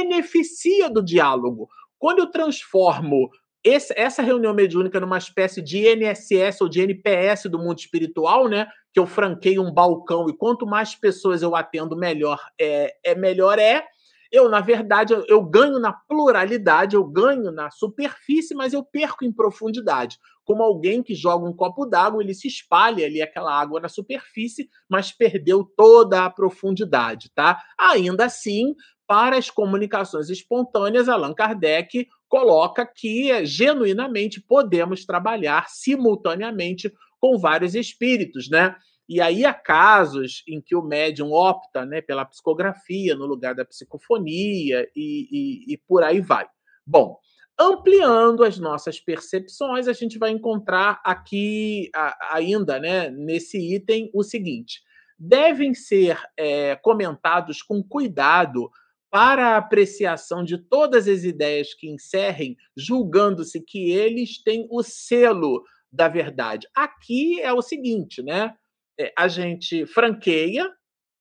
do 0.93 1.03
diálogo. 1.03 1.69
Quando 1.99 2.21
eu 2.21 2.31
transformo 2.31 3.31
esse, 3.63 3.93
essa 3.97 4.23
reunião 4.23 4.55
mediúnica 4.55 4.99
numa 4.99 5.19
espécie 5.19 5.61
de 5.61 5.87
INSS 5.87 6.61
ou 6.63 6.69
de 6.69 6.81
NPS 6.81 7.45
do 7.45 7.59
mundo 7.59 7.79
espiritual, 7.79 8.49
né? 8.49 8.67
Que 8.93 8.99
eu 8.99 9.07
franqueio 9.07 9.63
um 9.63 9.73
balcão 9.73 10.29
e 10.29 10.37
quanto 10.37 10.67
mais 10.67 10.95
pessoas 10.95 11.43
eu 11.43 11.55
atendo, 11.55 11.97
melhor 11.97 12.41
é, 12.59 12.95
é 13.05 13.15
melhor 13.15 13.59
é 13.59 13.85
eu, 14.33 14.49
na 14.49 14.61
verdade, 14.61 15.13
eu, 15.13 15.25
eu 15.27 15.43
ganho 15.43 15.81
na 15.81 15.93
pluralidade, 15.93 16.95
eu 16.95 17.05
ganho 17.05 17.51
na 17.51 17.69
superfície, 17.69 18.55
mas 18.55 18.73
eu 18.73 18.85
perco 18.85 19.25
em 19.25 19.33
profundidade. 19.33 20.19
Como 20.45 20.63
alguém 20.63 21.03
que 21.03 21.15
joga 21.17 21.45
um 21.45 21.53
copo 21.53 21.85
d'água, 21.85 22.23
ele 22.23 22.33
se 22.33 22.47
espalha 22.47 23.07
ali 23.07 23.21
aquela 23.21 23.53
água 23.53 23.81
na 23.81 23.89
superfície, 23.89 24.69
mas 24.89 25.11
perdeu 25.11 25.65
toda 25.77 26.25
a 26.25 26.31
profundidade, 26.31 27.31
tá? 27.35 27.61
Ainda 27.79 28.27
assim, 28.27 28.75
para 29.11 29.37
as 29.37 29.51
comunicações 29.51 30.31
espontâneas, 30.31 31.09
Allan 31.09 31.35
Kardec 31.35 32.07
coloca 32.29 32.87
que 32.87 33.45
genuinamente 33.45 34.41
podemos 34.41 35.05
trabalhar 35.05 35.69
simultaneamente 35.69 36.95
com 37.19 37.37
vários 37.37 37.75
espíritos, 37.75 38.49
né? 38.49 38.77
E 39.09 39.21
aí 39.21 39.45
há 39.45 39.53
casos 39.53 40.45
em 40.47 40.61
que 40.61 40.77
o 40.77 40.83
médium 40.83 41.33
opta 41.33 41.85
né, 41.85 42.01
pela 42.01 42.25
psicografia 42.25 43.17
no 43.17 43.27
lugar 43.27 43.53
da 43.53 43.65
psicofonia 43.65 44.89
e, 44.95 45.27
e, 45.33 45.75
e 45.75 45.77
por 45.77 46.05
aí 46.05 46.21
vai. 46.21 46.47
Bom, 46.87 47.19
ampliando 47.59 48.45
as 48.45 48.61
nossas 48.61 49.01
percepções, 49.01 49.89
a 49.89 49.93
gente 49.93 50.21
vai 50.21 50.31
encontrar 50.31 51.01
aqui 51.05 51.91
a, 51.93 52.37
ainda 52.37 52.79
né, 52.79 53.11
nesse 53.11 53.75
item 53.75 54.09
o 54.15 54.23
seguinte: 54.23 54.81
devem 55.19 55.75
ser 55.75 56.17
é, 56.37 56.77
comentados 56.77 57.61
com 57.61 57.83
cuidado 57.83 58.71
para 59.11 59.49
a 59.49 59.57
apreciação 59.57 60.45
de 60.45 60.57
todas 60.57 61.09
as 61.09 61.25
ideias 61.25 61.75
que 61.75 61.91
encerrem, 61.91 62.57
julgando-se 62.77 63.61
que 63.61 63.91
eles 63.91 64.43
têm 64.43 64.67
o 64.71 64.83
selo 64.83 65.63
da 65.93 66.09
verdade. 66.09 66.69
Aqui 66.75 67.41
é 67.41 67.53
o 67.53 67.61
seguinte, 67.61 68.23
né? 68.23 68.55
É, 68.99 69.13
a 69.19 69.27
gente 69.27 69.85
franqueia 69.87 70.71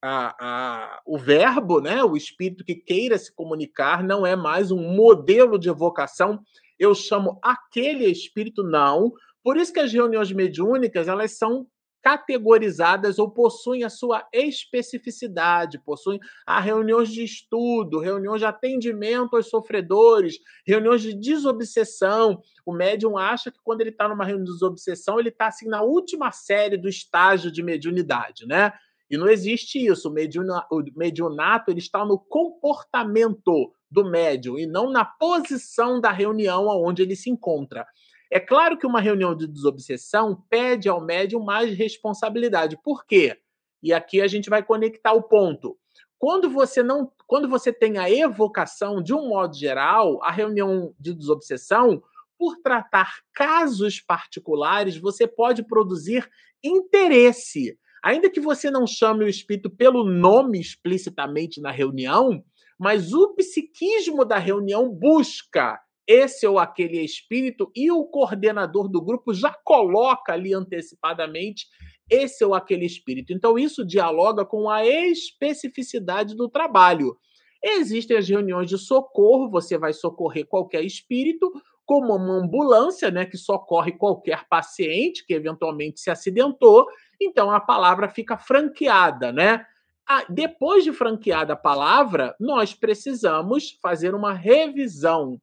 a, 0.02 0.36
a, 0.40 1.02
o 1.06 1.18
verbo, 1.18 1.82
né? 1.82 2.04
o 2.04 2.16
espírito 2.16 2.64
que 2.64 2.76
queira 2.76 3.18
se 3.18 3.34
comunicar, 3.34 4.04
não 4.04 4.26
é 4.26 4.36
mais 4.36 4.72
um 4.72 4.96
modelo 4.96 5.58
de 5.58 5.70
evocação. 5.70 6.40
Eu 6.78 6.96
chamo 6.96 7.40
aquele 7.44 8.06
espírito, 8.06 8.64
não. 8.64 9.12
Por 9.44 9.58
isso 9.58 9.74
que 9.74 9.80
as 9.80 9.92
reuniões 9.92 10.32
mediúnicas 10.32 11.08
elas 11.08 11.38
são 11.38 11.68
categorizadas 12.02 13.20
ou 13.20 13.30
possuem 13.30 13.84
a 13.84 13.90
sua 13.90 14.28
especificidade, 14.34 15.80
possuem 15.80 16.20
a 16.46 16.60
reuniões 16.60 17.10
de 17.10 17.24
estudo, 17.24 18.00
reuniões 18.00 18.40
de 18.40 18.46
atendimento 18.46 19.36
aos 19.36 19.50
sofredores, 19.50 20.40
reuniões 20.66 21.02
de 21.02 21.14
desobsessão. 21.14 22.42
O 22.66 22.74
médium 22.74 23.18
acha 23.18 23.52
que 23.52 23.60
quando 23.64 23.82
ele 23.82 23.90
está 23.90 24.08
numa 24.08 24.26
reunião 24.26 24.46
de 24.46 24.52
desobsessão, 24.52 25.20
ele 25.20 25.30
está 25.30 25.48
assim 25.48 25.68
na 25.68 25.82
última 25.82 26.32
série 26.32 26.78
do 26.78 26.88
estágio 26.88 27.52
de 27.52 27.62
mediunidade, 27.62 28.46
né? 28.46 28.74
E 29.10 29.18
não 29.18 29.28
existe 29.28 29.84
isso. 29.84 30.08
O, 30.08 30.78
o 30.78 30.84
mediunato 30.96 31.72
ele 31.72 31.80
está 31.80 32.06
no 32.06 32.20
comportamento 32.20 33.74
do 33.90 34.06
médium 34.10 34.58
e 34.58 34.68
não 34.68 34.92
na 34.92 35.04
posição 35.04 36.00
da 36.00 36.12
reunião 36.12 36.68
onde 36.68 37.02
ele 37.02 37.16
se 37.16 37.30
encontra. 37.30 37.88
É 38.32 38.40
claro 38.40 38.78
que 38.78 38.86
uma 38.86 39.02
reunião 39.02 39.36
de 39.36 39.48
desobsessão 39.48 40.44
pede 40.50 40.88
ao 40.88 41.02
médium 41.02 41.44
mais 41.44 41.76
responsabilidade. 41.76 42.78
Por 42.84 43.06
quê? 43.06 43.38
E 43.82 43.92
aqui 43.92 44.22
a 44.22 44.28
gente 44.28 44.50
vai 44.50 44.62
conectar 44.62 45.14
o 45.14 45.24
ponto. 45.24 45.78
Quando 46.18 46.50
você 46.50 46.84
não, 46.84 47.12
quando 47.26 47.48
você 47.48 47.72
tem 47.72 47.98
a 47.98 48.10
evocação 48.10 49.02
de 49.02 49.14
um 49.14 49.30
modo 49.30 49.56
geral, 49.56 50.22
a 50.22 50.30
reunião 50.30 50.94
de 51.00 51.14
desobsessão, 51.14 52.04
por 52.38 52.58
tratar 52.58 53.20
casos 53.34 54.00
particulares, 54.00 54.98
você 54.98 55.26
pode 55.26 55.64
produzir 55.64 56.30
interesse. 56.64 57.78
Ainda 58.04 58.30
que 58.30 58.40
você 58.40 58.70
não 58.70 58.86
chame 58.86 59.26
o 59.26 59.30
espírito 59.30 59.70
pelo 59.70 60.04
nome 60.04 60.60
explicitamente 60.60 61.60
na 61.60 61.72
reunião, 61.72 62.44
mas 62.78 63.14
o 63.14 63.34
psiquismo 63.36 64.24
da 64.24 64.38
reunião 64.38 64.90
busca 64.90 65.80
esse 66.10 66.48
ou 66.48 66.58
aquele 66.58 67.00
espírito 67.04 67.72
e 67.76 67.92
o 67.92 68.04
coordenador 68.04 68.90
do 68.90 69.00
grupo 69.00 69.32
já 69.32 69.54
coloca 69.64 70.34
ali 70.34 70.56
antecipadamente 70.56 71.68
esse 72.10 72.44
ou 72.44 72.56
aquele 72.56 72.84
espírito. 72.84 73.32
Então, 73.32 73.60
isso 73.60 73.86
dialoga 73.86 74.44
com 74.44 74.68
a 74.68 74.84
especificidade 74.84 76.36
do 76.36 76.50
trabalho. 76.50 77.16
Existem 77.64 78.18
as 78.18 78.28
reuniões 78.28 78.68
de 78.68 78.80
socorro, 78.80 79.52
você 79.52 79.78
vai 79.78 79.94
socorrer 79.94 80.48
qualquer 80.48 80.84
espírito, 80.84 81.52
como 81.86 82.16
uma 82.16 82.44
ambulância, 82.44 83.12
né, 83.12 83.26
que 83.26 83.38
socorre 83.38 83.92
qualquer 83.92 84.48
paciente 84.50 85.24
que 85.24 85.34
eventualmente 85.36 86.00
se 86.00 86.10
acidentou. 86.10 86.88
Então, 87.22 87.52
a 87.52 87.60
palavra 87.60 88.10
fica 88.10 88.36
franqueada, 88.36 89.32
né? 89.32 89.64
Ah, 90.08 90.26
depois 90.28 90.84
de 90.84 90.92
franqueada 90.92 91.54
a 91.54 91.58
palavra, 91.58 92.36
nós 92.40 92.74
precisamos 92.74 93.78
fazer 93.80 94.16
uma 94.16 94.34
revisão 94.34 95.40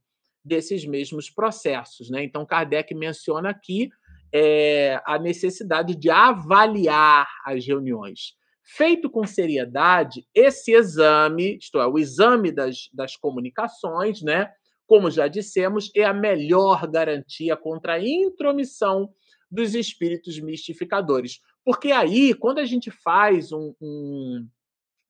desses 0.47 0.87
mesmos 0.87 1.29
processos. 1.29 2.09
Né? 2.09 2.23
Então, 2.23 2.47
Kardec 2.47 2.95
menciona 2.95 3.51
aqui 3.51 3.91
é, 4.33 5.01
a 5.05 5.19
necessidade 5.19 5.97
de 5.97 6.09
avaliar 6.09 7.27
as 7.45 7.67
reuniões. 7.67 8.35
Feito 8.63 9.11
com 9.11 9.27
seriedade, 9.27 10.27
esse 10.35 10.73
exame, 10.73 11.57
isto 11.59 11.81
é, 11.81 11.87
o 11.87 11.99
exame 11.99 12.53
das, 12.53 12.89
das 12.93 13.17
comunicações, 13.17 14.23
né, 14.23 14.51
como 14.87 15.11
já 15.11 15.27
dissemos, 15.27 15.91
é 15.97 16.05
a 16.05 16.15
melhor 16.15 16.87
garantia 16.89 17.57
contra 17.57 17.95
a 17.95 18.01
intromissão 18.01 19.11
dos 19.51 19.75
espíritos 19.75 20.39
mistificadores. 20.39 21.41
Porque 21.65 21.91
aí, 21.91 22.35
quando 22.35 22.59
a 22.59 22.65
gente 22.65 22.91
faz 22.91 23.53
um, 23.53 23.75
um, 23.81 24.47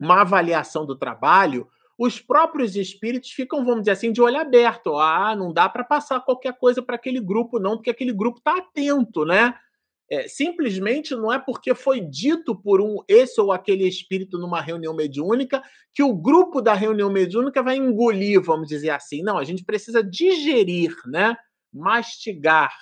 uma 0.01 0.22
avaliação 0.22 0.87
do 0.87 0.96
trabalho, 0.96 1.66
os 1.99 2.21
próprios 2.21 2.77
espíritos 2.77 3.31
ficam, 3.31 3.65
vamos 3.65 3.83
dizer 3.83 3.93
assim, 3.93 4.13
de 4.13 4.21
olho 4.21 4.39
aberto. 4.39 4.97
Ah, 4.97 5.35
não 5.35 5.53
dá 5.53 5.69
para 5.69 5.83
passar 5.83 6.21
qualquer 6.21 6.57
coisa 6.59 6.83
para 6.83 6.97
aquele 6.97 7.21
grupo, 7.21 7.59
não, 7.59 7.77
porque 7.77 7.91
aquele 7.91 8.13
grupo 8.13 8.39
está 8.39 8.59
atento, 8.59 9.25
né? 9.25 9.55
É, 10.09 10.29
simplesmente 10.29 11.17
não 11.17 11.33
é 11.33 11.39
porque 11.39 11.75
foi 11.75 12.01
dito 12.01 12.55
por 12.55 12.81
um 12.81 12.99
esse 13.09 13.41
ou 13.41 13.51
aquele 13.51 13.89
espírito 13.89 14.39
numa 14.39 14.61
reunião 14.61 14.95
mediúnica 14.95 15.61
que 15.93 16.03
o 16.03 16.15
grupo 16.15 16.63
da 16.63 16.75
reunião 16.75 17.11
mediúnica 17.11 17.61
vai 17.61 17.77
engolir, 17.77 18.41
vamos 18.41 18.69
dizer 18.69 18.91
assim. 18.91 19.23
Não, 19.23 19.37
a 19.37 19.43
gente 19.43 19.65
precisa 19.65 20.05
digerir, 20.05 20.95
né? 21.07 21.37
Mastigar. 21.73 22.73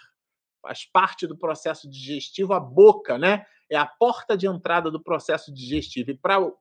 Faz 0.65 0.87
parte 0.91 1.27
do 1.27 1.37
processo 1.37 1.89
digestivo 1.89 2.55
a 2.55 2.59
boca, 2.59 3.19
né? 3.19 3.45
é 3.71 3.77
a 3.77 3.87
porta 3.87 4.37
de 4.37 4.47
entrada 4.47 4.91
do 4.91 5.03
processo 5.03 5.53
digestivo. 5.53 6.11
E 6.11 6.19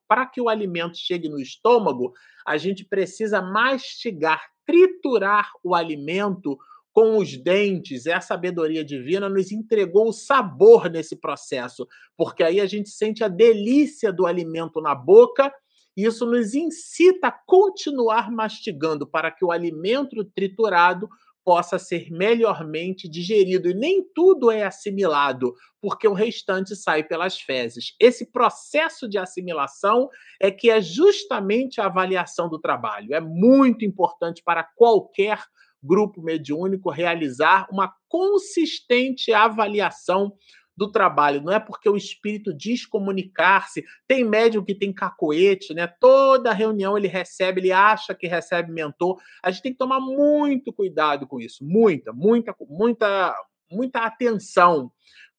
para 0.08 0.26
que 0.26 0.42
o 0.42 0.50
alimento 0.50 0.98
chegue 0.98 1.30
no 1.30 1.40
estômago, 1.40 2.14
a 2.46 2.58
gente 2.58 2.84
precisa 2.84 3.42
mastigar, 3.42 4.42
triturar 4.66 5.52
o 5.64 5.76
alimento 5.76 6.58
com 6.92 7.18
os 7.18 7.36
dentes. 7.38 8.06
É 8.06 8.14
a 8.14 8.22
sabedoria 8.22 8.84
divina 8.84 9.28
nos 9.28 9.52
entregou 9.52 10.10
o 10.10 10.14
sabor 10.14 10.90
nesse 10.90 11.16
processo, 11.16 11.88
porque 12.18 12.44
aí 12.44 12.62
a 12.62 12.66
gente 12.66 12.90
sente 12.90 13.24
a 13.24 13.28
delícia 13.28 14.12
do 14.12 14.26
alimento 14.26 14.82
na 14.82 14.96
boca. 14.96 15.54
E 15.96 16.06
isso 16.06 16.26
nos 16.26 16.56
incita 16.56 17.28
a 17.28 17.32
continuar 17.32 18.32
mastigando 18.32 19.06
para 19.06 19.30
que 19.30 19.46
o 19.46 19.52
alimento 19.52 20.24
triturado 20.26 21.08
possa 21.44 21.78
ser 21.78 22.10
melhormente 22.10 23.10
digerido. 23.10 23.70
E 23.70 23.74
nem 23.74 24.04
tudo 24.14 24.50
é 24.50 24.64
assimilado, 24.64 25.54
porque 25.82 26.08
o 26.08 26.14
restante 26.14 26.76
sai 26.76 27.04
pelas 27.04 27.40
fezes. 27.40 27.96
Esse 28.00 28.32
processo 28.32 29.08
de 29.08 29.18
assimilação 29.18 30.10
é 30.42 30.50
que 30.50 30.70
é 30.70 30.82
justamente 30.82 31.82
a 31.82 31.86
avaliação 31.86 32.50
do 32.50 32.60
trabalho. 32.60 33.14
É 33.14 33.20
muito 33.20 33.84
importante 33.84 34.42
para 34.44 34.64
qualquer 34.64 35.44
grupo 35.84 36.22
mediúnico 36.22 36.90
realizar 36.90 37.68
uma 37.70 37.94
consistente 38.08 39.34
avaliação 39.34 40.34
do 40.76 40.92
trabalho, 40.92 41.42
não 41.42 41.54
é 41.54 41.60
porque 41.60 41.88
o 41.88 41.96
espírito 41.96 42.54
diz 42.54 42.86
comunicar-se. 42.86 43.86
Tem 44.08 44.24
médium 44.24 44.64
que 44.64 44.74
tem 44.74 44.92
cacoete, 44.92 45.74
né? 45.74 45.88
Toda 45.88 46.52
reunião 46.52 46.98
ele 46.98 47.08
recebe, 47.08 47.62
ele 47.62 47.72
acha 47.72 48.16
que 48.16 48.28
recebe 48.28 48.72
mentor. 48.72 49.22
A 49.42 49.52
gente 49.52 49.64
tem 49.64 49.72
que 49.72 49.78
tomar 49.78 50.00
muito 50.00 50.74
cuidado 50.74 51.28
com 51.28 51.40
isso, 51.40 51.64
muita, 51.64 52.12
muita, 52.12 52.56
muita, 52.68 53.36
muita 53.72 54.00
atenção. 54.00 54.92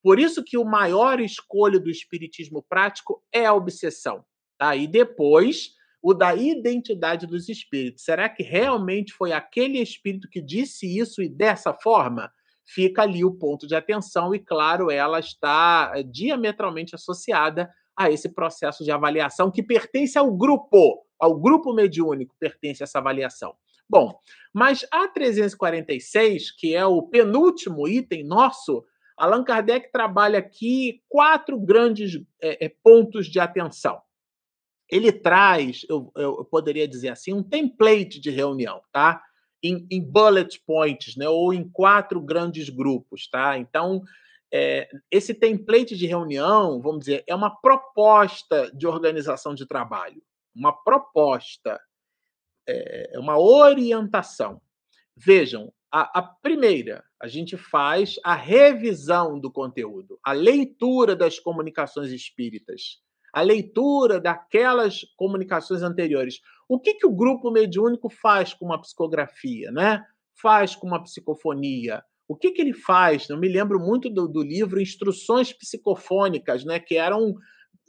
Por 0.03 0.19
isso 0.19 0.45
que 0.45 0.57
o 0.57 0.65
maior 0.65 1.19
escolho 1.19 1.81
do 1.81 1.91
espiritismo 1.91 2.63
prático 2.63 3.23
é 3.33 3.47
a 3.47 3.55
obsessão, 3.55 4.25
tá? 4.57 4.77
E 4.77 4.87
depois 4.87 5.75
o 6.01 6.13
da 6.13 6.35
identidade 6.35 7.27
dos 7.27 7.49
espíritos. 7.49 8.05
Será 8.05 8.29
que 8.29 8.43
realmente 8.43 9.15
foi 9.15 9.33
aquele 9.33 9.81
espírito 9.81 10.29
que 10.29 10.43
disse 10.43 10.99
isso 10.99 11.23
e 11.23 11.29
dessa 11.31 11.73
forma? 11.73 12.31
Fica 12.67 13.03
ali 13.03 13.25
o 13.25 13.35
ponto 13.35 13.67
de 13.67 13.75
atenção, 13.75 14.35
e 14.35 14.39
claro, 14.39 14.91
ela 14.91 15.21
está 15.21 15.93
eh, 15.95 16.03
diametralmente 16.03 16.95
associada 16.95 17.71
a 17.97 18.11
esse 18.11 18.29
processo 18.29 18.83
de 18.85 18.91
avaliação 18.91 19.51
que 19.51 19.63
pertence 19.63 20.19
ao 20.19 20.33
grupo, 20.33 21.05
ao 21.19 21.39
grupo 21.39 21.73
mediúnico 21.73 22.35
pertence 22.39 22.83
essa 22.83 22.99
avaliação. 22.99 23.55
Bom, 23.89 24.19
mas 24.53 24.87
a 24.91 25.07
346, 25.09 26.51
que 26.53 26.75
é 26.75 26.85
o 26.85 27.03
penúltimo 27.03 27.87
item 27.87 28.25
nosso, 28.25 28.85
Allan 29.17 29.45
Kardec 29.45 29.93
trabalha 29.93 30.39
aqui 30.39 31.03
quatro 31.09 31.59
grandes 31.61 32.21
é, 32.43 32.69
pontos 32.83 33.27
de 33.27 33.39
atenção. 33.39 34.01
Ele 34.91 35.13
traz, 35.13 35.85
eu, 35.89 36.11
eu 36.17 36.45
poderia 36.45 36.89
dizer 36.89 37.11
assim, 37.11 37.33
um 37.33 37.43
template 37.43 38.21
de 38.21 38.31
reunião, 38.31 38.83
tá? 38.93 39.23
Em, 39.65 39.87
em 39.91 40.01
bullet 40.03 40.61
points, 40.67 41.17
né, 41.17 41.27
ou 41.27 41.53
em 41.55 41.67
quatro 41.67 42.21
grandes 42.21 42.69
grupos, 42.69 43.27
tá? 43.27 43.57
Então, 43.57 44.03
é, 44.53 44.89
esse 45.11 45.33
template 45.33 45.97
de 45.97 46.07
reunião, 46.07 46.83
vamos 46.83 47.01
dizer, 47.01 47.25
é 47.27 47.35
uma 47.35 47.51
proposta 47.51 48.71
de 48.75 48.87
organização 48.87 49.55
de 49.55 49.65
trabalho, 49.67 50.23
uma 50.55 50.71
proposta, 50.71 51.81
é, 52.69 53.17
é 53.17 53.19
uma 53.19 53.39
orientação. 53.39 54.61
Vejam, 55.17 55.73
a, 55.91 56.19
a, 56.19 56.23
primeira, 56.23 57.03
a 57.19 57.27
gente 57.27 57.57
faz 57.57 58.17
a 58.23 58.35
revisão 58.35 59.41
do 59.41 59.51
conteúdo, 59.51 60.19
a 60.23 60.33
leitura 60.33 61.17
das 61.17 61.39
comunicações 61.39 62.11
espíritas, 62.11 63.01
a 63.35 63.43
leitura 63.43 64.21
daquelas 64.21 65.01
comunicações 65.17 65.83
anteriores. 65.83 66.41
O 66.69 66.79
que, 66.79 66.95
que 66.95 67.07
o 67.07 67.15
grupo 67.15 67.51
mediúnico 67.51 68.09
faz 68.09 68.55
com 68.55 68.67
uma 68.67 68.81
psicografia, 68.81 69.73
né? 69.73 70.05
Faz 70.41 70.77
com 70.77 70.87
uma 70.87 71.03
psicofonia? 71.03 72.01
O 72.29 72.37
que, 72.37 72.53
que 72.53 72.63
ele 72.63 72.73
faz? 72.73 73.29
Eu 73.29 73.37
me 73.37 73.49
lembro 73.49 73.81
muito 73.81 74.09
do, 74.09 74.29
do 74.29 74.41
livro 74.41 74.81
Instruções 74.81 75.53
Psicofônicas, 75.53 76.65
né? 76.65 76.79
Que 76.79 76.97
era 76.97 77.17
um, 77.17 77.35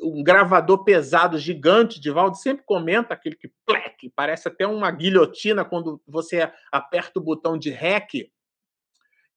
um 0.01 0.23
gravador 0.23 0.83
pesado, 0.83 1.37
gigante. 1.37 2.01
Divaldo 2.01 2.35
sempre 2.37 2.65
comenta 2.65 3.13
aquele 3.13 3.35
que 3.35 3.51
plec, 3.67 4.11
parece 4.15 4.47
até 4.47 4.65
uma 4.65 4.89
guilhotina 4.89 5.63
quando 5.63 6.01
você 6.07 6.51
aperta 6.71 7.19
o 7.19 7.23
botão 7.23 7.55
de 7.55 7.69
REC, 7.69 8.31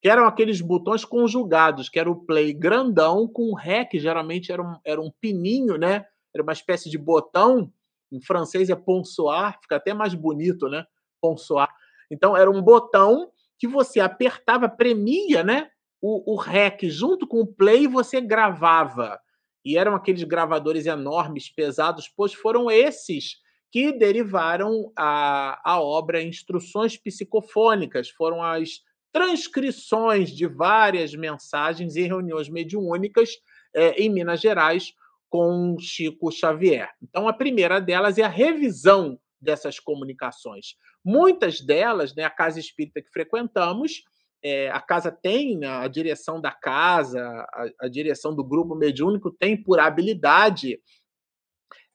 que 0.01 0.09
eram 0.09 0.27
aqueles 0.27 0.61
botões 0.61 1.05
conjugados, 1.05 1.89
que 1.89 1.99
era 1.99 2.11
o 2.11 2.25
play 2.25 2.53
grandão 2.53 3.27
com 3.27 3.51
o 3.51 3.55
REC, 3.55 3.99
geralmente 3.99 4.53
era 4.53 4.63
um, 4.63 4.77
era 4.85 5.01
um 5.01 5.11
pininho, 5.21 5.77
né? 5.77 6.07
Era 6.35 6.43
uma 6.43 6.53
espécie 6.53 6.89
de 6.89 6.99
botão 6.99 7.73
em 8.11 8.21
francês 8.21 8.71
é 8.71 8.75
ponçoir, 8.75 9.59
fica 9.61 9.77
até 9.77 9.93
mais 9.93 10.15
bonito, 10.15 10.69
né? 10.69 10.85
Ponçoir. 11.21 11.69
Então 12.11 12.37
era 12.37 12.51
um 12.51 12.63
botão 12.63 13.31
que 13.59 13.67
você 13.67 14.01
apertava, 14.01 14.69
premia, 14.69 15.43
né? 15.43 15.71
O, 16.01 16.35
o 16.35 16.37
REC 16.37 16.89
junto 16.89 17.27
com 17.27 17.41
o 17.41 17.47
play 17.47 17.85
e 17.85 17.89
você 17.89 18.21
gravava. 18.21 19.21
E 19.65 19.77
eram 19.77 19.95
aqueles 19.95 20.23
gravadores 20.23 20.87
enormes, 20.87 21.51
pesados, 21.51 22.09
pois 22.09 22.33
foram 22.33 22.71
esses 22.71 23.37
que 23.71 23.93
derivaram 23.93 24.91
a, 24.97 25.61
a 25.63 25.81
obra 25.81 26.23
Instruções 26.23 26.97
Psicofônicas, 26.97 28.09
foram 28.09 28.43
as 28.43 28.81
transcrições 29.19 30.31
de 30.31 30.47
várias 30.47 31.13
mensagens 31.13 31.97
e 31.97 32.03
reuniões 32.03 32.49
mediúnicas 32.49 33.31
é, 33.75 34.01
em 34.01 34.09
Minas 34.09 34.41
Gerais, 34.41 34.93
com 35.29 35.77
Chico 35.81 36.31
Xavier. 36.31 36.89
Então, 37.03 37.27
a 37.27 37.33
primeira 37.33 37.81
delas 37.81 38.17
é 38.17 38.23
a 38.23 38.29
revisão 38.29 39.19
dessas 39.41 39.81
comunicações. 39.81 40.77
Muitas 41.05 41.61
delas, 41.61 42.15
né, 42.15 42.23
a 42.23 42.31
casa 42.31 42.61
espírita 42.61 43.03
que 43.03 43.11
frequentamos, 43.11 44.05
é, 44.41 44.71
a 44.71 44.81
casa 44.81 45.11
tem, 45.11 45.65
a 45.65 45.89
direção 45.89 46.41
da 46.41 46.53
casa, 46.53 47.21
a, 47.21 47.67
a, 47.81 47.89
direção 47.89 48.33
do 48.33 48.45
grupo 48.45 48.77
mediúnico 48.77 49.33
tem 49.33 49.61
por 49.61 49.81
habilidade 49.81 50.81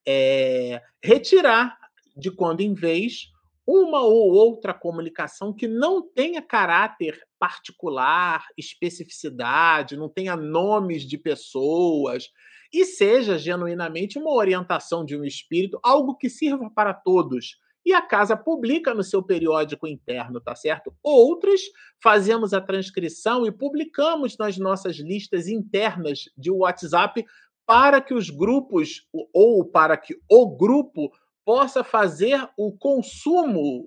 é, 0.05 0.81
retirar 1.01 1.77
de 2.17 2.29
quando 2.29 2.59
em 2.59 2.73
vez 2.73 3.32
uma 3.65 4.01
ou 4.01 4.31
outra 4.31 4.73
comunicação 4.73 5.53
que 5.53 5.67
não 5.67 6.01
tenha 6.01 6.41
caráter 6.41 7.21
particular, 7.39 8.45
especificidade, 8.57 9.97
não 9.97 10.09
tenha 10.09 10.35
nomes 10.35 11.03
de 11.03 11.17
pessoas, 11.17 12.29
e 12.73 12.85
seja 12.85 13.37
genuinamente 13.37 14.17
uma 14.17 14.31
orientação 14.33 15.05
de 15.05 15.15
um 15.15 15.23
espírito, 15.23 15.79
algo 15.83 16.15
que 16.15 16.29
sirva 16.29 16.69
para 16.69 16.93
todos. 16.93 17.57
E 17.85 17.93
a 17.93 18.01
casa 18.01 18.35
publica 18.35 18.93
no 18.93 19.03
seu 19.03 19.21
periódico 19.21 19.85
interno, 19.85 20.39
tá 20.39 20.55
certo? 20.55 20.93
Outras 21.03 21.61
fazemos 22.01 22.53
a 22.53 22.61
transcrição 22.61 23.45
e 23.45 23.51
publicamos 23.51 24.37
nas 24.37 24.57
nossas 24.57 24.95
listas 24.97 25.47
internas 25.47 26.21
de 26.37 26.49
WhatsApp 26.49 27.25
para 27.65 28.01
que 28.01 28.13
os 28.13 28.29
grupos 28.29 29.07
ou 29.33 29.65
para 29.65 29.97
que 29.97 30.15
o 30.29 30.55
grupo 30.55 31.11
possa 31.45 31.83
fazer 31.83 32.47
o 32.57 32.71
consumo, 32.71 33.85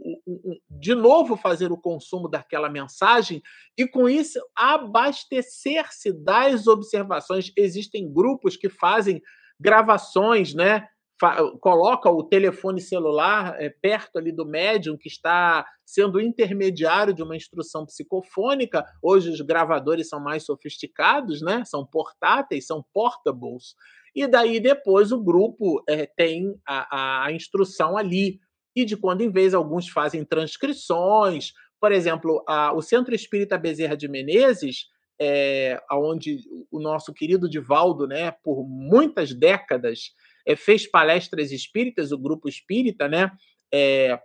de 0.70 0.94
novo 0.94 1.36
fazer 1.36 1.72
o 1.72 1.80
consumo 1.80 2.28
daquela 2.28 2.68
mensagem 2.68 3.42
e 3.76 3.86
com 3.86 4.08
isso 4.08 4.38
abastecer-se 4.54 6.12
das 6.12 6.66
observações. 6.66 7.50
Existem 7.56 8.12
grupos 8.12 8.56
que 8.56 8.68
fazem 8.68 9.22
gravações, 9.58 10.54
né? 10.54 10.86
coloca 11.60 12.10
o 12.10 12.22
telefone 12.22 12.80
celular 12.80 13.56
é, 13.58 13.70
perto 13.70 14.18
ali 14.18 14.30
do 14.30 14.44
médium 14.44 14.98
que 14.98 15.08
está 15.08 15.64
sendo 15.84 16.20
intermediário 16.20 17.14
de 17.14 17.22
uma 17.22 17.34
instrução 17.34 17.86
psicofônica. 17.86 18.84
Hoje 19.02 19.30
os 19.30 19.40
gravadores 19.40 20.08
são 20.08 20.20
mais 20.20 20.44
sofisticados, 20.44 21.40
né? 21.40 21.64
São 21.64 21.86
portáteis, 21.86 22.66
são 22.66 22.84
portables 22.92 23.74
e 24.16 24.26
daí 24.26 24.58
depois 24.58 25.12
o 25.12 25.22
grupo 25.22 25.84
é, 25.86 26.06
tem 26.06 26.58
a, 26.66 27.26
a 27.26 27.32
instrução 27.32 27.98
ali. 27.98 28.40
E 28.74 28.82
de 28.82 28.96
quando 28.96 29.20
em 29.20 29.30
vez, 29.30 29.52
alguns 29.52 29.88
fazem 29.90 30.24
transcrições. 30.24 31.52
Por 31.78 31.92
exemplo, 31.92 32.42
a, 32.48 32.72
o 32.72 32.80
Centro 32.80 33.14
Espírita 33.14 33.58
Bezerra 33.58 33.94
de 33.94 34.08
Menezes, 34.08 34.86
é, 35.20 35.78
onde 35.92 36.38
o 36.70 36.80
nosso 36.80 37.12
querido 37.12 37.48
Divaldo, 37.48 38.06
né, 38.06 38.30
por 38.42 38.66
muitas 38.66 39.34
décadas, 39.34 40.12
é, 40.46 40.56
fez 40.56 40.86
palestras 40.86 41.52
espíritas, 41.52 42.10
o 42.10 42.18
grupo 42.18 42.48
espírita, 42.48 43.08
né, 43.08 43.30
é, 43.72 44.18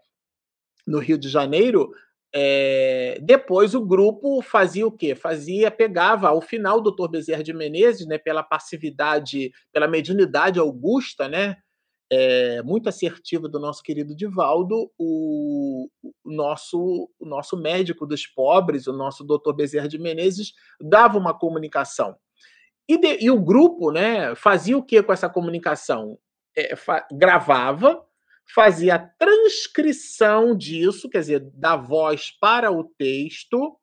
no 0.88 1.00
Rio 1.00 1.18
de 1.18 1.28
Janeiro, 1.28 1.92
é, 2.34 3.20
depois 3.22 3.76
o 3.76 3.86
grupo 3.86 4.42
fazia 4.42 4.88
o 4.88 4.92
quê? 4.92 5.16
Fazia, 5.16 5.70
pegava 5.70 6.30
ao 6.30 6.42
final 6.42 6.78
o 6.78 6.82
doutor 6.82 7.10
Bezerra 7.10 7.44
de 7.44 7.54
Menezes, 7.54 8.08
né, 8.08 8.18
pela 8.18 8.42
passividade, 8.42 9.52
pela 9.72 9.88
mediunidade 9.88 10.58
augusta, 10.58 11.28
né, 11.28 11.58
é, 12.12 12.62
muito 12.64 12.90
assertiva 12.90 13.48
do 13.48 13.60
nosso 13.60 13.82
querido 13.84 14.16
Divaldo, 14.16 14.92
o, 14.98 15.90
o, 16.04 16.32
nosso, 16.32 17.10
o 17.20 17.26
nosso 17.26 17.58
médico 17.58 18.06
dos 18.06 18.26
pobres, 18.28 18.88
o 18.88 18.94
nosso 18.94 19.24
doutor 19.24 19.54
Bezerra 19.54 19.88
de 19.88 19.98
Menezes, 19.98 20.54
dava 20.80 21.18
uma 21.18 21.34
comunicação. 21.34 22.16
E, 22.88 22.98
de, 22.98 23.24
e 23.24 23.32
o 23.32 23.40
grupo 23.40 23.92
né, 23.92 24.36
fazia 24.36 24.78
o 24.78 24.84
que 24.84 25.02
com 25.02 25.14
essa 25.14 25.30
comunicação? 25.30 26.18
É, 26.58 26.74
gravava, 27.14 28.06
fazia 28.54 28.96
a 28.96 29.00
transcrição 29.00 30.56
disso, 30.56 31.10
quer 31.10 31.20
dizer, 31.20 31.40
da 31.54 31.76
voz 31.76 32.32
para 32.40 32.72
o 32.72 32.84
texto. 32.84 33.78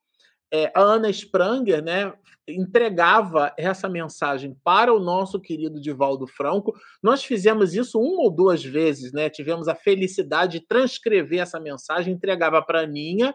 É, 0.52 0.70
a 0.74 0.80
Ana 0.80 1.10
Spranger 1.10 1.82
né, 1.82 2.12
entregava 2.46 3.52
essa 3.56 3.88
mensagem 3.88 4.56
para 4.64 4.92
o 4.92 4.98
nosso 4.98 5.40
querido 5.40 5.80
Divaldo 5.80 6.26
Franco. 6.26 6.74
Nós 7.02 7.24
fizemos 7.24 7.74
isso 7.74 7.98
uma 7.98 8.22
ou 8.22 8.30
duas 8.30 8.64
vezes, 8.64 9.12
né? 9.12 9.28
Tivemos 9.28 9.68
a 9.68 9.74
felicidade 9.74 10.58
de 10.58 10.66
transcrever 10.66 11.40
essa 11.40 11.60
mensagem, 11.60 12.14
entregava 12.14 12.62
para 12.62 12.80
a 12.80 12.84
Aninha, 12.84 13.34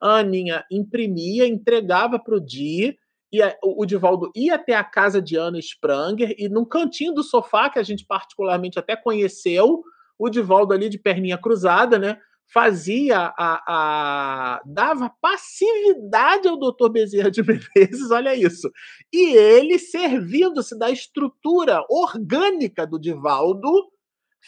a 0.00 0.18
Aninha 0.18 0.64
imprimia, 0.70 1.46
entregava 1.46 2.18
para 2.18 2.36
o 2.36 2.40
Di, 2.40 2.96
e 3.32 3.40
o 3.62 3.84
Divaldo 3.84 4.30
ia 4.34 4.54
até 4.54 4.74
a 4.74 4.84
casa 4.84 5.20
de 5.20 5.36
Ana 5.36 5.58
Spranger, 5.58 6.34
e 6.38 6.48
num 6.48 6.64
cantinho 6.64 7.12
do 7.12 7.22
sofá, 7.22 7.68
que 7.68 7.78
a 7.78 7.82
gente 7.82 8.06
particularmente 8.06 8.78
até 8.78 8.96
conheceu, 8.96 9.82
o 10.18 10.28
Divaldo 10.28 10.72
ali 10.72 10.88
de 10.88 10.98
perninha 10.98 11.38
cruzada, 11.38 11.98
né? 11.98 12.18
fazia 12.48 13.34
a, 13.36 13.62
a 13.66 14.62
dava 14.64 15.10
passividade 15.20 16.46
ao 16.46 16.56
doutor 16.56 16.90
Bezerra 16.90 17.30
de 17.30 17.42
Menezes, 17.44 18.10
olha 18.10 18.34
isso. 18.34 18.70
E 19.12 19.34
ele, 19.34 19.78
servindo-se 19.78 20.78
da 20.78 20.90
estrutura 20.90 21.84
orgânica 21.88 22.86
do 22.86 22.98
Divaldo, 22.98 23.68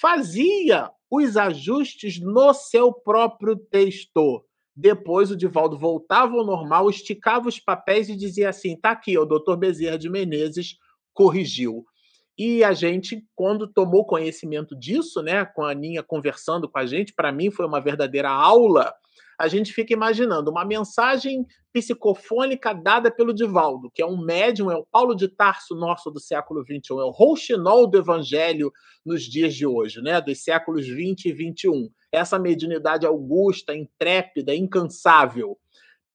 fazia 0.01 0.91
os 1.11 1.37
ajustes 1.37 2.21
no 2.21 2.53
seu 2.55 2.93
próprio 2.93 3.57
texto. 3.57 4.45
Depois 4.77 5.31
o 5.33 5.37
Divaldo 5.37 5.77
voltava 5.77 6.37
ao 6.37 6.47
normal, 6.47 6.89
esticava 6.89 7.49
os 7.49 7.59
papéis 7.59 8.09
e 8.09 8.17
dizia 8.17 8.51
assim: 8.51 8.77
tá 8.77 8.93
aqui, 8.93 9.19
o 9.19 9.25
doutor 9.25 9.57
Bezerra 9.57 9.99
de 9.99 10.09
Menezes 10.09 10.77
corrigiu. 11.13 11.85
E 12.39 12.63
a 12.63 12.73
gente, 12.73 13.25
quando 13.35 13.67
tomou 13.67 14.07
conhecimento 14.07 14.79
disso, 14.79 15.21
né, 15.23 15.45
com 15.45 15.63
a 15.63 15.73
Aninha 15.73 16.05
conversando 16.05 16.69
com 16.71 16.79
a 16.79 16.87
gente, 16.87 17.13
para 17.13 17.33
mim 17.33 17.51
foi 17.51 17.67
uma 17.67 17.81
verdadeira 17.81 18.31
aula. 18.31 18.95
A 19.41 19.49
gente 19.49 19.73
fica 19.73 19.93
imaginando 19.93 20.51
uma 20.51 20.65
mensagem 20.65 21.45
psicofônica 21.73 22.73
dada 22.73 23.11
pelo 23.11 23.35
Divaldo, 23.35 23.91
que 23.93 24.03
é 24.03 24.07
um 24.07 24.17
médium, 24.17 24.71
é 24.71 24.77
o 24.77 24.87
Paulo 24.91 25.15
de 25.15 25.29
Tarso 25.29 25.75
nosso 25.75 26.11
do 26.11 26.21
século 26.21 26.63
XXI, 26.63 26.81
é 26.93 27.05
o 27.05 27.11
rouxinol 27.11 27.89
do 27.89 27.99
evangelho 27.99 28.73
nos 29.05 29.23
dias 29.23 29.55
de 29.55 29.67
hoje, 29.67 30.01
né, 30.01 30.21
dos 30.21 30.43
séculos 30.43 30.87
20 30.87 31.27
e 31.27 31.33
21. 31.33 31.89
Essa 32.13 32.39
mediunidade 32.39 33.05
augusta, 33.05 33.75
intrépida, 33.75 34.55
incansável. 34.55 35.59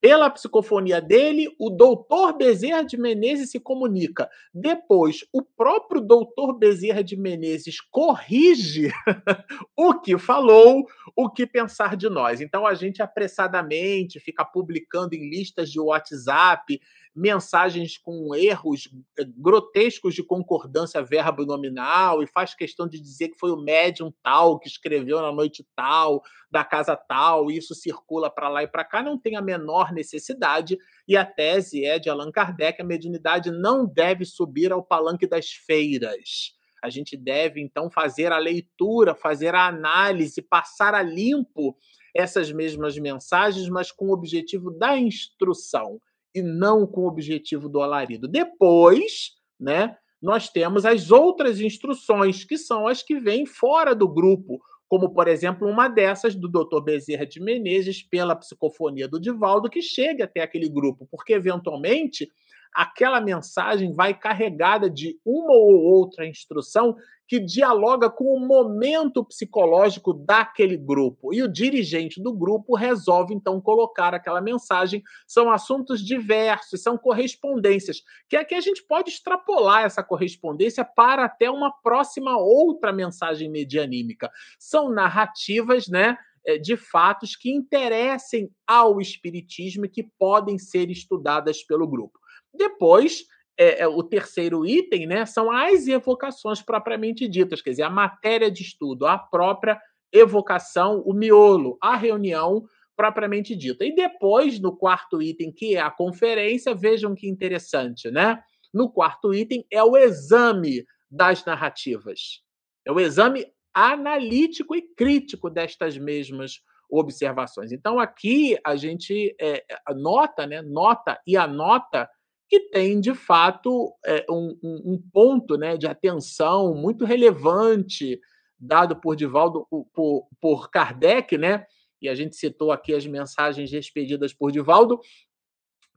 Pela 0.04 0.28
psicofonia 0.28 1.00
dele, 1.00 1.48
o 1.58 1.70
doutor 1.70 2.36
Bezerra 2.36 2.84
de 2.84 2.94
Menezes 2.94 3.50
se 3.50 3.58
comunica. 3.58 4.28
Depois, 4.52 5.24
o 5.32 5.40
próprio 5.40 5.98
doutor 5.98 6.58
Bezerra 6.58 7.02
de 7.02 7.16
Menezes 7.16 7.80
corrige 7.80 8.92
o 9.74 9.98
que 9.98 10.18
falou, 10.18 10.84
o 11.16 11.30
que 11.30 11.46
pensar 11.46 11.96
de 11.96 12.10
nós. 12.10 12.42
Então, 12.42 12.66
a 12.66 12.74
gente 12.74 13.00
apressadamente 13.00 14.20
fica 14.20 14.44
publicando 14.44 15.14
em 15.14 15.30
listas 15.30 15.70
de 15.70 15.80
WhatsApp 15.80 16.78
mensagens 17.14 17.96
com 17.96 18.34
erros 18.34 18.88
eh, 19.18 19.24
grotescos 19.36 20.14
de 20.14 20.22
concordância 20.22 21.00
verbo 21.00 21.44
nominal 21.46 22.22
e 22.22 22.26
faz 22.26 22.54
questão 22.54 22.88
de 22.88 23.00
dizer 23.00 23.28
que 23.28 23.38
foi 23.38 23.52
o 23.52 23.56
médium 23.56 24.12
tal 24.22 24.58
que 24.58 24.66
escreveu 24.66 25.22
na 25.22 25.30
noite 25.30 25.64
tal, 25.76 26.22
da 26.50 26.64
casa 26.64 26.96
tal, 26.96 27.50
e 27.50 27.56
isso 27.56 27.74
circula 27.74 28.28
para 28.28 28.48
lá 28.48 28.62
e 28.64 28.68
para 28.68 28.84
cá, 28.84 29.02
não 29.02 29.18
tem 29.18 29.36
a 29.36 29.42
menor 29.42 29.92
necessidade. 29.92 30.76
E 31.06 31.16
a 31.16 31.24
tese 31.24 31.84
é 31.84 31.98
de 31.98 32.10
Allan 32.10 32.32
Kardec: 32.32 32.82
a 32.82 32.84
mediunidade 32.84 33.50
não 33.50 33.86
deve 33.86 34.24
subir 34.24 34.72
ao 34.72 34.82
palanque 34.82 35.26
das 35.26 35.50
feiras. 35.50 36.54
A 36.82 36.90
gente 36.90 37.16
deve, 37.16 37.62
então, 37.62 37.90
fazer 37.90 38.30
a 38.30 38.38
leitura, 38.38 39.14
fazer 39.14 39.54
a 39.54 39.66
análise, 39.66 40.42
passar 40.42 40.94
a 40.94 41.02
limpo 41.02 41.76
essas 42.14 42.52
mesmas 42.52 42.98
mensagens, 42.98 43.68
mas 43.68 43.90
com 43.90 44.08
o 44.08 44.12
objetivo 44.12 44.70
da 44.70 44.96
instrução 44.96 46.00
e 46.34 46.42
não 46.42 46.86
com 46.86 47.02
o 47.02 47.08
objetivo 47.08 47.68
do 47.68 47.80
alarido. 47.80 48.26
Depois, 48.26 49.32
né, 49.58 49.96
nós 50.20 50.48
temos 50.48 50.84
as 50.84 51.10
outras 51.10 51.60
instruções, 51.60 52.44
que 52.44 52.56
são 52.58 52.88
as 52.88 53.02
que 53.02 53.20
vêm 53.20 53.46
fora 53.46 53.94
do 53.94 54.08
grupo, 54.08 54.60
como, 54.88 55.12
por 55.12 55.28
exemplo, 55.28 55.68
uma 55.68 55.88
dessas 55.88 56.34
do 56.34 56.48
Dr. 56.48 56.80
Bezerra 56.82 57.26
de 57.26 57.40
Menezes, 57.40 58.02
pela 58.02 58.36
psicofonia 58.36 59.08
do 59.08 59.20
Divaldo, 59.20 59.68
que 59.68 59.82
chega 59.82 60.24
até 60.24 60.40
aquele 60.40 60.68
grupo, 60.68 61.06
porque, 61.10 61.32
eventualmente, 61.32 62.28
aquela 62.74 63.20
mensagem 63.20 63.92
vai 63.92 64.12
carregada 64.12 64.90
de 64.90 65.18
uma 65.24 65.52
ou 65.52 65.74
outra 65.76 66.26
instrução 66.26 66.96
que 67.26 67.40
dialoga 67.40 68.10
com 68.10 68.36
o 68.36 68.46
momento 68.46 69.24
psicológico 69.24 70.12
daquele 70.12 70.76
grupo. 70.76 71.32
E 71.32 71.42
o 71.42 71.50
dirigente 71.50 72.22
do 72.22 72.34
grupo 72.34 72.76
resolve, 72.76 73.32
então, 73.32 73.60
colocar 73.60 74.14
aquela 74.14 74.40
mensagem. 74.40 75.02
São 75.26 75.50
assuntos 75.50 76.04
diversos, 76.04 76.82
são 76.82 76.98
correspondências, 76.98 78.02
que 78.28 78.36
aqui 78.36 78.54
a 78.54 78.60
gente 78.60 78.82
pode 78.86 79.10
extrapolar 79.10 79.84
essa 79.84 80.02
correspondência 80.02 80.84
para 80.84 81.24
até 81.24 81.50
uma 81.50 81.72
próxima 81.82 82.36
outra 82.36 82.92
mensagem 82.92 83.50
medianímica. 83.50 84.30
São 84.58 84.90
narrativas, 84.90 85.88
né? 85.88 86.18
Eh, 86.46 86.58
de 86.58 86.76
fatos 86.76 87.34
que 87.34 87.50
interessem 87.50 88.50
ao 88.66 89.00
espiritismo 89.00 89.86
e 89.86 89.88
que 89.88 90.02
podem 90.02 90.58
ser 90.58 90.90
estudadas 90.90 91.62
pelo 91.62 91.88
grupo. 91.88 92.18
Depois, 92.54 93.24
é, 93.56 93.82
é, 93.82 93.88
o 93.88 94.02
terceiro 94.02 94.66
item 94.66 95.06
né, 95.06 95.26
são 95.26 95.50
as 95.50 95.86
evocações 95.86 96.60
propriamente 96.62 97.28
ditas, 97.28 97.62
quer 97.62 97.70
dizer, 97.70 97.82
a 97.82 97.90
matéria 97.90 98.50
de 98.50 98.62
estudo, 98.62 99.06
a 99.06 99.18
própria 99.18 99.80
evocação, 100.12 101.02
o 101.04 101.12
miolo, 101.12 101.76
a 101.80 101.96
reunião 101.96 102.64
propriamente 102.96 103.56
dita. 103.56 103.84
E 103.84 103.94
depois, 103.94 104.60
no 104.60 104.76
quarto 104.76 105.20
item, 105.20 105.52
que 105.52 105.74
é 105.74 105.80
a 105.80 105.90
conferência, 105.90 106.74
vejam 106.74 107.14
que 107.14 107.28
interessante, 107.28 108.10
né? 108.10 108.40
No 108.72 108.90
quarto 108.90 109.34
item 109.34 109.64
é 109.70 109.82
o 109.82 109.96
exame 109.96 110.84
das 111.10 111.44
narrativas. 111.44 112.42
É 112.86 112.92
o 112.92 113.00
exame 113.00 113.46
analítico 113.72 114.74
e 114.76 114.82
crítico 114.82 115.50
destas 115.50 115.98
mesmas 115.98 116.60
observações. 116.90 117.72
Então, 117.72 117.98
aqui 117.98 118.56
a 118.64 118.76
gente 118.76 119.34
é, 119.40 119.64
nota, 119.94 120.46
né, 120.46 120.62
nota 120.62 121.20
e 121.26 121.36
anota 121.36 122.08
que 122.54 122.68
tem, 122.68 123.00
de 123.00 123.14
fato, 123.14 123.92
é, 124.06 124.24
um, 124.30 124.56
um, 124.62 125.02
ponto 125.12 125.56
né, 125.56 125.76
de 125.76 125.88
atenção 125.88 126.72
muito 126.74 127.04
relevante 127.04 128.20
dado 128.56 128.94
por 128.94 129.16
Divaldo, 129.16 129.66
por, 129.92 130.28
por 130.40 130.70
Kardec, 130.70 131.36
né? 131.36 131.66
e 132.00 132.08
a 132.08 132.14
gente 132.14 132.36
citou 132.36 132.70
aqui 132.70 132.94
as 132.94 133.04
mensagens 133.06 133.72
expedidas 133.72 134.32
por 134.32 134.52
Divaldo, 134.52 135.00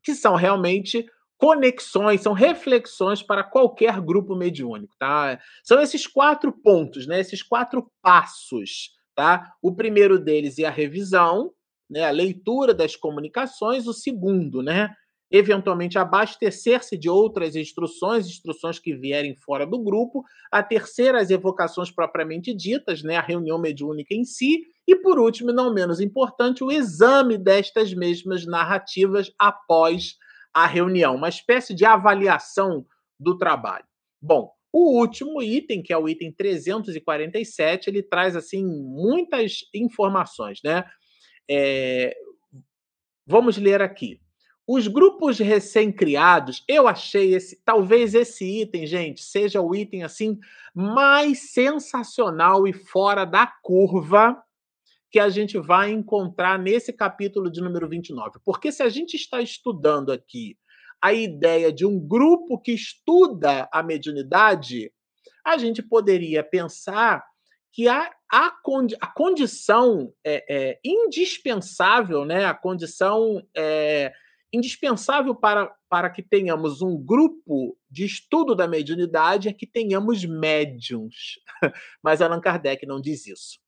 que 0.02 0.16
são 0.16 0.36
realmente 0.36 1.06
conexões, 1.38 2.22
são 2.22 2.34
reflexões 2.34 3.22
para 3.22 3.44
qualquer 3.44 4.02
grupo 4.02 4.36
mediúnico, 4.36 4.96
tá? 4.98 5.40
São 5.64 5.80
esses 5.80 6.08
quatro 6.08 6.52
pontos, 6.52 7.06
né? 7.06 7.20
Esses 7.20 7.44
quatro 7.44 7.92
passos, 8.02 8.94
tá? 9.14 9.54
O 9.62 9.76
primeiro 9.76 10.18
deles 10.18 10.58
é 10.58 10.66
a 10.66 10.72
revisão, 10.72 11.52
né? 11.88 12.06
A 12.06 12.12
leitura 12.12 12.74
das 12.74 12.96
comunicações. 12.96 13.86
O 13.86 13.94
segundo, 13.94 14.64
né? 14.64 14.96
Eventualmente 15.30 15.98
abastecer-se 15.98 16.98
de 16.98 17.10
outras 17.10 17.56
instruções, 17.56 18.28
instruções 18.28 18.80
que 18.80 18.96
vierem 18.96 19.36
fora 19.36 19.66
do 19.66 19.82
grupo, 19.84 20.24
a 20.52 20.64
terceira, 20.64 21.20
as 21.20 21.30
evocações 21.30 21.92
propriamente 21.92 22.54
ditas, 22.54 23.04
né, 23.04 23.18
a 23.18 23.22
reunião 23.22 23.60
mediúnica 23.60 24.14
em 24.14 24.24
si, 24.24 24.62
e 24.88 24.96
por 24.96 25.20
último, 25.20 25.52
não 25.52 25.74
menos 25.74 26.00
importante, 26.00 26.64
o 26.64 26.72
exame 26.72 27.38
destas 27.38 27.94
mesmas 27.94 28.46
narrativas 28.46 29.32
após 29.38 30.16
a 30.54 30.66
reunião, 30.66 31.16
uma 31.16 31.30
espécie 31.30 31.74
de 31.74 31.86
avaliação 31.86 32.86
do 33.20 33.38
trabalho. 33.38 33.86
Bom, 34.22 34.52
o 34.72 35.00
último 35.00 35.42
item, 35.42 35.84
que 35.84 35.92
é 35.92 35.98
o 35.98 36.08
item 36.08 36.32
347, 36.32 37.90
ele 37.90 38.02
traz 38.02 38.36
assim 38.36 38.66
muitas 38.66 39.60
informações, 39.74 40.60
né? 40.64 40.84
É... 41.50 42.16
Vamos 43.26 43.58
ler 43.58 43.82
aqui. 43.82 44.20
Os 44.68 44.86
grupos 44.88 45.40
recém-criados, 45.40 46.62
eu 46.68 46.90
achei 46.90 47.34
esse, 47.34 47.62
talvez 47.64 48.14
esse 48.14 48.62
item, 48.64 48.86
gente, 48.86 49.24
seja 49.24 49.62
o 49.62 49.74
item 49.74 50.04
assim 50.04 50.38
mais 50.76 51.54
sensacional 51.54 52.68
e 52.68 52.74
fora 52.74 53.24
da 53.24 53.48
curva 53.48 54.38
que 55.10 55.20
a 55.20 55.30
gente 55.30 55.58
vai 55.58 55.92
encontrar 55.92 56.60
nesse 56.60 56.92
capítulo 56.92 57.50
de 57.50 57.62
número 57.62 57.88
29. 57.88 58.40
Porque 58.44 58.70
se 58.70 58.84
a 58.84 58.90
gente 58.90 59.14
está 59.14 59.42
estudando 59.42 60.12
aqui 60.12 60.58
a 61.02 61.14
ideia 61.14 61.72
de 61.72 61.86
um 61.86 61.98
grupo 61.98 62.60
que 62.60 62.74
estuda 62.74 63.70
a 63.72 63.82
mediunidade, 63.82 64.92
a 65.46 65.58
gente 65.58 65.82
poderia 65.82 66.44
pensar 66.44 67.24
que 67.72 67.88
a, 67.88 68.12
a, 68.30 68.52
condi 68.52 68.98
a 69.00 69.08
condição 69.08 70.12
é, 70.26 70.44
é, 70.50 70.80
indispensável, 70.84 72.26
né, 72.26 72.46
a 72.46 72.54
condição 72.54 73.42
é, 73.56 74.12
indispensável 74.52 75.36
para, 75.36 75.72
para 75.90 76.10
que 76.10 76.22
tenhamos 76.22 76.82
um 76.82 76.98
grupo 76.98 77.78
de 77.90 78.06
estudo 78.06 78.56
da 78.56 78.68
mediunidade 78.68 79.50
é 79.50 79.54
que 79.54 79.68
tenhamos 79.68 80.24
médiums. 80.26 81.40
Mas 82.02 82.22
Allan 82.22 82.42
Kardec 82.42 82.86
não 82.86 83.02
diz 83.02 83.28
isso. 83.28 83.60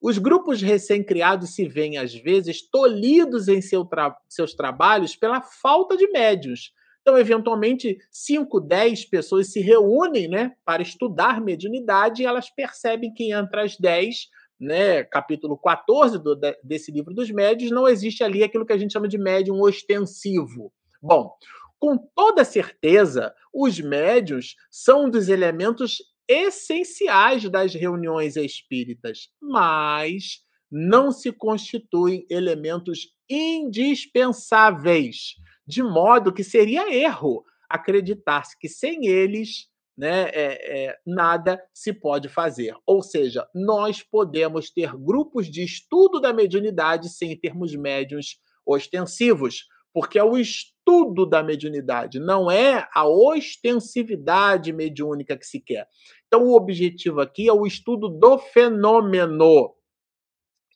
Os 0.00 0.18
grupos 0.18 0.60
recém-criados 0.60 1.54
se 1.54 1.66
veem, 1.66 1.96
às 1.96 2.14
vezes, 2.14 2.68
tolhidos 2.68 3.48
em 3.48 3.62
seu 3.62 3.84
tra 3.84 4.14
seus 4.28 4.54
trabalhos 4.54 5.16
pela 5.16 5.40
falta 5.40 5.96
de 5.96 6.06
médiums. 6.10 6.72
Então, 7.00 7.16
eventualmente, 7.16 7.98
5, 8.10 8.60
10 8.60 9.04
pessoas 9.06 9.52
se 9.52 9.60
reúnem 9.60 10.28
né, 10.28 10.52
para 10.64 10.82
estudar 10.82 11.40
mediunidade 11.40 12.22
e 12.22 12.26
elas 12.26 12.50
percebem 12.50 13.12
que 13.14 13.32
entre 13.32 13.60
as 13.60 13.76
10 13.76 14.28
né, 14.58 15.04
capítulo 15.04 15.56
14 15.56 16.18
do, 16.18 16.38
desse 16.62 16.90
livro 16.90 17.14
dos 17.14 17.30
médios, 17.30 17.70
não 17.70 17.86
existe 17.86 18.24
ali 18.24 18.42
aquilo 18.42 18.66
que 18.66 18.72
a 18.72 18.78
gente 18.78 18.92
chama 18.92 19.08
de 19.08 19.18
médium 19.18 19.60
ostensivo. 19.60 20.72
Bom, 21.00 21.32
com 21.78 21.96
toda 22.14 22.44
certeza, 22.44 23.34
os 23.52 23.78
médios 23.78 24.56
são 24.70 25.06
um 25.06 25.10
dos 25.10 25.28
elementos 25.28 25.98
essenciais 26.26 27.48
das 27.48 27.74
reuniões 27.74 28.36
espíritas, 28.36 29.28
mas 29.40 30.44
não 30.70 31.12
se 31.12 31.30
constituem 31.30 32.26
elementos 32.28 33.14
indispensáveis, 33.28 35.34
de 35.66 35.82
modo 35.82 36.32
que 36.32 36.42
seria 36.42 36.92
erro 36.92 37.44
acreditar-se 37.68 38.58
que 38.58 38.68
sem 38.68 39.06
eles 39.06 39.68
né, 39.96 40.28
é, 40.28 40.86
é, 40.88 40.98
nada 41.06 41.62
se 41.72 41.92
pode 41.92 42.28
fazer. 42.28 42.76
Ou 42.84 43.02
seja, 43.02 43.48
nós 43.54 44.02
podemos 44.02 44.70
ter 44.70 44.94
grupos 44.94 45.50
de 45.50 45.64
estudo 45.64 46.20
da 46.20 46.32
mediunidade 46.32 47.08
sem 47.08 47.38
termos 47.38 47.74
médiums 47.74 48.38
ostensivos, 48.66 49.66
porque 49.92 50.18
é 50.18 50.24
o 50.24 50.36
estudo 50.36 51.24
da 51.24 51.42
mediunidade, 51.42 52.20
não 52.20 52.50
é 52.50 52.86
a 52.94 53.06
ostensividade 53.06 54.72
mediúnica 54.72 55.36
que 55.36 55.46
se 55.46 55.60
quer. 55.60 55.88
Então, 56.26 56.42
o 56.42 56.54
objetivo 56.54 57.20
aqui 57.20 57.48
é 57.48 57.52
o 57.52 57.66
estudo 57.66 58.08
do 58.08 58.38
fenômeno 58.38 59.74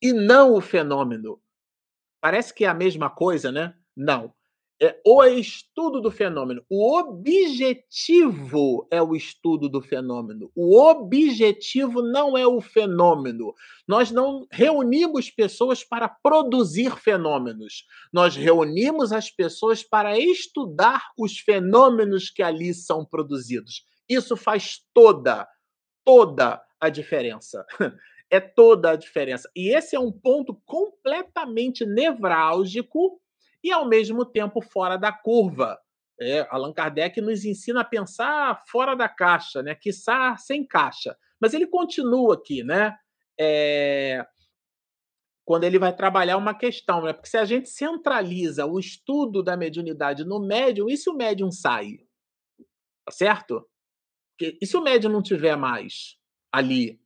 e 0.01 0.13
não 0.13 0.55
o 0.55 0.61
fenômeno. 0.61 1.41
Parece 2.21 2.55
que 2.55 2.65
é 2.65 2.69
a 2.69 2.75
mesma 2.75 3.11
coisa, 3.11 3.53
né? 3.53 3.75
Não 3.95 4.33
é 4.81 4.99
o 5.07 5.23
estudo 5.25 6.01
do 6.01 6.11
fenômeno. 6.11 6.65
O 6.69 6.99
objetivo 6.99 8.89
é 8.91 9.03
o 9.03 9.15
estudo 9.15 9.69
do 9.69 9.83
fenômeno. 9.83 10.51
O 10.55 10.81
objetivo 10.81 12.01
não 12.01 12.37
é 12.37 12.47
o 12.47 12.63
fenômeno. 12.63 13.55
Nós 13.87 14.11
não 14.11 14.47
reunimos 14.51 15.31
pessoas 15.31 15.85
para 15.85 16.09
produzir 16.09 16.97
fenômenos. 16.97 17.85
Nós 18.11 18.35
reunimos 18.35 19.13
as 19.13 19.31
pessoas 19.31 19.83
para 19.83 20.19
estudar 20.19 21.11
os 21.19 21.39
fenômenos 21.39 22.31
que 22.31 22.43
ali 22.43 22.73
são 22.73 23.05
produzidos. 23.05 23.85
Isso 24.09 24.35
faz 24.35 24.81
toda, 24.95 25.47
toda 26.03 26.61
a 26.81 26.89
diferença. 26.89 27.67
É 28.33 28.39
toda 28.39 28.93
a 28.93 28.95
diferença. 28.95 29.51
E 29.57 29.75
esse 29.75 29.97
é 29.97 29.99
um 29.99 30.13
ponto 30.13 30.55
completamente 30.65 31.85
nevrálgico 31.85 33.21
e, 33.63 33.73
ao 33.73 33.89
mesmo 33.89 34.25
tempo, 34.25 34.61
fora 34.61 34.97
da 34.97 35.13
curva. 35.13 35.79
É, 36.21 36.47
Allan 36.51 36.73
Kardec 36.73 37.21
nos 37.21 37.45
ensina 37.45 37.81
a 37.81 37.85
pensar 37.85 38.63
fora 38.67 38.95
da 38.95 39.09
caixa, 39.09 39.63
né? 39.63 39.75
quiçá 39.75 40.37
sem 40.37 40.67
caixa. 40.67 41.17
Mas 41.41 41.55
ele 41.55 41.67
continua 41.67 42.35
aqui, 42.35 42.63
né? 42.63 42.95
É, 43.39 44.27
quando 45.51 45.65
ele 45.65 45.79
vai 45.79 45.95
trabalhar 45.97 46.37
uma 46.37 46.55
questão, 46.55 47.03
né? 47.03 47.13
Porque 47.13 47.29
se 47.29 47.39
a 47.39 47.45
gente 47.45 47.69
centraliza 47.69 48.67
o 48.67 48.79
estudo 48.79 49.43
da 49.43 49.57
mediunidade 49.57 50.25
no 50.25 50.39
médium, 50.39 50.89
e 50.89 50.97
se 50.97 51.09
o 51.09 51.17
médium 51.17 51.51
sai? 51.51 51.99
Tá 53.05 53.13
certo? 53.13 53.67
E 54.41 54.67
se 54.67 54.77
o 54.77 54.83
médium 54.83 55.11
não 55.11 55.23
tiver 55.23 55.57
mais 55.57 56.17
ali? 56.53 57.01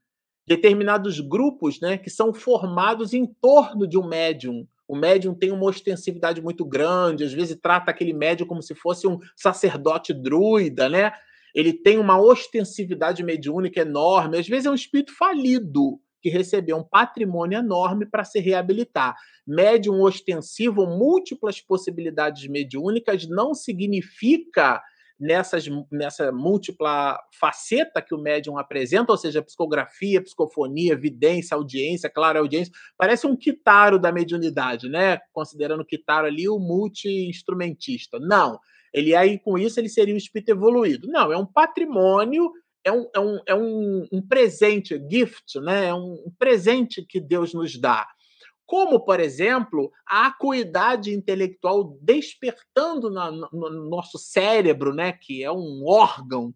Determinados 0.47 1.21
grupos, 1.21 1.81
né, 1.81 1.97
que 1.97 2.11
são 2.11 2.35
formados 2.35 3.15
em 3.15 3.25
torno 3.25 3.87
de 3.87 3.97
um 3.97 4.07
médium, 4.07 4.69
o 4.87 4.97
médium 4.97 5.35
tem 5.35 5.51
uma 5.51 5.65
ostensividade 5.65 6.43
muito 6.43 6.65
grande, 6.65 7.25
às 7.25 7.33
vezes 7.33 7.57
trata 7.61 7.91
aquele 7.91 8.13
médium 8.13 8.47
como 8.47 8.63
se 8.63 8.75
fosse 8.75 9.07
um 9.07 9.19
sacerdote 9.37 10.13
druida, 10.13 10.89
né? 10.89 11.13
Ele 11.55 11.73
tem 11.73 11.99
uma 11.99 12.21
ostensividade 12.21 13.23
mediúnica 13.23 13.81
enorme, 13.81 14.39
às 14.39 14.49
vezes 14.49 14.67
é 14.67 14.71
um 14.71 14.75
espírito 14.75 15.17
falido 15.17 16.01
que 16.21 16.31
recebeu 16.31 16.79
um 16.79 16.83
patrimônio 16.83 17.59
enorme 17.59 18.07
para 18.07 18.25
se 18.25 18.41
reabilitar. 18.41 19.15
Médium 19.47 20.01
ostensivo, 20.01 20.87
múltiplas 20.87 21.61
possibilidades 21.61 22.49
mediúnicas, 22.49 23.29
não 23.29 23.53
significa 23.53 24.83
nessas, 25.19 25.67
nessa 25.91 26.33
múltipla 26.33 27.19
faceta 27.39 28.03
que 28.03 28.15
o 28.15 28.19
médium 28.19 28.59
apresenta, 28.59 29.13
ou 29.13 29.19
seja, 29.19 29.43
psicografia, 29.43 30.23
psicofonia, 30.23 30.97
vidência, 30.97 31.55
audiência, 31.55 32.11
claro, 32.11 32.39
audiência, 32.39 32.73
parece 32.97 33.27
um 33.27 33.37
quitaro 33.37 33.99
da 33.99 34.13
mediunidade, 34.13 34.89
né? 34.89 35.19
Considerando 35.33 35.81
o 35.81 35.87
quitaro 35.87 36.27
ali 36.27 36.49
o 36.49 36.59
multi-instrumentista. 36.59 38.19
Não, 38.19 38.59
ele 38.93 39.15
aí 39.15 39.39
com 39.39 39.59
isso 39.59 39.81
ele 39.81 39.89
seria 39.89 40.15
um 40.15 40.19
espírito 40.19 40.51
evoluído. 40.51 41.09
Não, 41.09 41.33
é 41.33 41.37
um 41.37 41.47
patrimônio 41.47 42.51
é 42.85 42.93
um, 42.93 43.09
é 43.15 43.21
um, 43.21 43.39
é 43.47 43.55
um, 43.55 44.07
um 44.13 44.21
presente, 44.21 45.01
gift, 45.11 45.59
né? 45.61 45.87
É 45.87 45.95
um 45.95 46.31
presente 46.39 47.03
que 47.03 47.19
Deus 47.19 47.55
nos 47.55 47.79
dá 47.81 48.07
como, 48.67 49.01
por 49.01 49.21
exemplo, 49.21 49.93
a 50.07 50.27
acuidade 50.27 51.13
intelectual 51.13 51.99
despertando 52.01 53.11
na, 53.11 53.31
no, 53.31 53.49
no, 53.53 53.89
nosso 53.91 54.19
cérebro, 54.19 54.95
né, 54.95 55.13
que 55.13 55.45
é 55.45 55.53
um 55.53 55.85
órgão, 55.87 56.55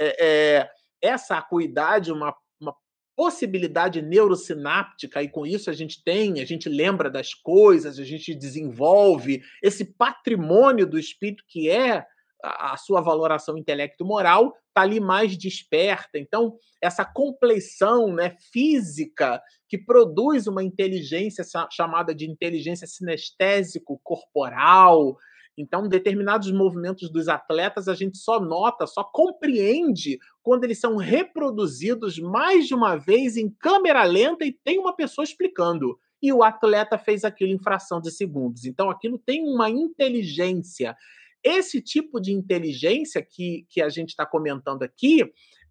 é, 0.00 0.26
é, 0.26 0.70
essa 1.02 1.36
acuidade, 1.36 2.12
uma, 2.12 2.34
uma 2.60 2.74
possibilidade 3.16 4.00
neurosináptica, 4.00 5.22
e 5.22 5.28
com 5.28 5.44
isso 5.44 5.68
a 5.68 5.72
gente 5.72 6.02
tem, 6.04 6.40
a 6.40 6.44
gente 6.44 6.68
lembra 6.68 7.10
das 7.10 7.34
coisas, 7.34 7.98
a 7.98 8.04
gente 8.04 8.34
desenvolve 8.34 9.42
esse 9.62 9.84
patrimônio 9.84 10.86
do 10.86 10.98
espírito 10.98 11.44
que 11.48 11.68
é 11.68 12.06
a, 12.42 12.76
sua 12.76 13.00
valoração 13.00 13.56
intelecto-moral, 13.58 14.54
está 14.68 14.82
ali 14.82 15.00
mais 15.00 15.36
desperta. 15.36 16.16
Então, 16.18 16.56
essa 16.80 17.04
compleição 17.04 18.12
né, 18.12 18.36
física 18.52 19.42
que 19.68 19.76
produz 19.76 20.46
uma 20.46 20.62
inteligência 20.62 21.44
chamada 21.70 22.14
de 22.14 22.30
inteligência 22.30 22.86
sinestésico-corporal. 22.86 25.16
Então, 25.56 25.88
determinados 25.88 26.52
movimentos 26.52 27.10
dos 27.10 27.26
atletas 27.28 27.88
a 27.88 27.94
gente 27.94 28.16
só 28.16 28.38
nota, 28.40 28.86
só 28.86 29.02
compreende 29.02 30.18
quando 30.42 30.62
eles 30.64 30.80
são 30.80 30.96
reproduzidos 30.96 32.18
mais 32.18 32.68
de 32.68 32.74
uma 32.74 32.96
vez 32.96 33.36
em 33.36 33.50
câmera 33.50 34.04
lenta 34.04 34.44
e 34.44 34.52
tem 34.52 34.78
uma 34.78 34.94
pessoa 34.94 35.24
explicando. 35.24 35.98
E 36.22 36.32
o 36.32 36.44
atleta 36.44 36.96
fez 36.96 37.24
aquilo 37.24 37.52
em 37.52 37.58
fração 37.58 38.00
de 38.00 38.10
segundos. 38.10 38.64
Então, 38.64 38.90
aquilo 38.90 39.18
tem 39.18 39.42
uma 39.42 39.68
inteligência. 39.68 40.96
Esse 41.42 41.80
tipo 41.80 42.20
de 42.20 42.32
inteligência 42.32 43.22
que, 43.22 43.66
que 43.68 43.80
a 43.80 43.88
gente 43.88 44.10
está 44.10 44.26
comentando 44.26 44.82
aqui, 44.82 45.24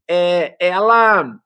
é, 0.09 0.55
ela, 0.59 1.37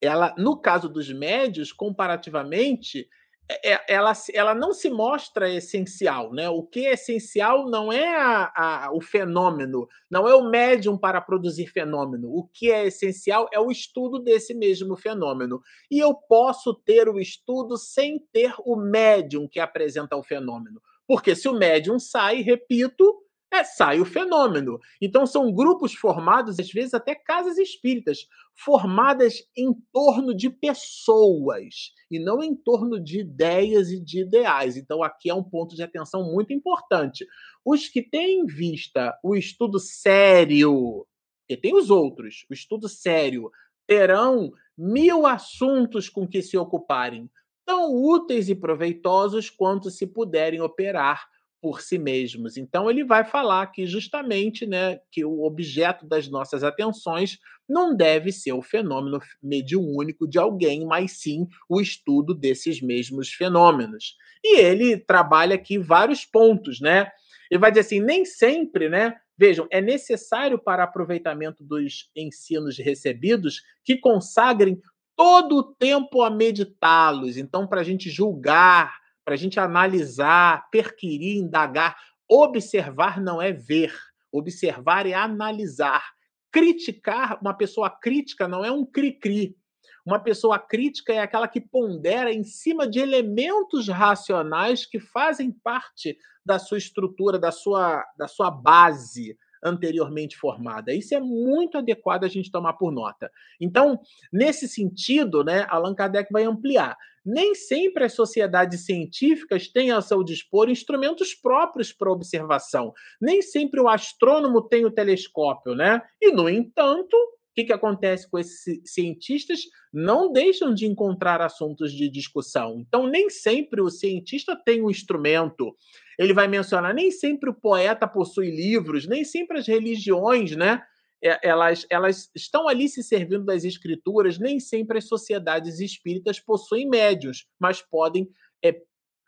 ela, 0.00 0.34
no 0.36 0.60
caso 0.60 0.88
dos 0.88 1.12
médios, 1.12 1.72
comparativamente, 1.72 3.08
é, 3.50 3.72
é, 3.72 3.84
ela, 3.88 4.12
ela 4.34 4.54
não 4.54 4.74
se 4.74 4.90
mostra 4.90 5.50
essencial, 5.50 6.34
né? 6.34 6.50
O 6.50 6.62
que 6.62 6.86
é 6.86 6.92
essencial 6.92 7.68
não 7.70 7.90
é 7.90 8.14
a, 8.14 8.52
a, 8.54 8.90
o 8.92 9.00
fenômeno, 9.00 9.88
não 10.10 10.28
é 10.28 10.34
o 10.34 10.50
médium 10.50 10.98
para 10.98 11.18
produzir 11.18 11.66
fenômeno. 11.66 12.28
O 12.30 12.46
que 12.46 12.70
é 12.70 12.86
essencial 12.86 13.48
é 13.50 13.58
o 13.58 13.70
estudo 13.70 14.18
desse 14.18 14.52
mesmo 14.52 14.96
fenômeno. 14.96 15.62
E 15.90 15.98
eu 15.98 16.14
posso 16.14 16.74
ter 16.74 17.08
o 17.08 17.18
estudo 17.18 17.78
sem 17.78 18.18
ter 18.30 18.52
o 18.66 18.76
médium 18.76 19.48
que 19.48 19.58
apresenta 19.58 20.14
o 20.14 20.22
fenômeno. 20.22 20.82
Porque 21.06 21.34
se 21.34 21.48
o 21.48 21.54
médium 21.54 21.98
sai, 21.98 22.42
repito, 22.42 23.16
é, 23.52 23.64
sai 23.64 24.00
o 24.00 24.04
fenômeno. 24.04 24.78
Então, 25.00 25.26
são 25.26 25.52
grupos 25.52 25.94
formados, 25.94 26.58
às 26.58 26.70
vezes 26.70 26.92
até 26.92 27.14
casas 27.14 27.56
espíritas, 27.58 28.26
formadas 28.54 29.42
em 29.56 29.72
torno 29.92 30.34
de 30.34 30.50
pessoas 30.50 31.92
e 32.10 32.18
não 32.18 32.42
em 32.42 32.54
torno 32.54 33.00
de 33.02 33.20
ideias 33.20 33.90
e 33.90 34.00
de 34.00 34.20
ideais. 34.20 34.76
Então, 34.76 35.02
aqui 35.02 35.30
é 35.30 35.34
um 35.34 35.42
ponto 35.42 35.74
de 35.74 35.82
atenção 35.82 36.24
muito 36.24 36.52
importante. 36.52 37.26
Os 37.64 37.88
que 37.88 38.02
têm 38.02 38.40
em 38.40 38.46
vista 38.46 39.18
o 39.22 39.34
estudo 39.34 39.78
sério, 39.78 41.06
e 41.48 41.56
tem 41.56 41.74
os 41.74 41.88
outros, 41.88 42.44
o 42.50 42.54
estudo 42.54 42.88
sério, 42.88 43.50
terão 43.86 44.52
mil 44.76 45.26
assuntos 45.26 46.08
com 46.08 46.28
que 46.28 46.42
se 46.42 46.56
ocuparem, 46.58 47.30
tão 47.64 47.94
úteis 47.94 48.48
e 48.48 48.54
proveitosos 48.54 49.48
quanto 49.48 49.90
se 49.90 50.06
puderem 50.06 50.60
operar 50.60 51.26
por 51.60 51.80
si 51.80 51.98
mesmos. 51.98 52.56
Então 52.56 52.90
ele 52.90 53.04
vai 53.04 53.24
falar 53.24 53.62
aqui 53.62 53.86
justamente, 53.86 54.66
né, 54.66 55.00
que 55.10 55.24
o 55.24 55.42
objeto 55.42 56.06
das 56.06 56.28
nossas 56.28 56.62
atenções 56.62 57.38
não 57.68 57.94
deve 57.94 58.32
ser 58.32 58.52
o 58.52 58.62
fenômeno 58.62 59.20
mediúnico 59.42 60.26
de 60.26 60.38
alguém, 60.38 60.86
mas 60.86 61.20
sim 61.20 61.46
o 61.68 61.80
estudo 61.80 62.34
desses 62.34 62.80
mesmos 62.80 63.30
fenômenos. 63.30 64.16
E 64.42 64.58
ele 64.60 64.96
trabalha 64.96 65.54
aqui 65.54 65.78
vários 65.78 66.24
pontos, 66.24 66.80
né? 66.80 67.10
Ele 67.50 67.60
vai 67.60 67.70
dizer 67.70 67.80
assim, 67.80 68.00
nem 68.00 68.24
sempre, 68.24 68.88
né? 68.88 69.14
Vejam, 69.36 69.66
é 69.70 69.80
necessário 69.80 70.58
para 70.58 70.84
aproveitamento 70.84 71.62
dos 71.62 72.10
ensinos 72.16 72.78
recebidos 72.78 73.62
que 73.84 73.96
consagrem 73.96 74.80
todo 75.16 75.56
o 75.56 75.62
tempo 75.62 76.22
a 76.22 76.30
meditá-los. 76.30 77.36
Então, 77.36 77.66
para 77.66 77.80
a 77.80 77.84
gente 77.84 78.08
julgar 78.08 78.97
para 79.28 79.34
a 79.34 79.38
gente 79.38 79.60
analisar, 79.60 80.70
perquirir, 80.70 81.36
indagar. 81.36 81.94
Observar 82.26 83.20
não 83.20 83.42
é 83.42 83.52
ver, 83.52 83.94
observar 84.32 85.06
é 85.06 85.12
analisar. 85.12 86.02
Criticar, 86.50 87.38
uma 87.38 87.52
pessoa 87.52 87.90
crítica 87.90 88.48
não 88.48 88.64
é 88.64 88.72
um 88.72 88.86
cri-cri. 88.86 89.54
Uma 90.02 90.18
pessoa 90.18 90.58
crítica 90.58 91.12
é 91.12 91.18
aquela 91.18 91.46
que 91.46 91.60
pondera 91.60 92.32
em 92.32 92.42
cima 92.42 92.88
de 92.88 93.00
elementos 93.00 93.86
racionais 93.86 94.86
que 94.86 94.98
fazem 94.98 95.52
parte 95.52 96.16
da 96.42 96.58
sua 96.58 96.78
estrutura, 96.78 97.38
da 97.38 97.52
sua, 97.52 98.02
da 98.16 98.26
sua 98.26 98.50
base 98.50 99.36
anteriormente 99.62 100.38
formada. 100.38 100.94
Isso 100.94 101.14
é 101.14 101.20
muito 101.20 101.76
adequado 101.76 102.24
a 102.24 102.28
gente 102.28 102.50
tomar 102.50 102.72
por 102.74 102.90
nota. 102.90 103.30
Então, 103.60 104.00
nesse 104.32 104.66
sentido, 104.66 105.44
né, 105.44 105.66
Allan 105.68 105.94
Kardec 105.94 106.32
vai 106.32 106.44
ampliar. 106.44 106.96
Nem 107.28 107.54
sempre 107.54 108.04
as 108.04 108.14
sociedades 108.14 108.86
científicas 108.86 109.68
têm 109.68 109.90
a 109.90 110.00
seu 110.00 110.24
dispor 110.24 110.70
instrumentos 110.70 111.34
próprios 111.34 111.92
para 111.92 112.10
observação. 112.10 112.94
Nem 113.20 113.42
sempre 113.42 113.80
o 113.80 113.88
astrônomo 113.88 114.62
tem 114.62 114.86
o 114.86 114.90
telescópio, 114.90 115.74
né? 115.74 116.00
E, 116.20 116.32
no 116.32 116.48
entanto, 116.48 117.14
o 117.14 117.54
que, 117.54 117.64
que 117.64 117.72
acontece 117.72 118.30
com 118.30 118.38
esses 118.38 118.80
cientistas? 118.86 119.60
Não 119.92 120.32
deixam 120.32 120.72
de 120.72 120.86
encontrar 120.86 121.42
assuntos 121.42 121.92
de 121.92 122.08
discussão. 122.08 122.82
Então, 122.86 123.06
nem 123.06 123.28
sempre 123.28 123.82
o 123.82 123.90
cientista 123.90 124.56
tem 124.56 124.82
um 124.82 124.90
instrumento. 124.90 125.76
Ele 126.18 126.32
vai 126.32 126.48
mencionar, 126.48 126.94
nem 126.94 127.10
sempre 127.10 127.50
o 127.50 127.54
poeta 127.54 128.08
possui 128.08 128.50
livros, 128.50 129.06
nem 129.06 129.22
sempre 129.22 129.58
as 129.58 129.68
religiões, 129.68 130.56
né? 130.56 130.80
Elas, 131.20 131.86
elas 131.90 132.30
estão 132.34 132.68
ali 132.68 132.88
se 132.88 133.02
servindo 133.02 133.44
das 133.44 133.64
escrituras, 133.64 134.38
nem 134.38 134.60
sempre 134.60 134.98
as 134.98 135.08
sociedades 135.08 135.80
espíritas 135.80 136.38
possuem 136.38 136.88
médios, 136.88 137.46
mas 137.58 137.82
podem 137.82 138.28
é, 138.62 138.80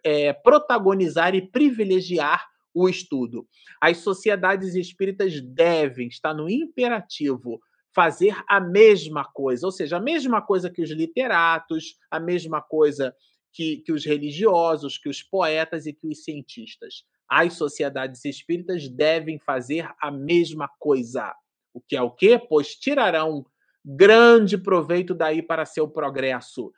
é, 0.05 0.33
protagonizar 0.33 1.35
e 1.35 1.51
privilegiar 1.51 2.47
o 2.73 2.89
estudo. 2.89 3.47
As 3.81 3.99
sociedades 3.99 4.75
espíritas 4.75 5.41
devem, 5.41 6.09
está 6.09 6.33
no 6.33 6.49
imperativo, 6.49 7.61
fazer 7.93 8.37
a 8.49 8.61
mesma 8.61 9.25
coisa, 9.25 9.67
ou 9.67 9.73
seja, 9.73 9.97
a 9.97 10.01
mesma 10.01 10.41
coisa 10.41 10.71
que 10.71 10.83
os 10.83 10.91
literatos, 10.91 11.97
a 12.11 12.21
mesma 12.21 12.63
coisa 12.63 13.15
que, 13.53 13.79
que 13.79 13.93
os 13.93 14.05
religiosos, 14.05 14.97
que 14.97 15.09
os 15.09 15.23
poetas 15.23 15.87
e 15.87 15.93
que 15.93 16.07
os 16.07 16.23
cientistas. 16.23 17.05
As 17.29 17.55
sociedades 17.55 18.25
espíritas 18.25 18.89
devem 18.89 19.39
fazer 19.39 19.89
a 20.01 20.11
mesma 20.11 20.69
coisa. 20.79 21.35
O 21.73 21.81
que 21.81 21.97
é 21.97 22.03
o 22.03 22.11
quê? 22.11 22.39
Pois 22.39 22.75
tirarão 22.75 23.45
grande 23.85 24.59
proveito 24.59 25.15
daí 25.15 25.43
para 25.43 25.65
seu 25.65 25.89
progresso, 25.89 26.73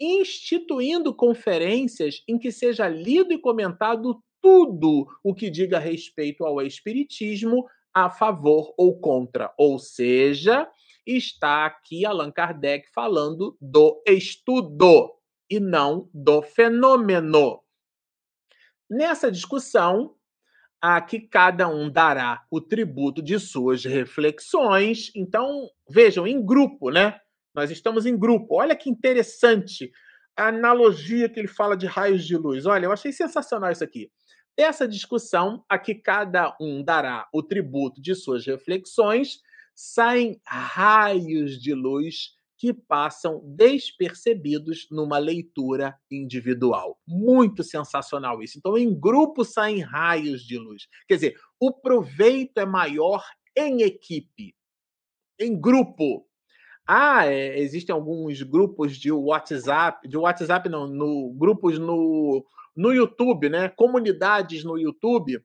instituindo 0.00 1.14
conferências 1.14 2.22
em 2.28 2.38
que 2.38 2.52
seja 2.52 2.88
lido 2.88 3.32
e 3.32 3.38
comentado 3.38 4.22
tudo 4.40 5.06
o 5.24 5.34
que 5.34 5.50
diga 5.50 5.78
respeito 5.78 6.44
ao 6.44 6.62
espiritismo 6.62 7.66
a 7.92 8.10
favor 8.10 8.74
ou 8.76 9.00
contra. 9.00 9.52
Ou 9.58 9.78
seja, 9.78 10.70
está 11.06 11.66
aqui 11.66 12.04
Allan 12.04 12.30
Kardec 12.30 12.88
falando 12.92 13.56
do 13.60 14.02
estudo 14.06 15.12
e 15.48 15.58
não 15.58 16.08
do 16.12 16.42
fenômeno. 16.42 17.62
Nessa 18.88 19.32
discussão, 19.32 20.14
a 20.88 21.00
que 21.00 21.18
cada 21.18 21.66
um 21.66 21.90
dará 21.90 22.44
o 22.48 22.60
tributo 22.60 23.20
de 23.20 23.40
suas 23.40 23.84
reflexões. 23.84 25.10
Então, 25.16 25.68
vejam, 25.90 26.28
em 26.28 26.40
grupo, 26.40 26.90
né? 26.90 27.18
Nós 27.52 27.72
estamos 27.72 28.06
em 28.06 28.16
grupo. 28.16 28.54
Olha 28.54 28.76
que 28.76 28.88
interessante 28.88 29.90
a 30.36 30.46
analogia 30.46 31.28
que 31.28 31.40
ele 31.40 31.48
fala 31.48 31.76
de 31.76 31.86
raios 31.86 32.24
de 32.24 32.36
luz. 32.36 32.66
Olha, 32.66 32.84
eu 32.84 32.92
achei 32.92 33.10
sensacional 33.10 33.72
isso 33.72 33.82
aqui. 33.82 34.12
Essa 34.56 34.86
discussão, 34.86 35.64
a 35.68 35.76
que 35.76 35.92
cada 35.92 36.56
um 36.60 36.84
dará 36.84 37.26
o 37.32 37.42
tributo 37.42 38.00
de 38.00 38.14
suas 38.14 38.46
reflexões, 38.46 39.40
saem 39.74 40.40
raios 40.46 41.60
de 41.60 41.74
luz 41.74 42.35
que 42.58 42.72
passam 42.72 43.42
despercebidos 43.44 44.88
numa 44.90 45.18
leitura 45.18 45.98
individual. 46.10 46.98
Muito 47.06 47.62
sensacional 47.62 48.42
isso. 48.42 48.58
Então, 48.58 48.78
em 48.78 48.98
grupo 48.98 49.44
saem 49.44 49.80
raios 49.80 50.42
de 50.42 50.58
luz. 50.58 50.88
Quer 51.06 51.14
dizer, 51.16 51.40
o 51.60 51.70
proveito 51.72 52.58
é 52.58 52.64
maior 52.64 53.24
em 53.56 53.82
equipe, 53.82 54.54
em 55.38 55.58
grupo. 55.58 56.26
Ah, 56.86 57.26
é, 57.26 57.58
existem 57.58 57.92
alguns 57.92 58.42
grupos 58.42 58.96
de 58.96 59.12
WhatsApp, 59.12 60.08
de 60.08 60.16
WhatsApp 60.16 60.68
não, 60.68 60.86
no, 60.86 61.34
grupos 61.34 61.78
no, 61.78 62.46
no 62.74 62.92
YouTube, 62.92 63.48
né? 63.48 63.68
Comunidades 63.68 64.62
no 64.64 64.78
YouTube, 64.78 65.42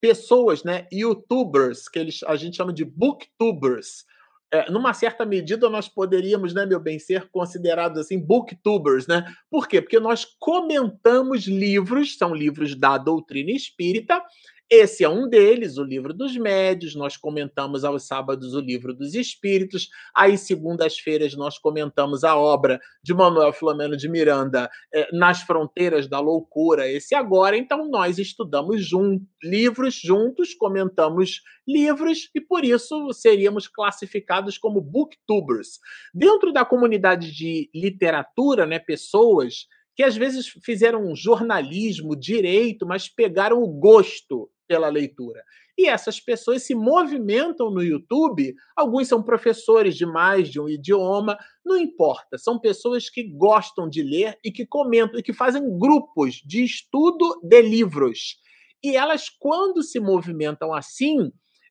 pessoas, 0.00 0.62
né? 0.62 0.86
YouTubers, 0.92 1.88
que 1.88 1.98
eles, 1.98 2.22
a 2.22 2.36
gente 2.36 2.56
chama 2.56 2.72
de 2.72 2.84
booktubers 2.84 4.04
é, 4.52 4.70
numa 4.70 4.94
certa 4.94 5.24
medida, 5.24 5.68
nós 5.68 5.88
poderíamos, 5.88 6.54
né, 6.54 6.64
meu 6.64 6.78
bem, 6.78 6.98
ser 6.98 7.28
considerados 7.30 7.98
assim 7.98 8.18
booktubers, 8.18 9.06
né? 9.06 9.24
Por 9.50 9.66
quê? 9.66 9.82
Porque 9.82 9.98
nós 9.98 10.24
comentamos 10.38 11.46
livros, 11.46 12.16
são 12.16 12.34
livros 12.34 12.74
da 12.74 12.96
doutrina 12.96 13.50
espírita, 13.50 14.22
esse 14.70 15.04
é 15.04 15.08
um 15.08 15.28
deles, 15.28 15.78
o 15.78 15.84
livro 15.84 16.12
dos 16.12 16.36
médios. 16.36 16.94
Nós 16.94 17.16
comentamos 17.16 17.84
aos 17.84 18.06
sábados 18.06 18.54
o 18.54 18.60
livro 18.60 18.92
dos 18.92 19.14
espíritos. 19.14 19.88
Aí, 20.14 20.36
segundas-feiras, 20.36 21.34
nós 21.36 21.58
comentamos 21.58 22.24
a 22.24 22.36
obra 22.36 22.80
de 23.02 23.14
Manuel 23.14 23.52
Filomeno 23.52 23.96
de 23.96 24.08
Miranda, 24.08 24.68
eh, 24.92 25.08
Nas 25.12 25.42
Fronteiras 25.42 26.08
da 26.08 26.18
Loucura, 26.18 26.90
esse 26.90 27.14
agora. 27.14 27.56
Então, 27.56 27.88
nós 27.88 28.18
estudamos 28.18 28.84
jun 28.84 29.20
livros 29.42 29.94
juntos, 29.94 30.54
comentamos 30.54 31.42
livros 31.66 32.28
e, 32.34 32.40
por 32.40 32.64
isso, 32.64 33.12
seríamos 33.12 33.68
classificados 33.68 34.58
como 34.58 34.80
booktubers. 34.80 35.78
Dentro 36.12 36.52
da 36.52 36.64
comunidade 36.64 37.32
de 37.32 37.70
literatura, 37.74 38.66
né, 38.66 38.78
pessoas 38.78 39.66
que 39.96 40.02
às 40.02 40.14
vezes 40.14 40.46
fizeram 40.62 41.16
jornalismo, 41.16 42.14
direito, 42.14 42.86
mas 42.86 43.08
pegaram 43.08 43.62
o 43.62 43.66
gosto 43.66 44.50
pela 44.68 44.90
leitura. 44.90 45.42
E 45.78 45.86
essas 45.88 46.20
pessoas 46.20 46.62
se 46.62 46.74
movimentam 46.74 47.70
no 47.70 47.82
YouTube. 47.82 48.54
Alguns 48.76 49.08
são 49.08 49.22
professores 49.22 49.94
de 49.96 50.04
mais 50.04 50.50
de 50.50 50.60
um 50.60 50.68
idioma, 50.68 51.38
não 51.64 51.78
importa. 51.78 52.36
São 52.36 52.58
pessoas 52.58 53.08
que 53.08 53.24
gostam 53.24 53.88
de 53.88 54.02
ler 54.02 54.38
e 54.44 54.52
que 54.52 54.66
comentam 54.66 55.18
e 55.18 55.22
que 55.22 55.32
fazem 55.32 55.78
grupos 55.78 56.42
de 56.44 56.62
estudo 56.62 57.40
de 57.42 57.62
livros. 57.62 58.36
E 58.84 58.96
elas, 58.96 59.30
quando 59.30 59.82
se 59.82 59.98
movimentam 59.98 60.74
assim, 60.74 61.30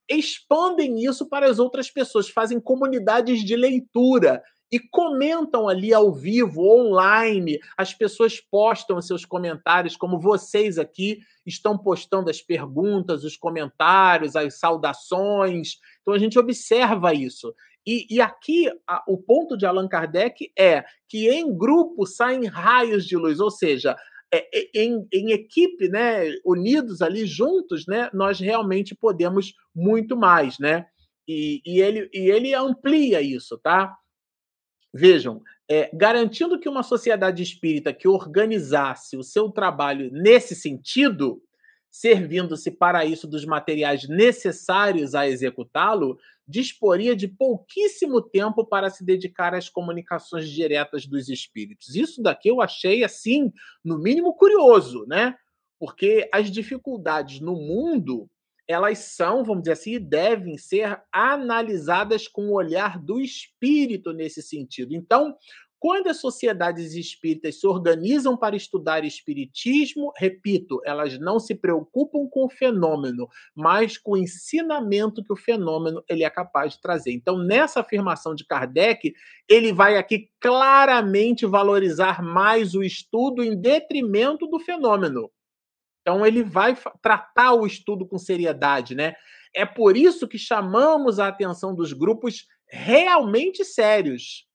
expandem 0.10 1.04
isso 1.04 1.28
para 1.28 1.48
as 1.48 1.60
outras 1.60 1.92
pessoas, 1.92 2.30
fazem 2.30 2.60
comunidades 2.60 3.44
de 3.44 3.56
leitura 3.56 4.42
e 4.72 4.80
comentam 4.80 5.68
ali 5.68 5.94
ao 5.94 6.12
vivo, 6.14 6.62
online. 6.62 7.60
As 7.78 7.94
pessoas 7.94 8.40
postam 8.40 9.02
seus 9.02 9.24
comentários, 9.24 9.96
como 9.96 10.20
vocês 10.20 10.78
aqui 10.78 11.20
estão 11.46 11.78
postando 11.78 12.30
as 12.30 12.42
perguntas, 12.42 13.24
os 13.24 13.38
comentários, 13.38 14.36
as 14.36 14.60
saudações. 14.60 15.80
Então 16.02 16.14
a 16.14 16.20
gente 16.20 16.40
observa 16.40 17.14
isso. 17.14 17.54
E, 17.86 18.08
e 18.10 18.20
aqui 18.20 18.68
a, 18.88 19.04
o 19.08 19.18
ponto 19.18 19.56
de 19.56 19.66
Allan 19.66 19.88
Kardec 19.88 20.52
é 20.58 20.84
que 21.08 21.30
em 21.30 21.56
grupo 21.56 22.06
saem 22.08 22.46
raios 22.46 23.06
de 23.06 23.16
luz, 23.16 23.40
ou 23.40 23.52
seja, 23.52 23.96
é, 24.34 24.40
é, 24.52 24.70
em, 24.74 25.08
em, 25.14 25.32
equipe, 25.32 25.88
né, 25.88 26.24
unidos 26.44 27.02
ali 27.02 27.28
juntos, 27.28 27.86
né, 27.86 28.10
nós 28.12 28.40
realmente 28.40 28.96
podemos 28.96 29.54
muito 29.74 30.18
mais, 30.18 30.58
né? 30.58 30.88
E, 31.28 31.62
e, 31.66 31.80
ele, 31.80 32.10
e 32.14 32.32
ele 32.32 32.54
amplia 32.54 33.22
isso, 33.22 33.58
tá? 33.58 33.96
Vejam, 34.98 35.42
é, 35.70 35.90
garantindo 35.94 36.58
que 36.58 36.70
uma 36.70 36.82
sociedade 36.82 37.44
espírita 37.44 37.92
que 37.92 38.08
organizasse 38.08 39.18
o 39.18 39.24
seu 39.24 39.50
trabalho 39.50 40.10
nesse 40.10 40.56
sentido, 40.56 41.44
servindo-se 41.92 42.72
para 42.72 43.04
isso 43.04 43.28
dos 43.28 43.44
materiais 43.44 44.08
necessários 44.08 45.14
a 45.14 45.28
executá-lo, 45.28 46.18
disporia 46.48 47.14
de 47.14 47.28
pouquíssimo 47.28 48.22
tempo 48.22 48.66
para 48.66 48.90
se 48.90 49.04
dedicar 49.04 49.54
às 49.54 49.68
comunicações 49.68 50.50
diretas 50.50 51.06
dos 51.06 51.28
espíritos. 51.28 51.94
Isso 51.94 52.22
daqui 52.22 52.48
eu 52.48 52.62
achei 52.62 53.04
assim, 53.04 53.52
no 53.84 54.00
mínimo 54.00 54.34
curioso, 54.34 55.06
né? 55.10 55.36
Porque 55.78 56.30
as 56.32 56.50
dificuldades 56.50 57.42
no 57.42 57.56
mundo 57.56 58.30
elas 58.68 59.00
são, 59.00 59.44
vamos 59.44 59.64
dizer 59.64 59.74
assim, 59.74 60.00
devem 60.00 60.58
ser 60.58 61.00
analisadas 61.12 62.28
com 62.28 62.48
o 62.48 62.56
olhar 62.56 63.00
do 63.00 63.20
espírito 63.20 64.12
nesse 64.12 64.42
sentido. 64.42 64.96
Então, 64.96 65.36
quando 65.78 66.08
as 66.08 66.18
sociedades 66.18 66.96
espíritas 66.96 67.60
se 67.60 67.68
organizam 67.68 68.36
para 68.36 68.56
estudar 68.56 69.04
espiritismo, 69.04 70.12
repito, 70.18 70.82
elas 70.84 71.20
não 71.20 71.40
se 71.40 71.54
preocupam 71.54 72.28
com 72.28 72.46
o 72.46 72.50
fenômeno, 72.50 73.28
mas 73.54 73.96
com 73.96 74.14
o 74.14 74.18
ensinamento 74.18 75.24
que 75.24 75.32
o 75.32 75.38
fenômeno 75.38 76.04
ele 76.10 76.24
é 76.24 76.30
capaz 76.32 76.74
de 76.74 76.82
trazer. 76.82 77.12
Então, 77.12 77.38
nessa 77.38 77.82
afirmação 77.82 78.34
de 78.34 78.48
Kardec, 78.48 79.14
ele 79.48 79.72
vai 79.72 79.98
aqui 79.98 80.28
claramente 80.40 81.46
valorizar 81.46 82.24
mais 82.24 82.74
o 82.74 82.82
estudo 82.82 83.44
em 83.44 83.56
detrimento 83.56 84.48
do 84.48 84.60
fenômeno. 84.60 85.30
Então 86.06 86.24
ele 86.24 86.44
vai 86.44 86.78
tratar 87.02 87.54
o 87.54 87.66
estudo 87.66 88.08
com 88.08 88.20
seriedade, 88.20 88.94
né? 88.94 89.16
É 89.56 89.66
por 89.66 89.98
isso 89.98 90.28
que 90.28 90.38
chamamos 90.38 91.18
a 91.18 91.28
atenção 91.28 91.74
dos 91.74 91.94
grupos 91.94 92.46
realmente 92.70 93.66
sérios. 93.66 94.46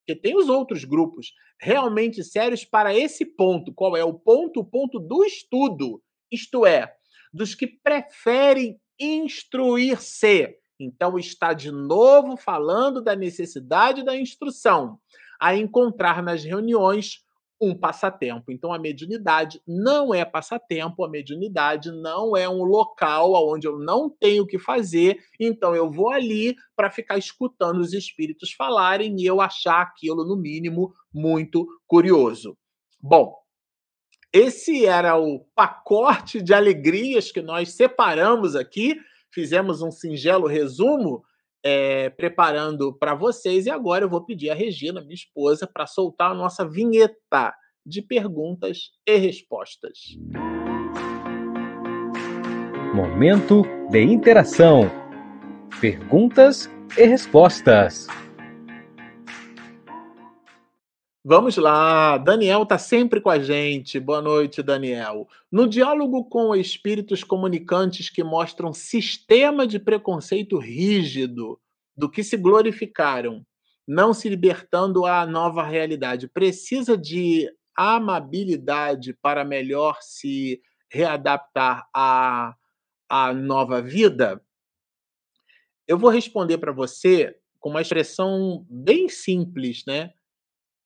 Porque 0.00 0.18
tem 0.18 0.34
os 0.34 0.48
outros 0.48 0.84
grupos 0.84 1.32
realmente 1.60 2.24
sérios 2.24 2.64
para 2.64 2.96
esse 2.96 3.26
ponto. 3.26 3.74
Qual 3.74 3.94
é 3.94 4.02
o 4.02 4.14
ponto? 4.14 4.60
O 4.60 4.64
ponto 4.64 4.98
do 4.98 5.22
estudo. 5.22 6.02
Isto 6.32 6.64
é, 6.64 6.90
dos 7.30 7.54
que 7.54 7.66
preferem 7.66 8.80
instruir-se. 8.98 10.56
Então 10.80 11.18
está 11.18 11.52
de 11.52 11.70
novo 11.70 12.38
falando 12.38 13.02
da 13.02 13.14
necessidade 13.14 14.02
da 14.02 14.16
instrução, 14.16 14.98
a 15.38 15.54
encontrar 15.54 16.22
nas 16.22 16.42
reuniões 16.42 17.25
um 17.60 17.74
passatempo. 17.74 18.52
Então, 18.52 18.72
a 18.72 18.78
mediunidade 18.78 19.60
não 19.66 20.14
é 20.14 20.24
passatempo, 20.24 21.04
a 21.04 21.08
mediunidade 21.08 21.90
não 21.90 22.36
é 22.36 22.48
um 22.48 22.62
local 22.62 23.32
onde 23.48 23.66
eu 23.66 23.78
não 23.78 24.10
tenho 24.10 24.44
o 24.44 24.46
que 24.46 24.58
fazer, 24.58 25.18
então 25.40 25.74
eu 25.74 25.90
vou 25.90 26.10
ali 26.10 26.54
para 26.74 26.90
ficar 26.90 27.16
escutando 27.16 27.78
os 27.78 27.92
espíritos 27.92 28.52
falarem 28.52 29.16
e 29.18 29.26
eu 29.26 29.40
achar 29.40 29.80
aquilo, 29.80 30.24
no 30.24 30.36
mínimo, 30.36 30.92
muito 31.12 31.66
curioso. 31.86 32.56
Bom, 33.00 33.34
esse 34.32 34.84
era 34.84 35.16
o 35.18 35.40
pacote 35.54 36.42
de 36.42 36.52
alegrias 36.52 37.32
que 37.32 37.40
nós 37.40 37.72
separamos 37.72 38.54
aqui, 38.54 38.96
fizemos 39.32 39.80
um 39.80 39.90
singelo 39.90 40.46
resumo 40.46 41.22
é, 41.68 42.10
preparando 42.10 42.96
para 42.96 43.12
vocês. 43.12 43.66
E 43.66 43.70
agora 43.70 44.04
eu 44.04 44.08
vou 44.08 44.24
pedir 44.24 44.50
a 44.50 44.54
Regina, 44.54 45.00
minha 45.00 45.14
esposa, 45.14 45.66
para 45.66 45.84
soltar 45.84 46.30
a 46.30 46.34
nossa 46.34 46.64
vinheta 46.64 47.52
de 47.84 48.00
perguntas 48.00 48.92
e 49.04 49.16
respostas. 49.16 49.98
Momento 52.94 53.62
de 53.90 54.00
interação. 54.00 54.88
Perguntas 55.80 56.70
e 56.96 57.04
respostas. 57.04 58.06
Vamos 61.28 61.56
lá, 61.56 62.18
Daniel 62.18 62.62
está 62.62 62.78
sempre 62.78 63.20
com 63.20 63.28
a 63.28 63.40
gente. 63.40 63.98
Boa 63.98 64.22
noite, 64.22 64.62
Daniel. 64.62 65.26
No 65.50 65.66
diálogo 65.66 66.24
com 66.26 66.54
espíritos 66.54 67.24
comunicantes 67.24 68.08
que 68.08 68.22
mostram 68.22 68.72
sistema 68.72 69.66
de 69.66 69.80
preconceito 69.80 70.56
rígido 70.56 71.60
do 71.96 72.08
que 72.08 72.22
se 72.22 72.36
glorificaram, 72.36 73.44
não 73.84 74.14
se 74.14 74.28
libertando 74.28 75.04
à 75.04 75.26
nova 75.26 75.64
realidade, 75.64 76.28
precisa 76.28 76.96
de 76.96 77.52
amabilidade 77.76 79.12
para 79.12 79.44
melhor 79.44 79.98
se 80.02 80.62
readaptar 80.88 81.88
à, 81.92 82.54
à 83.08 83.34
nova 83.34 83.82
vida? 83.82 84.40
Eu 85.88 85.98
vou 85.98 86.08
responder 86.08 86.58
para 86.58 86.70
você 86.70 87.36
com 87.58 87.70
uma 87.70 87.82
expressão 87.82 88.64
bem 88.70 89.08
simples, 89.08 89.82
né? 89.84 90.12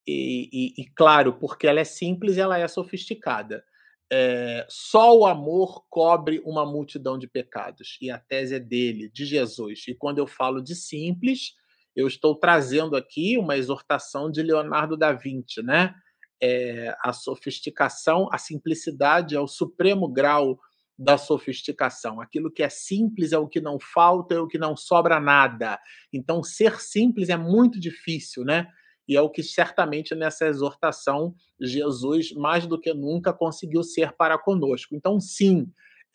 E, 0.07 0.48
e, 0.53 0.82
e, 0.82 0.86
claro, 0.94 1.34
porque 1.34 1.66
ela 1.66 1.80
é 1.80 1.84
simples 1.84 2.38
ela 2.38 2.59
é 2.59 2.66
sofisticada. 2.66 3.64
É, 4.12 4.66
só 4.68 5.16
o 5.16 5.24
amor 5.24 5.84
cobre 5.88 6.40
uma 6.44 6.66
multidão 6.66 7.16
de 7.16 7.28
pecados. 7.28 7.96
E 8.01 8.11
a 8.11 8.18
tese 8.18 8.57
é 8.57 8.61
dele, 8.61 9.09
de 9.09 9.24
Jesus. 9.24 9.84
E 9.86 9.94
quando 9.94 10.18
eu 10.18 10.26
falo 10.26 10.61
de 10.61 10.74
simples, 10.74 11.55
eu 11.94 12.09
estou 12.09 12.34
trazendo 12.34 12.96
aqui 12.96 13.38
uma 13.38 13.57
exortação 13.57 14.30
de 14.30 14.42
Leonardo 14.42 14.96
da 14.96 15.12
Vinci, 15.12 15.62
né? 15.62 15.94
É, 16.42 16.96
a 17.05 17.12
sofisticação, 17.12 18.28
a 18.32 18.38
simplicidade 18.38 19.36
é 19.36 19.40
o 19.40 19.46
supremo 19.46 20.09
grau 20.09 20.59
da 20.98 21.16
sofisticação. 21.16 22.20
Aquilo 22.20 22.51
que 22.51 22.62
é 22.62 22.68
simples 22.68 23.32
é 23.32 23.38
o 23.38 23.48
que 23.48 23.61
não 23.61 23.78
falta, 23.78 24.34
é 24.34 24.38
o 24.40 24.46
que 24.46 24.59
não 24.59 24.76
sobra 24.76 25.20
nada. 25.20 25.78
Então, 26.12 26.42
ser 26.42 26.80
simples 26.80 27.28
é 27.28 27.36
muito 27.36 27.78
difícil, 27.78 28.44
né? 28.44 28.66
E 29.11 29.16
é 29.16 29.20
o 29.20 29.28
que 29.28 29.42
certamente 29.42 30.14
nessa 30.14 30.46
exortação 30.46 31.34
Jesus 31.61 32.32
mais 32.32 32.64
do 32.64 32.80
que 32.80 32.94
nunca 32.94 33.32
conseguiu 33.32 33.82
ser 33.82 34.12
para 34.12 34.38
conosco. 34.38 34.94
Então, 34.94 35.18
sim, 35.18 35.66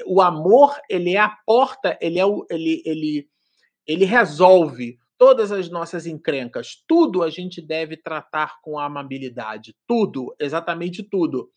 o 0.05 0.21
amor 0.21 0.79
ele 0.89 1.13
é 1.13 1.19
a 1.19 1.35
porta, 1.45 1.97
ele 1.99 2.17
é 2.17 2.25
o, 2.25 2.47
ele, 2.49 2.81
ele, 2.85 3.27
ele 3.85 4.05
resolve 4.05 4.97
todas 5.17 5.51
as 5.51 5.69
nossas 5.69 6.07
encrencas. 6.07 6.81
Tudo 6.87 7.21
a 7.21 7.29
gente 7.29 7.61
deve 7.61 7.97
tratar 7.97 8.61
com 8.61 8.79
amabilidade, 8.79 9.75
tudo, 9.85 10.33
exatamente 10.39 11.03
tudo. 11.03 11.49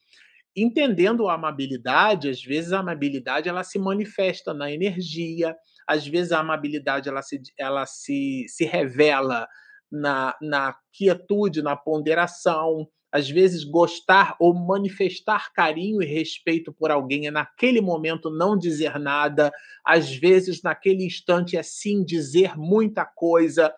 Entendendo 0.57 1.29
a 1.29 1.35
amabilidade, 1.35 2.29
às 2.29 2.43
vezes 2.43 2.73
a 2.73 2.81
amabilidade 2.81 3.49
ela 3.49 3.63
se 3.63 3.79
manifesta 3.79 4.53
na 4.53 4.73
energia, 4.73 5.57
às 5.87 6.05
vezes 6.05 6.33
a 6.33 6.41
amabilidade 6.41 7.09
ela 7.09 7.23
se, 7.23 7.41
ela 7.57 7.87
se, 7.87 8.45
se 8.49 8.65
revela 8.65 9.47
na, 9.91 10.37
na 10.41 10.77
quietude, 10.93 11.63
na 11.63 11.77
ponderação. 11.77 12.89
Às 13.11 13.29
vezes, 13.29 13.65
gostar 13.65 14.37
ou 14.39 14.55
manifestar 14.55 15.51
carinho 15.53 16.03
e 16.03 16.07
respeito 16.07 16.73
por 16.73 16.91
alguém 16.91 17.27
é, 17.27 17.31
naquele 17.31 17.81
momento, 17.81 18.31
não 18.31 18.57
dizer 18.57 18.99
nada. 18.99 19.51
Às 19.85 20.15
vezes, 20.15 20.63
naquele 20.63 21.05
instante, 21.05 21.57
é 21.57 21.63
sim 21.63 22.05
dizer 22.05 22.57
muita 22.57 23.07
coisa. 23.07 23.75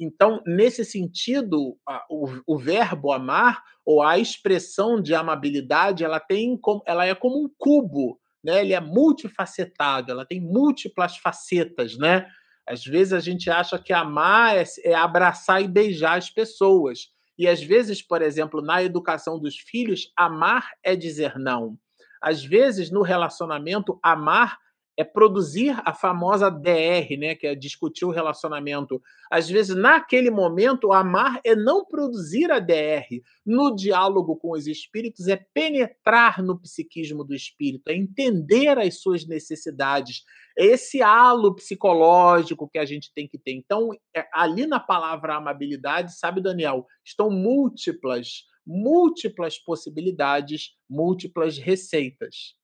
Então, 0.00 0.42
nesse 0.46 0.82
sentido, 0.82 1.76
o, 2.08 2.28
o, 2.46 2.58
verbo 2.58 3.12
amar 3.12 3.62
ou 3.84 4.02
a 4.02 4.18
expressão 4.18 5.00
de 5.00 5.14
amabilidade, 5.14 6.02
ela 6.02 6.18
tem 6.18 6.58
ela 6.86 7.04
é 7.04 7.14
como 7.14 7.44
um 7.44 7.50
cubo, 7.58 8.18
né? 8.42 8.62
Ele 8.62 8.72
é 8.72 8.80
multifacetado, 8.80 10.10
ela 10.10 10.24
tem 10.24 10.40
múltiplas 10.40 11.18
facetas, 11.18 11.98
né? 11.98 12.26
Às 12.70 12.84
vezes 12.84 13.12
a 13.12 13.18
gente 13.18 13.50
acha 13.50 13.76
que 13.80 13.92
amar 13.92 14.56
é, 14.56 14.62
é 14.84 14.94
abraçar 14.94 15.60
e 15.60 15.66
beijar 15.66 16.16
as 16.16 16.30
pessoas. 16.30 17.08
E 17.36 17.48
às 17.48 17.60
vezes, 17.60 18.00
por 18.00 18.22
exemplo, 18.22 18.62
na 18.62 18.80
educação 18.80 19.40
dos 19.40 19.56
filhos, 19.56 20.12
amar 20.16 20.70
é 20.80 20.94
dizer 20.94 21.36
não. 21.36 21.76
Às 22.22 22.44
vezes, 22.44 22.88
no 22.88 23.02
relacionamento, 23.02 23.98
amar 24.00 24.56
é 25.00 25.04
produzir 25.04 25.74
a 25.86 25.94
famosa 25.94 26.50
DR, 26.50 27.16
né, 27.18 27.34
que 27.34 27.46
é 27.46 27.54
discutir 27.54 28.04
o 28.04 28.10
relacionamento. 28.10 29.00
Às 29.30 29.48
vezes, 29.48 29.74
naquele 29.74 30.30
momento, 30.30 30.92
amar 30.92 31.40
é 31.42 31.56
não 31.56 31.86
produzir 31.86 32.50
a 32.50 32.58
DR. 32.58 33.06
No 33.46 33.74
diálogo 33.74 34.36
com 34.36 34.52
os 34.52 34.66
espíritos, 34.66 35.26
é 35.26 35.42
penetrar 35.54 36.42
no 36.42 36.60
psiquismo 36.60 37.24
do 37.24 37.34
espírito, 37.34 37.88
é 37.88 37.94
entender 37.94 38.78
as 38.78 39.00
suas 39.00 39.26
necessidades. 39.26 40.22
É 40.58 40.66
esse 40.66 41.00
halo 41.00 41.54
psicológico 41.54 42.68
que 42.68 42.78
a 42.78 42.84
gente 42.84 43.10
tem 43.14 43.26
que 43.26 43.38
ter. 43.38 43.52
Então, 43.52 43.92
é, 44.14 44.26
ali 44.34 44.66
na 44.66 44.78
palavra 44.78 45.36
amabilidade, 45.36 46.18
sabe, 46.18 46.42
Daniel, 46.42 46.84
estão 47.02 47.30
múltiplas, 47.30 48.44
múltiplas 48.66 49.58
possibilidades, 49.58 50.72
múltiplas 50.90 51.56
receitas. 51.56 52.59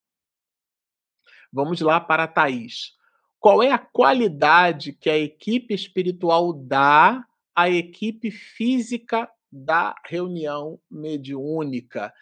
Vamos 1.56 1.80
lá 1.80 1.98
para 1.98 2.24
a 2.24 2.28
Thaís. 2.28 2.92
Qual 3.40 3.62
é 3.62 3.70
a 3.70 3.78
qualidade 3.78 4.92
que 4.92 5.08
a 5.08 5.16
equipe 5.16 5.72
espiritual 5.72 6.52
dá 6.52 7.24
à 7.56 7.70
equipe 7.70 8.30
física 8.30 9.26
da 9.50 9.94
reunião 10.04 10.78
mediúnica? 10.90 12.12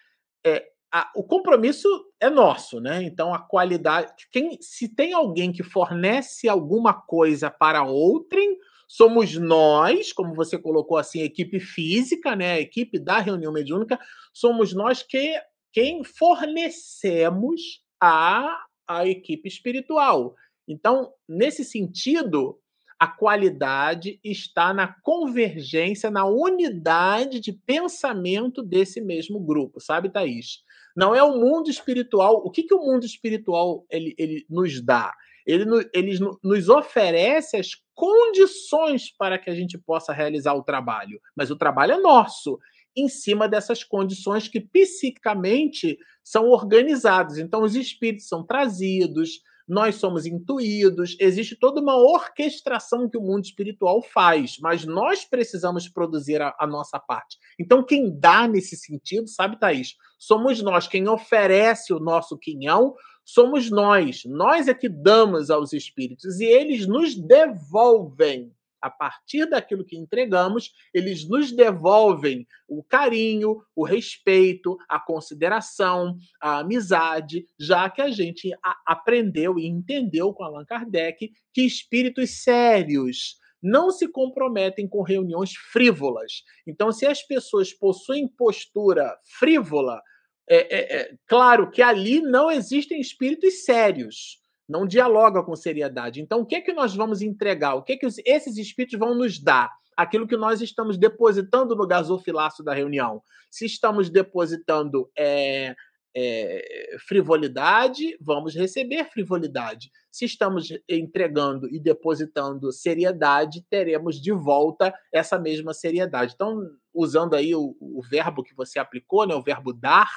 É, 0.41 0.65
a, 0.89 1.11
o 1.13 1.21
compromisso 1.21 1.85
é 2.17 2.29
nosso, 2.29 2.79
né? 2.79 3.03
Então 3.03 3.33
a 3.33 3.39
qualidade. 3.39 4.13
Quem, 4.31 4.57
se 4.61 4.87
tem 4.87 5.11
alguém 5.11 5.51
que 5.51 5.63
fornece 5.63 6.47
alguma 6.47 6.93
coisa 6.93 7.51
para 7.51 7.83
outrem, 7.83 8.57
somos 8.87 9.37
nós, 9.37 10.13
como 10.13 10.33
você 10.33 10.57
colocou 10.57 10.97
assim, 10.97 11.19
equipe 11.19 11.59
física, 11.59 12.37
né? 12.37 12.53
A 12.53 12.61
equipe 12.61 12.97
da 12.97 13.19
reunião 13.19 13.51
mediúnica, 13.51 13.99
somos 14.33 14.73
nós 14.73 15.03
que 15.03 15.33
quem 15.73 16.05
fornecemos 16.05 17.83
a 18.01 18.63
a 18.87 19.07
equipe 19.07 19.47
espiritual. 19.47 20.35
Então, 20.67 21.11
nesse 21.27 21.63
sentido, 21.63 22.59
a 22.99 23.07
qualidade 23.07 24.19
está 24.23 24.73
na 24.73 24.87
convergência, 25.01 26.09
na 26.09 26.25
unidade 26.25 27.39
de 27.39 27.51
pensamento 27.51 28.63
desse 28.63 29.01
mesmo 29.01 29.39
grupo, 29.39 29.79
sabe, 29.79 30.09
Thaís? 30.09 30.63
Não 30.95 31.13
é 31.13 31.21
o 31.21 31.37
mundo 31.37 31.69
espiritual. 31.69 32.41
O 32.45 32.49
que, 32.49 32.63
que 32.63 32.73
o 32.73 32.79
mundo 32.79 33.05
espiritual 33.05 33.85
ele, 33.89 34.15
ele 34.17 34.45
nos 34.49 34.81
dá? 34.81 35.13
Ele, 35.45 35.65
ele 35.93 36.17
nos 36.43 36.69
oferece 36.69 37.57
as 37.57 37.71
condições 37.93 39.11
para 39.15 39.37
que 39.37 39.49
a 39.49 39.53
gente 39.53 39.77
possa 39.77 40.11
realizar 40.11 40.53
o 40.53 40.63
trabalho, 40.63 41.19
mas 41.35 41.51
o 41.51 41.55
trabalho 41.55 41.93
é 41.93 41.99
nosso 41.99 42.57
em 42.95 43.07
cima 43.09 43.47
dessas 43.47 43.83
condições 43.83 44.47
que 44.47 44.59
psicicamente 44.59 45.97
são 46.23 46.49
organizadas. 46.49 47.37
Então, 47.37 47.63
os 47.63 47.75
espíritos 47.75 48.27
são 48.27 48.43
trazidos, 48.43 49.41
nós 49.67 49.95
somos 49.95 50.25
intuídos, 50.25 51.17
existe 51.19 51.55
toda 51.55 51.81
uma 51.81 51.95
orquestração 51.95 53.09
que 53.09 53.17
o 53.17 53.21
mundo 53.21 53.45
espiritual 53.45 54.01
faz, 54.01 54.57
mas 54.59 54.85
nós 54.85 55.25
precisamos 55.25 55.87
produzir 55.89 56.41
a, 56.41 56.55
a, 56.59 56.67
nossa 56.67 56.99
parte. 56.99 57.37
Então, 57.59 57.83
quem 57.83 58.17
dá 58.17 58.47
nesse 58.47 58.77
sentido, 58.77 59.27
sabe, 59.27 59.59
Thaís? 59.59 59.95
Somos 60.19 60.61
nós, 60.61 60.87
quem 60.87 61.07
oferece 61.07 61.93
o 61.93 61.99
nosso 61.99 62.37
quinhão, 62.37 62.93
somos 63.23 63.71
nós. 63.71 64.21
Nós 64.25 64.67
é 64.67 64.73
que 64.73 64.87
damos 64.87 65.49
aos 65.49 65.73
espíritos 65.73 66.39
e 66.39 66.45
eles 66.45 66.85
nos 66.87 67.15
devolvem 67.15 68.51
a 68.85 68.89
partir 68.91 69.49
daquilo 69.49 69.83
que 69.83 69.97
entregamos, 69.97 70.71
eles 70.93 71.27
nos 71.27 71.51
devolvem 71.51 72.45
o 72.67 72.83
carinho, 72.83 73.63
o 73.75 73.83
respeito, 73.83 74.77
a 74.87 74.99
consideração, 74.99 76.15
a 76.39 76.59
amizade, 76.59 77.47
já 77.59 77.89
que 77.89 77.99
a 77.99 78.11
gente 78.11 78.51
aprendeu 78.85 79.57
e 79.57 79.65
entendeu 79.65 80.31
com 80.31 80.43
Allan 80.43 80.65
Kardec 80.65 81.31
que 81.51 81.61
espíritos 81.63 82.43
sérios 82.43 83.39
não 83.59 83.89
se 83.89 84.07
comprometem 84.07 84.87
com 84.87 85.01
reuniões 85.01 85.53
frívolas. 85.55 86.43
Então, 86.67 86.91
se 86.91 87.07
as 87.07 87.23
pessoas 87.23 87.73
possuem 87.73 88.27
postura 88.27 89.17
frívola, 89.39 89.99
é, 90.47 90.57
é, 90.57 91.01
é 91.01 91.15
claro 91.25 91.71
que 91.71 91.81
ali 91.81 92.21
não 92.21 92.51
existem 92.51 93.01
espíritos 93.01 93.65
sérios 93.65 94.44
não 94.67 94.85
dialoga 94.85 95.43
com 95.43 95.55
seriedade. 95.55 96.21
Então, 96.21 96.41
o 96.41 96.45
que 96.45 96.55
é 96.55 96.61
que 96.61 96.73
nós 96.73 96.95
vamos 96.95 97.21
entregar? 97.21 97.75
O 97.75 97.83
que 97.83 97.93
é 97.93 97.97
que 97.97 98.07
esses 98.25 98.57
espíritos 98.57 98.99
vão 98.99 99.15
nos 99.15 99.39
dar? 99.39 99.71
Aquilo 99.95 100.27
que 100.27 100.35
nós 100.35 100.61
estamos 100.61 100.97
depositando 100.97 101.75
no 101.75 101.87
gasofilaço 101.87 102.63
da 102.63 102.73
reunião. 102.73 103.21
Se 103.49 103.65
estamos 103.65 104.09
depositando 104.09 105.09
é, 105.17 105.75
é, 106.15 106.97
frivolidade, 107.07 108.17
vamos 108.19 108.55
receber 108.55 109.05
frivolidade. 109.05 109.91
Se 110.11 110.25
estamos 110.25 110.69
entregando 110.89 111.69
e 111.69 111.79
depositando 111.79 112.71
seriedade, 112.71 113.65
teremos 113.69 114.19
de 114.21 114.31
volta 114.31 114.93
essa 115.13 115.37
mesma 115.37 115.73
seriedade. 115.73 116.33
Então, 116.33 116.59
usando 116.93 117.35
aí 117.35 117.53
o, 117.53 117.75
o 117.79 118.01
verbo 118.09 118.43
que 118.43 118.55
você 118.55 118.79
aplicou, 118.79 119.27
né, 119.27 119.35
o 119.35 119.43
verbo 119.43 119.71
dar, 119.71 120.09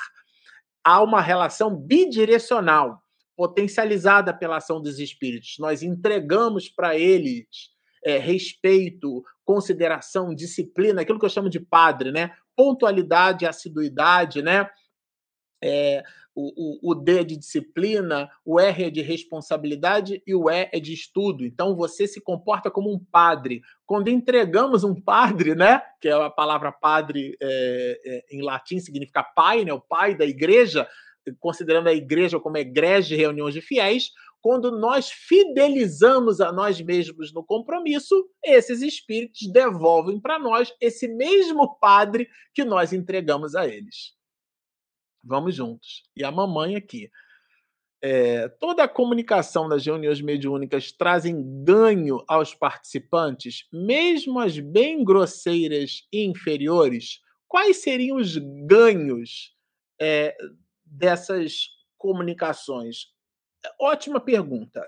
há 0.84 1.02
uma 1.02 1.20
relação 1.20 1.76
bidirecional 1.76 3.02
potencializada 3.38 4.34
pela 4.34 4.56
ação 4.56 4.82
dos 4.82 4.98
espíritos. 4.98 5.58
Nós 5.60 5.80
entregamos 5.80 6.68
para 6.68 6.98
eles 6.98 7.46
é, 8.04 8.18
respeito, 8.18 9.22
consideração, 9.44 10.34
disciplina, 10.34 11.02
aquilo 11.02 11.20
que 11.20 11.24
eu 11.24 11.30
chamo 11.30 11.48
de 11.48 11.60
padre, 11.60 12.10
né? 12.10 12.32
Pontualidade, 12.56 13.46
assiduidade, 13.46 14.42
né? 14.42 14.68
É, 15.62 16.02
o, 16.34 16.88
o, 16.88 16.90
o, 16.90 16.94
D 16.96 17.20
é 17.20 17.24
de 17.24 17.36
disciplina, 17.36 18.28
o 18.44 18.58
R 18.58 18.84
é 18.84 18.90
de 18.90 19.02
responsabilidade 19.02 20.20
e 20.26 20.34
o 20.34 20.50
E 20.50 20.68
é 20.72 20.80
de 20.80 20.92
estudo. 20.92 21.44
Então 21.44 21.76
você 21.76 22.08
se 22.08 22.20
comporta 22.20 22.72
como 22.72 22.92
um 22.92 22.98
padre. 22.98 23.60
Quando 23.86 24.08
entregamos 24.08 24.82
um 24.82 25.00
padre, 25.00 25.54
né? 25.54 25.80
Que 26.00 26.08
é 26.08 26.12
a 26.12 26.28
palavra 26.30 26.72
padre 26.72 27.36
é, 27.40 28.00
é, 28.04 28.36
em 28.36 28.42
latim 28.42 28.80
significa 28.80 29.22
pai, 29.22 29.64
né? 29.64 29.72
O 29.72 29.80
pai 29.80 30.16
da 30.16 30.26
igreja 30.26 30.88
considerando 31.38 31.88
a 31.88 31.94
igreja 31.94 32.40
como 32.40 32.56
igreja 32.56 33.08
de 33.08 33.16
reuniões 33.16 33.54
de 33.54 33.60
fiéis, 33.60 34.10
quando 34.40 34.70
nós 34.70 35.10
fidelizamos 35.10 36.40
a 36.40 36.52
nós 36.52 36.80
mesmos 36.80 37.32
no 37.32 37.44
compromisso, 37.44 38.14
esses 38.44 38.82
espíritos 38.82 39.50
devolvem 39.52 40.20
para 40.20 40.38
nós 40.38 40.72
esse 40.80 41.08
mesmo 41.08 41.78
padre 41.78 42.28
que 42.54 42.64
nós 42.64 42.92
entregamos 42.92 43.54
a 43.54 43.66
eles. 43.66 44.16
Vamos 45.24 45.54
juntos. 45.54 46.04
E 46.16 46.24
a 46.24 46.30
mamãe 46.30 46.76
aqui. 46.76 47.10
É, 48.00 48.48
toda 48.48 48.84
a 48.84 48.88
comunicação 48.88 49.68
das 49.68 49.84
reuniões 49.84 50.20
mediúnicas 50.20 50.92
trazem 50.92 51.64
ganho 51.64 52.22
aos 52.28 52.54
participantes, 52.54 53.66
mesmo 53.72 54.38
as 54.38 54.56
bem 54.58 55.02
grosseiras 55.02 56.06
e 56.12 56.24
inferiores. 56.24 57.20
Quais 57.48 57.78
seriam 57.78 58.18
os 58.18 58.36
ganhos 58.36 59.52
é, 60.00 60.36
dessas 60.90 61.68
comunicações? 61.96 63.06
Ótima 63.80 64.20
pergunta. 64.20 64.86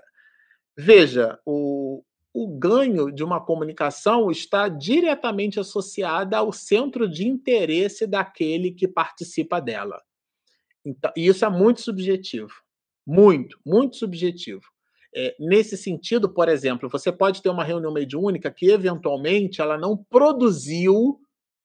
Veja, 0.77 1.39
o, 1.45 2.03
o 2.33 2.47
ganho 2.47 3.11
de 3.11 3.23
uma 3.23 3.43
comunicação 3.43 4.31
está 4.31 4.69
diretamente 4.69 5.59
associada 5.59 6.37
ao 6.37 6.51
centro 6.51 7.09
de 7.09 7.27
interesse 7.27 8.07
daquele 8.07 8.71
que 8.71 8.87
participa 8.87 9.59
dela. 9.59 10.01
Então, 10.83 11.11
isso 11.15 11.45
é 11.45 11.49
muito 11.49 11.81
subjetivo. 11.81 12.51
Muito, 13.05 13.59
muito 13.65 13.97
subjetivo. 13.97 14.61
É, 15.13 15.35
nesse 15.39 15.75
sentido, 15.75 16.33
por 16.33 16.47
exemplo, 16.47 16.89
você 16.89 17.11
pode 17.11 17.41
ter 17.41 17.49
uma 17.49 17.65
reunião 17.65 17.91
mediúnica 17.91 18.49
que, 18.49 18.71
eventualmente, 18.71 19.61
ela 19.61 19.77
não 19.77 19.97
produziu 19.97 21.19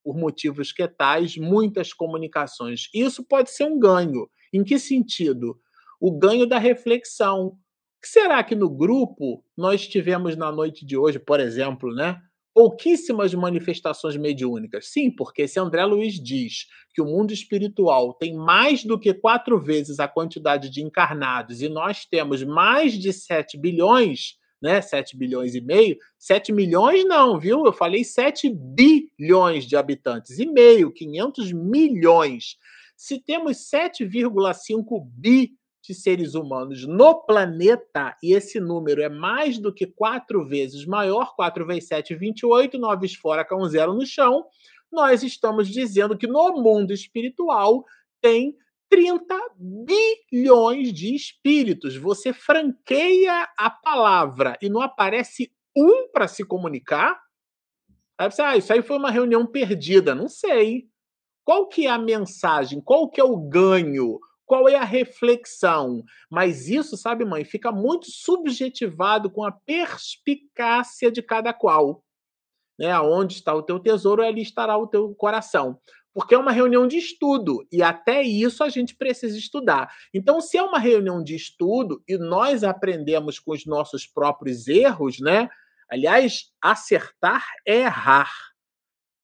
por 0.07 0.17
motivos 0.17 0.71
que 0.71 0.87
tais, 0.87 1.37
muitas 1.37 1.93
comunicações. 1.93 2.89
Isso 2.95 3.25
pode 3.25 3.51
ser 3.51 3.65
um 3.65 3.77
ganho. 3.77 4.31
Em 4.55 4.63
que 4.63 4.79
sentido? 4.79 5.59
O 6.01 6.17
ganho 6.17 6.47
da 6.47 6.61
reflexão. 6.61 7.59
Será 8.01 8.45
que 8.45 8.55
no 8.55 8.71
grupo 8.71 9.45
nós 9.57 9.89
tivemos 9.89 10.37
na 10.37 10.53
noite 10.53 10.87
de 10.87 10.97
hoje, 10.97 11.19
por 11.19 11.41
exemplo, 11.41 11.93
né? 11.93 12.21
Pouquíssimas 12.55 13.35
manifestações 13.35 14.17
mediúnicas. 14.17 14.93
Sim, 14.93 15.11
porque 15.11 15.49
se 15.49 15.59
André 15.59 15.85
Luiz 15.85 16.15
diz 16.23 16.67
que 16.95 17.03
o 17.03 17.07
mundo 17.07 17.33
espiritual 17.33 18.15
tem 18.15 18.33
mais 18.33 18.85
do 18.85 19.01
que 19.01 19.13
quatro 19.13 19.61
vezes 19.61 19.99
a 19.99 20.07
quantidade 20.07 20.71
de 20.71 20.85
encarnados 20.85 21.61
e 21.63 21.69
nós 21.69 22.07
temos 22.07 22.45
mais 22.45 22.93
de 22.93 23.13
7 23.13 23.59
bilhões, 23.59 24.37
né? 24.61 24.81
7 24.81 25.17
bilhões 25.17 25.55
e 25.55 25.61
meio. 25.61 25.97
7 26.19 26.53
milhões 26.53 27.05
não, 27.05 27.39
viu? 27.39 27.65
Eu 27.65 27.73
falei 27.73 28.05
7 28.05 28.51
bilhões 28.51 29.65
de 29.65 29.77
habitantes 29.77 30.39
e 30.39 30.47
meio, 30.47 30.93
500 30.93 31.53
milhões. 31.53 32.57
Se 32.97 33.19
temos 33.19 33.59
7,5 33.59 35.07
bi 35.13 35.53
de 35.87 35.95
seres 35.95 36.35
humanos 36.35 36.87
no 36.87 37.15
planeta, 37.15 38.17
e 38.23 38.33
esse 38.33 38.59
número 38.59 39.03
é 39.03 39.09
mais 39.09 39.59
do 39.59 39.73
que 39.73 39.87
quatro 39.87 40.45
vezes 40.45 40.85
maior, 40.85 41.35
4 41.37 41.65
vezes 41.65 41.87
7, 41.89 42.15
28, 42.17 42.77
9 42.77 43.09
fora 43.17 43.45
com 43.45 43.65
zero 43.69 43.95
no 43.95 44.05
chão, 44.05 44.45
nós 44.91 45.23
estamos 45.23 45.69
dizendo 45.69 46.17
que 46.17 46.27
no 46.27 46.61
mundo 46.61 46.93
espiritual 46.93 47.85
tem 48.21 48.57
30 48.89 49.35
bilhões 49.57 50.93
de 50.93 51.15
espíritos. 51.15 51.97
Você 51.97 52.33
franqueia 52.33 53.49
a 53.59 53.71
palavra 53.71 54.57
e 54.61 54.69
não 54.69 54.81
aparece 54.81 55.53
um 55.77 56.09
para 56.11 56.29
se 56.29 56.45
comunicar. 56.45 57.21
Aí 58.19 58.31
você, 58.31 58.43
ah, 58.43 58.57
isso 58.57 58.73
aí 58.73 58.83
foi 58.83 58.97
uma 58.97 59.11
reunião 59.11 59.47
perdida. 59.47 60.15
Não 60.15 60.29
sei. 60.29 60.89
Qual 61.45 61.69
que 61.69 61.87
é 61.87 61.91
a 61.91 61.99
mensagem? 61.99 62.81
Qual 62.81 63.09
que 63.09 63.21
é 63.21 63.25
o 63.25 63.37
ganho? 63.37 64.19
Qual 64.45 64.69
é 64.69 64.77
a 64.77 64.85
reflexão? 64.85 66.03
Mas 66.31 66.69
isso, 66.69 66.97
sabe, 66.97 67.25
mãe, 67.25 67.45
fica 67.45 67.71
muito 67.71 68.07
subjetivado 68.09 69.31
com 69.31 69.45
a 69.45 69.53
perspicácia 69.53 71.11
de 71.11 71.23
cada 71.23 71.53
qual. 71.53 72.03
Né? 72.79 72.99
Onde 73.01 73.35
está 73.35 73.55
o 73.55 73.63
teu 73.63 73.79
tesouro, 73.79 74.23
ali 74.23 74.43
estará 74.43 74.77
o 74.77 74.87
teu 74.87 75.15
coração 75.15 75.81
porque 76.17 76.35
é 76.35 76.39
uma 76.39 76.51
reunião 76.51 76.89
de 76.89 76.97
estudo 76.97 77.69
e 77.71 77.83
até 77.83 78.23
isso 78.23 78.65
a 78.65 78.71
gente 78.71 78.97
precisa 78.97 79.37
estudar. 79.37 79.93
Então, 80.15 80.41
se 80.41 80.57
é 80.57 80.63
uma 80.63 80.79
reunião 80.79 81.23
de 81.23 81.37
estudo 81.37 82.03
e 82.09 82.17
nós 82.17 82.65
aprendemos 82.65 83.39
com 83.39 83.53
os 83.53 83.67
nossos 83.67 84.07
próprios 84.07 84.67
erros, 84.67 85.21
né? 85.21 85.47
Aliás, 85.91 86.51
acertar 86.59 87.45
é 87.67 87.81
errar. 87.81 88.33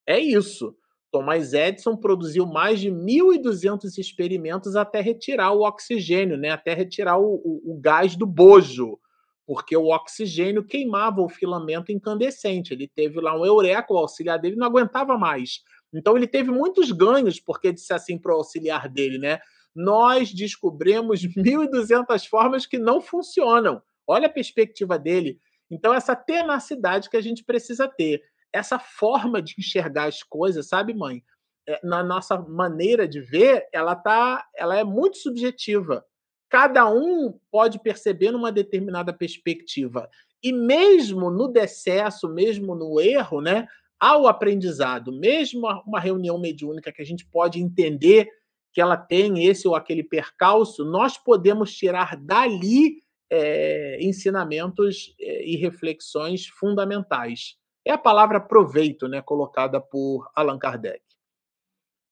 É 0.06 0.20
isso. 0.20 0.76
Thomas 1.10 1.54
Edison 1.54 1.96
produziu 1.96 2.44
mais 2.44 2.78
de 2.78 2.90
1.200 2.90 3.96
experimentos 3.96 4.76
até 4.76 5.00
retirar 5.00 5.52
o 5.52 5.62
oxigênio, 5.62 6.36
né? 6.36 6.50
até 6.50 6.74
retirar 6.74 7.16
o, 7.16 7.36
o, 7.36 7.72
o 7.72 7.80
gás 7.80 8.16
do 8.16 8.26
bojo, 8.26 8.98
porque 9.46 9.74
o 9.74 9.88
oxigênio 9.88 10.62
queimava 10.62 11.22
o 11.22 11.28
filamento 11.30 11.90
incandescente. 11.90 12.74
Ele 12.74 12.86
teve 12.86 13.18
lá 13.18 13.34
um 13.34 13.46
eureka, 13.46 13.94
o 13.94 13.96
auxiliar 13.96 14.38
dele 14.38 14.56
não 14.56 14.66
aguentava 14.66 15.16
mais. 15.16 15.62
Então 15.92 16.16
ele 16.16 16.26
teve 16.26 16.50
muitos 16.50 16.90
ganhos, 16.90 17.38
porque 17.38 17.72
disse 17.72 17.92
assim 17.92 18.18
para 18.18 18.32
o 18.32 18.36
auxiliar 18.36 18.88
dele, 18.88 19.18
né? 19.18 19.40
Nós 19.74 20.32
descobrimos 20.32 21.22
1.200 21.36 22.26
formas 22.28 22.66
que 22.66 22.78
não 22.78 23.00
funcionam. 23.00 23.82
Olha 24.06 24.26
a 24.26 24.32
perspectiva 24.32 24.98
dele. 24.98 25.38
Então, 25.70 25.94
essa 25.94 26.14
tenacidade 26.14 27.08
que 27.08 27.16
a 27.16 27.20
gente 27.20 27.42
precisa 27.42 27.88
ter, 27.88 28.22
essa 28.52 28.78
forma 28.78 29.40
de 29.40 29.54
enxergar 29.58 30.04
as 30.04 30.22
coisas, 30.22 30.68
sabe, 30.68 30.92
mãe? 30.92 31.24
É, 31.66 31.80
na 31.82 32.02
nossa 32.02 32.36
maneira 32.38 33.08
de 33.08 33.20
ver, 33.20 33.66
ela 33.72 33.94
tá, 33.96 34.46
ela 34.54 34.76
é 34.76 34.84
muito 34.84 35.16
subjetiva. 35.16 36.04
Cada 36.50 36.86
um 36.90 37.38
pode 37.50 37.78
perceber 37.78 38.30
numa 38.30 38.52
determinada 38.52 39.12
perspectiva. 39.12 40.10
E 40.42 40.52
mesmo 40.52 41.30
no 41.30 41.48
decesso, 41.48 42.28
mesmo 42.28 42.74
no 42.74 43.00
erro, 43.00 43.40
né, 43.40 43.66
ao 44.02 44.26
aprendizado, 44.26 45.12
mesmo 45.12 45.64
uma 45.86 46.00
reunião 46.00 46.36
mediúnica 46.36 46.90
que 46.90 47.00
a 47.00 47.04
gente 47.04 47.24
pode 47.24 47.62
entender 47.62 48.28
que 48.72 48.80
ela 48.80 48.96
tem 48.96 49.44
esse 49.46 49.68
ou 49.68 49.76
aquele 49.76 50.02
percalço, 50.02 50.84
nós 50.84 51.16
podemos 51.16 51.72
tirar 51.72 52.16
dali 52.16 52.96
é, 53.30 53.98
ensinamentos 54.00 55.14
é, 55.20 55.48
e 55.48 55.54
reflexões 55.54 56.48
fundamentais. 56.48 57.56
É 57.86 57.92
a 57.92 57.98
palavra 57.98 58.40
proveito, 58.40 59.06
né, 59.06 59.22
colocada 59.22 59.80
por 59.80 60.28
Allan 60.34 60.58
Kardec. 60.58 61.00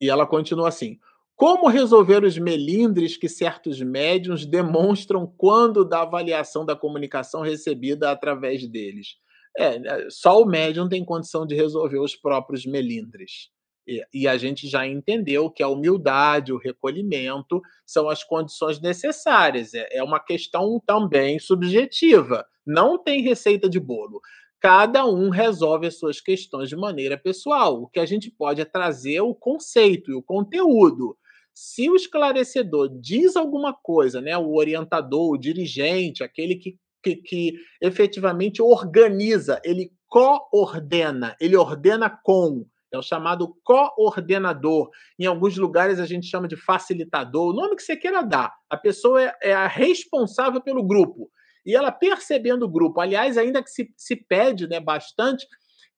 E 0.00 0.08
ela 0.08 0.24
continua 0.24 0.68
assim: 0.68 0.96
como 1.34 1.66
resolver 1.66 2.22
os 2.22 2.38
melindres 2.38 3.16
que 3.16 3.28
certos 3.28 3.80
médiums 3.80 4.46
demonstram 4.46 5.26
quando 5.26 5.84
da 5.84 6.02
avaliação 6.02 6.64
da 6.64 6.76
comunicação 6.76 7.40
recebida 7.40 8.12
através 8.12 8.64
deles? 8.68 9.18
É, 9.56 9.78
né, 9.78 10.06
só 10.10 10.40
o 10.40 10.46
médium 10.46 10.88
tem 10.88 11.04
condição 11.04 11.46
de 11.46 11.54
resolver 11.54 11.98
os 11.98 12.14
próprios 12.14 12.64
melindres. 12.64 13.50
E, 13.86 14.02
e, 14.14 14.28
a 14.28 14.36
gente 14.36 14.68
já 14.68 14.86
entendeu 14.86 15.50
que 15.50 15.62
a 15.62 15.68
humildade, 15.68 16.52
o 16.52 16.58
recolhimento 16.58 17.60
são 17.84 18.08
as 18.08 18.22
condições 18.22 18.80
necessárias. 18.80 19.74
É, 19.74 19.88
é 19.96 20.02
uma 20.02 20.20
questão 20.20 20.80
também 20.86 21.38
subjetiva. 21.38 22.46
Não 22.64 23.02
tem 23.02 23.22
receita 23.22 23.68
de 23.68 23.80
bolo. 23.80 24.20
cada 24.60 25.06
um 25.06 25.30
resolve 25.30 25.86
as 25.86 25.98
suas 25.98 26.20
questões 26.20 26.68
de 26.68 26.76
maneira 26.76 27.16
pessoal. 27.16 27.82
O 27.82 27.88
que 27.88 27.98
a 27.98 28.06
gente 28.06 28.30
pode 28.30 28.60
é 28.60 28.64
trazer 28.64 29.20
o 29.22 29.34
conceito 29.34 30.10
e 30.10 30.14
o 30.14 30.22
conteúdo. 30.22 31.16
Se 31.54 31.90
o 31.90 31.96
esclarecedor 31.96 32.88
diz 33.00 33.36
alguma 33.36 33.72
coisa, 33.74 34.20
né, 34.20 34.36
o 34.36 34.54
orientador, 34.54 35.32
o 35.32 35.38
dirigente, 35.38 36.22
aquele 36.22 36.56
que, 36.56 36.78
que, 37.02 37.16
que 37.16 37.54
efetivamente 37.80 38.62
organiza, 38.62 39.60
ele 39.64 39.92
coordena, 40.08 41.36
ele 41.40 41.56
ordena 41.56 42.10
com, 42.10 42.66
é 42.92 42.98
o 42.98 43.02
chamado 43.02 43.56
coordenador. 43.64 44.90
Em 45.18 45.26
alguns 45.26 45.56
lugares 45.56 46.00
a 46.00 46.06
gente 46.06 46.26
chama 46.26 46.48
de 46.48 46.56
facilitador, 46.56 47.50
o 47.50 47.52
nome 47.52 47.76
que 47.76 47.82
você 47.82 47.96
queira 47.96 48.22
dar. 48.22 48.52
A 48.68 48.76
pessoa 48.76 49.22
é, 49.22 49.34
é 49.42 49.52
a 49.52 49.68
responsável 49.68 50.60
pelo 50.60 50.84
grupo. 50.84 51.30
E 51.64 51.76
ela 51.76 51.92
percebendo 51.92 52.64
o 52.64 52.70
grupo, 52.70 53.00
aliás, 53.00 53.38
ainda 53.38 53.62
que 53.62 53.70
se, 53.70 53.92
se 53.96 54.16
pede 54.16 54.66
né, 54.66 54.80
bastante 54.80 55.46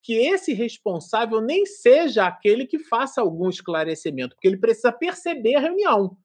que 0.02 0.14
esse 0.14 0.52
responsável 0.52 1.40
nem 1.40 1.64
seja 1.64 2.26
aquele 2.26 2.66
que 2.66 2.78
faça 2.80 3.20
algum 3.20 3.48
esclarecimento, 3.48 4.34
porque 4.34 4.48
ele 4.48 4.58
precisa 4.58 4.90
perceber 4.92 5.54
a 5.54 5.60
reunião. 5.60 6.16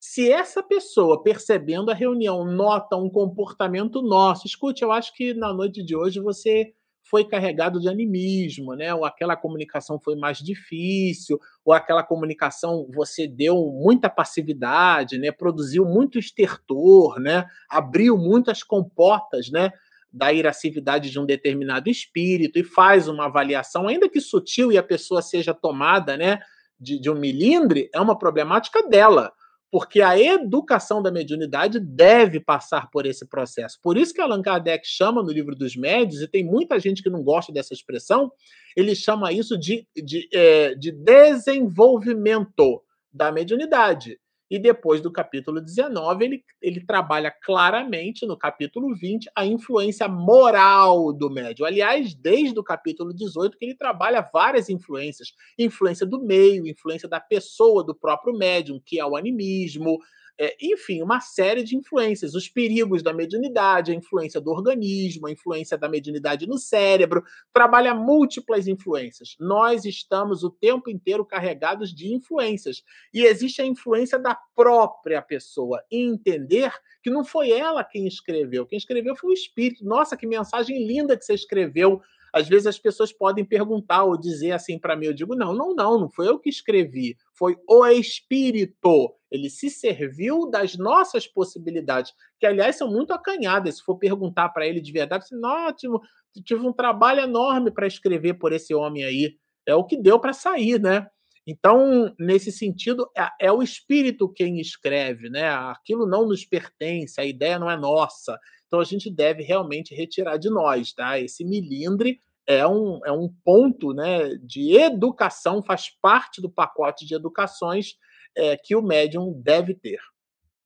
Se 0.00 0.30
essa 0.30 0.62
pessoa, 0.62 1.22
percebendo 1.22 1.90
a 1.90 1.94
reunião, 1.94 2.44
nota 2.44 2.96
um 2.96 3.10
comportamento 3.10 4.00
nosso, 4.00 4.46
escute, 4.46 4.82
eu 4.82 4.92
acho 4.92 5.12
que 5.12 5.34
na 5.34 5.52
noite 5.52 5.82
de 5.82 5.96
hoje 5.96 6.20
você 6.20 6.72
foi 7.02 7.24
carregado 7.24 7.80
de 7.80 7.88
animismo, 7.88 8.74
né? 8.74 8.94
Ou 8.94 9.04
aquela 9.04 9.34
comunicação 9.34 9.98
foi 9.98 10.14
mais 10.14 10.38
difícil, 10.38 11.40
ou 11.64 11.72
aquela 11.72 12.04
comunicação 12.04 12.86
você 12.94 13.26
deu 13.26 13.56
muita 13.72 14.08
passividade, 14.08 15.18
né? 15.18 15.32
Produziu 15.32 15.84
muito 15.84 16.18
estertor, 16.18 17.18
né? 17.18 17.46
Abriu 17.68 18.16
muitas 18.16 18.62
comportas, 18.62 19.50
né? 19.50 19.72
Da 20.12 20.32
iracividade 20.32 21.10
de 21.10 21.18
um 21.18 21.26
determinado 21.26 21.90
espírito 21.90 22.58
e 22.58 22.62
faz 22.62 23.08
uma 23.08 23.24
avaliação, 23.24 23.88
ainda 23.88 24.08
que 24.08 24.20
sutil, 24.20 24.70
e 24.70 24.78
a 24.78 24.82
pessoa 24.82 25.22
seja 25.22 25.52
tomada, 25.52 26.16
né? 26.16 26.38
De, 26.78 27.00
de 27.00 27.10
um 27.10 27.18
milindre, 27.18 27.90
é 27.92 28.00
uma 28.00 28.16
problemática 28.16 28.86
dela 28.88 29.32
porque 29.70 30.00
a 30.00 30.18
educação 30.18 31.02
da 31.02 31.10
mediunidade 31.10 31.78
deve 31.78 32.40
passar 32.40 32.90
por 32.90 33.04
esse 33.04 33.26
processo. 33.26 33.78
Por 33.82 33.98
isso 33.98 34.14
que 34.14 34.20
Allan 34.20 34.40
Kardec 34.40 34.86
chama 34.86 35.22
no 35.22 35.30
livro 35.30 35.54
dos 35.54 35.76
médios, 35.76 36.22
e 36.22 36.28
tem 36.28 36.44
muita 36.44 36.80
gente 36.80 37.02
que 37.02 37.10
não 37.10 37.22
gosta 37.22 37.52
dessa 37.52 37.74
expressão, 37.74 38.32
ele 38.76 38.94
chama 38.94 39.32
isso 39.32 39.58
de, 39.58 39.86
de, 39.94 40.28
é, 40.32 40.74
de 40.74 40.92
desenvolvimento 40.92 42.82
da 43.12 43.30
mediunidade. 43.30 44.18
E 44.50 44.58
depois 44.58 45.00
do 45.00 45.12
capítulo 45.12 45.60
19, 45.60 46.24
ele, 46.24 46.44
ele 46.62 46.80
trabalha 46.80 47.30
claramente 47.30 48.26
no 48.26 48.36
capítulo 48.36 48.94
20 48.94 49.30
a 49.34 49.44
influência 49.44 50.08
moral 50.08 51.12
do 51.12 51.28
médium. 51.28 51.66
Aliás, 51.66 52.14
desde 52.14 52.58
o 52.58 52.64
capítulo 52.64 53.12
18, 53.12 53.58
que 53.58 53.64
ele 53.66 53.74
trabalha 53.74 54.26
várias 54.32 54.70
influências: 54.70 55.34
influência 55.58 56.06
do 56.06 56.20
meio, 56.22 56.66
influência 56.66 57.08
da 57.08 57.20
pessoa, 57.20 57.84
do 57.84 57.94
próprio 57.94 58.36
médium, 58.36 58.80
que 58.84 58.98
é 58.98 59.04
o 59.04 59.16
animismo, 59.16 59.98
é, 60.38 60.56
enfim, 60.62 61.02
uma 61.02 61.20
série 61.20 61.64
de 61.64 61.76
influências, 61.76 62.34
os 62.34 62.48
perigos 62.48 63.02
da 63.02 63.12
mediunidade, 63.12 63.90
a 63.90 63.94
influência 63.94 64.40
do 64.40 64.50
organismo, 64.50 65.26
a 65.26 65.32
influência 65.32 65.76
da 65.76 65.88
mediunidade 65.88 66.46
no 66.46 66.56
cérebro, 66.56 67.24
trabalha 67.52 67.92
múltiplas 67.92 68.68
influências. 68.68 69.36
Nós 69.40 69.84
estamos 69.84 70.44
o 70.44 70.50
tempo 70.50 70.88
inteiro 70.88 71.24
carregados 71.24 71.92
de 71.92 72.14
influências. 72.14 72.84
E 73.12 73.24
existe 73.24 73.60
a 73.60 73.66
influência 73.66 74.18
da 74.18 74.38
própria 74.54 75.20
pessoa. 75.20 75.82
Entender 75.90 76.72
que 77.02 77.10
não 77.10 77.24
foi 77.24 77.50
ela 77.50 77.82
quem 77.82 78.06
escreveu, 78.06 78.66
quem 78.66 78.76
escreveu 78.76 79.16
foi 79.16 79.30
o 79.30 79.34
espírito. 79.34 79.84
Nossa, 79.84 80.16
que 80.16 80.26
mensagem 80.26 80.86
linda 80.86 81.16
que 81.16 81.24
você 81.24 81.34
escreveu 81.34 82.00
às 82.32 82.48
vezes 82.48 82.66
as 82.66 82.78
pessoas 82.78 83.12
podem 83.12 83.44
perguntar 83.44 84.04
ou 84.04 84.18
dizer 84.18 84.52
assim 84.52 84.78
para 84.78 84.96
mim, 84.96 85.06
eu 85.06 85.14
digo, 85.14 85.34
não, 85.34 85.54
não, 85.54 85.74
não, 85.74 85.98
não 85.98 86.10
foi 86.10 86.28
eu 86.28 86.38
que 86.38 86.48
escrevi, 86.48 87.16
foi 87.34 87.56
o 87.68 87.86
Espírito. 87.86 89.14
Ele 89.30 89.50
se 89.50 89.68
serviu 89.68 90.48
das 90.48 90.76
nossas 90.76 91.26
possibilidades, 91.26 92.12
que 92.38 92.46
aliás 92.46 92.76
são 92.76 92.90
muito 92.90 93.12
acanhadas. 93.12 93.76
Se 93.76 93.82
for 93.82 93.96
perguntar 93.98 94.48
para 94.50 94.66
ele 94.66 94.80
de 94.80 94.90
verdade, 94.90 95.24
assim, 95.24 95.36
tive, 95.76 95.98
tive 96.44 96.66
um 96.66 96.72
trabalho 96.72 97.20
enorme 97.20 97.70
para 97.70 97.86
escrever 97.86 98.34
por 98.34 98.52
esse 98.52 98.74
homem 98.74 99.04
aí. 99.04 99.36
É 99.66 99.74
o 99.74 99.84
que 99.84 100.00
deu 100.00 100.18
para 100.18 100.32
sair, 100.32 100.80
né? 100.80 101.06
Então, 101.50 102.14
nesse 102.18 102.52
sentido, 102.52 103.10
é, 103.16 103.46
é, 103.46 103.52
o 103.52 103.62
espírito 103.62 104.30
quem 104.30 104.60
escreve, 104.60 105.30
né? 105.30 105.48
Aquilo 105.48 106.06
não 106.06 106.28
nos 106.28 106.44
pertence, 106.44 107.18
a 107.18 107.24
ideia 107.24 107.58
não 107.58 107.70
é 107.70 107.76
nossa. 107.76 108.38
Então 108.68 108.80
a 108.80 108.84
gente 108.84 109.10
deve 109.10 109.42
realmente 109.42 109.94
retirar 109.94 110.36
de 110.36 110.48
nós, 110.48 110.92
tá? 110.92 111.18
Esse 111.18 111.44
milindre 111.44 112.20
é 112.46 112.66
um, 112.66 113.04
é 113.04 113.10
um 113.10 113.28
ponto 113.44 113.92
né, 113.92 114.34
de 114.36 114.76
educação, 114.76 115.62
faz 115.62 115.90
parte 116.00 116.40
do 116.40 116.50
pacote 116.50 117.04
de 117.04 117.14
educações 117.14 117.98
é, 118.36 118.56
que 118.56 118.76
o 118.76 118.82
médium 118.82 119.32
deve 119.42 119.74
ter, 119.74 120.00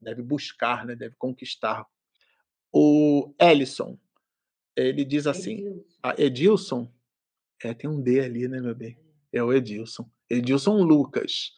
deve 0.00 0.22
buscar, 0.22 0.84
né, 0.84 0.94
deve 0.94 1.14
conquistar. 1.16 1.84
O 2.72 3.34
Ellison, 3.40 3.98
ele 4.76 5.04
diz 5.04 5.26
assim, 5.26 5.58
Edilson, 5.58 5.84
a 6.02 6.14
Edilson 6.20 6.92
é, 7.64 7.74
tem 7.74 7.88
um 7.88 8.00
D 8.00 8.20
ali, 8.20 8.48
né, 8.48 8.60
meu 8.60 8.74
bem? 8.74 8.96
É 9.32 9.42
o 9.42 9.52
Edilson. 9.52 10.08
Edilson 10.28 10.82
Lucas. 10.82 11.52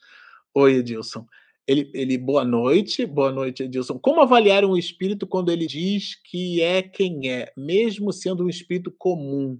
Oi, 0.55 0.75
Edilson. 0.77 1.27
Ele, 1.67 1.91
ele, 1.95 2.19
boa 2.19 2.45
noite, 2.45 3.07
boa 3.07 3.33
noite, 3.33 3.62
Edilson. 3.62 3.99
Como 3.99 4.21
avaliar 4.21 4.65
um 4.67 4.77
espírito 4.77 5.27
quando 5.27 5.51
ele 5.51 5.67
diz 5.67 6.15
que 6.15 6.61
é 6.61 6.83
quem 6.83 7.31
é, 7.31 7.53
mesmo 7.57 8.12
sendo 8.12 8.45
um 8.45 8.49
espírito 8.51 8.91
comum? 8.91 9.59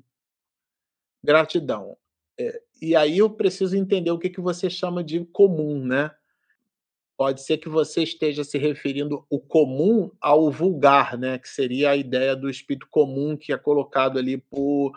Gratidão. 1.25 1.97
É, 2.39 2.61
e 2.83 2.95
aí 2.95 3.19
eu 3.19 3.31
preciso 3.31 3.75
entender 3.75 4.11
o 4.11 4.19
que, 4.19 4.29
que 4.29 4.41
você 4.41 4.69
chama 4.69 5.03
de 5.03 5.25
comum, 5.27 5.83
né? 5.83 6.11
Pode 7.17 7.41
ser 7.43 7.57
que 7.57 7.71
você 7.71 8.03
esteja 8.03 8.45
se 8.45 8.59
referindo 8.59 9.25
o 9.31 9.41
comum 9.41 10.11
ao 10.21 10.51
vulgar, 10.51 11.17
né? 11.17 11.39
Que 11.39 11.49
seria 11.49 11.91
a 11.91 11.97
ideia 11.97 12.37
do 12.37 12.51
espírito 12.51 12.87
comum 12.91 13.35
que 13.35 13.51
é 13.51 13.57
colocado 13.57 14.19
ali 14.19 14.37
por 14.37 14.93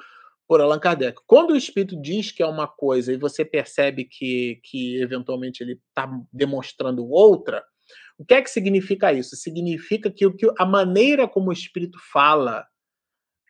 por 0.48 0.62
Allan 0.62 0.80
Kardec. 0.80 1.20
Quando 1.28 1.52
o 1.52 1.58
espírito 1.58 2.00
diz 2.02 2.32
que 2.32 2.42
é 2.42 2.48
uma 2.48 2.68
coisa 2.68 3.12
e 3.12 3.18
você 3.18 3.44
percebe 3.44 4.06
que, 4.06 4.62
que 4.64 5.02
eventualmente 5.02 5.62
ele 5.62 5.80
está 5.90 6.10
demonstrando 6.32 7.08
outra, 7.10 7.64
o 8.18 8.26
que 8.26 8.34
é 8.34 8.42
que 8.42 8.50
significa 8.50 9.12
isso? 9.12 9.36
Significa 9.36 10.10
que, 10.10 10.30
que 10.32 10.48
a 10.58 10.66
maneira 10.66 11.28
como 11.28 11.50
o 11.50 11.54
espírito 11.54 12.00
fala, 12.12 12.66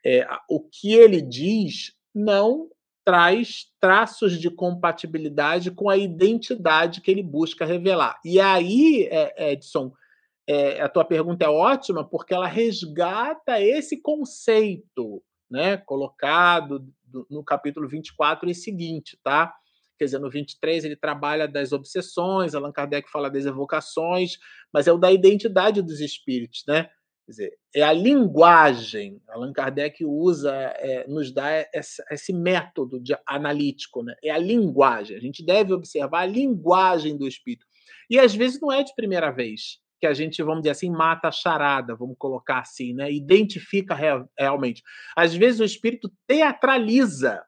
é, 0.06 0.28
o 0.50 0.60
que 0.62 0.93
ele 0.93 1.22
diz, 1.22 1.93
não 2.14 2.68
traz 3.06 3.68
traços 3.80 4.38
de 4.38 4.50
compatibilidade 4.50 5.72
com 5.72 5.89
a 5.89 5.95
identidade 5.95 7.00
que 7.00 7.10
ele 7.10 7.24
busca 7.24 7.64
revelar. 7.64 8.20
E 8.26 8.38
aí, 8.38 9.08
é, 9.10 9.54
Edson, 9.54 9.93
é, 10.45 10.82
a 10.82 10.89
tua 10.89 11.06
pergunta 11.06 11.45
é 11.45 11.50
ótima 11.50 12.04
porque 12.04 12.34
ela 12.34 12.48
resgata 12.48 13.62
esse 13.62 14.02
conceito 14.02 15.24
né, 15.50 15.78
colocado 15.78 16.86
no 17.30 17.43
capítulo 17.43 17.88
24 17.88 18.50
e 18.50 18.56
seguinte, 18.56 19.18
tá? 19.24 19.54
Quer 19.98 20.06
dizer, 20.06 20.20
no 20.20 20.30
23 20.30 20.86
ele 20.86 20.95
trabalha 20.95 21.48
das 21.48 21.72
obsessões, 21.72 22.54
Allan 22.54 22.72
Kardec 22.72 23.10
fala 23.10 23.30
das 23.30 23.45
evocações, 23.45 24.38
mas 24.72 24.88
é 24.88 24.91
o 24.91 24.98
da 24.98 25.12
identidade 25.12 25.82
dos 25.82 26.00
espíritos, 26.00 26.64
né? 26.68 26.84
Quer 27.26 27.32
dizer, 27.32 27.58
é 27.76 27.82
a 27.82 27.91
linguagem. 27.91 29.22
Allan 29.28 29.52
Kardec 29.52 30.06
usa, 30.06 30.54
é, 30.54 31.08
nos 31.08 31.34
dá 31.34 31.50
esse, 31.74 32.32
método 32.32 33.02
de 33.02 33.18
analítico, 33.26 34.04
né? 34.04 34.16
É 34.24 34.30
a 34.30 34.38
linguagem. 34.38 35.18
A 35.18 35.20
gente 35.20 35.43
deve 35.43 35.74
observar 35.74 36.22
a 36.22 36.26
linguagem 36.26 37.18
do 37.18 37.28
espírito. 37.28 37.66
E 38.10 38.20
às 38.20 38.34
vezes 38.34 38.62
não 38.62 38.72
é 38.72 38.84
de 38.84 38.95
primeira 38.95 39.32
vez 39.32 39.80
que 40.00 40.08
a 40.08 40.14
gente, 40.14 40.41
vamos 40.43 40.62
dizer 40.62 40.72
assim, 40.72 40.89
mata 40.89 41.28
a 41.28 41.32
charada, 41.32 41.95
vamos 41.95 42.16
colocar 42.18 42.60
assim, 42.60 42.93
né? 42.93 43.12
Identifica 43.12 43.95
real, 43.95 44.30
realmente. 44.38 44.84
Às 45.16 45.34
vezes 45.36 45.60
o 45.60 45.66
espírito 45.66 46.12
teatraliza. 46.28 47.43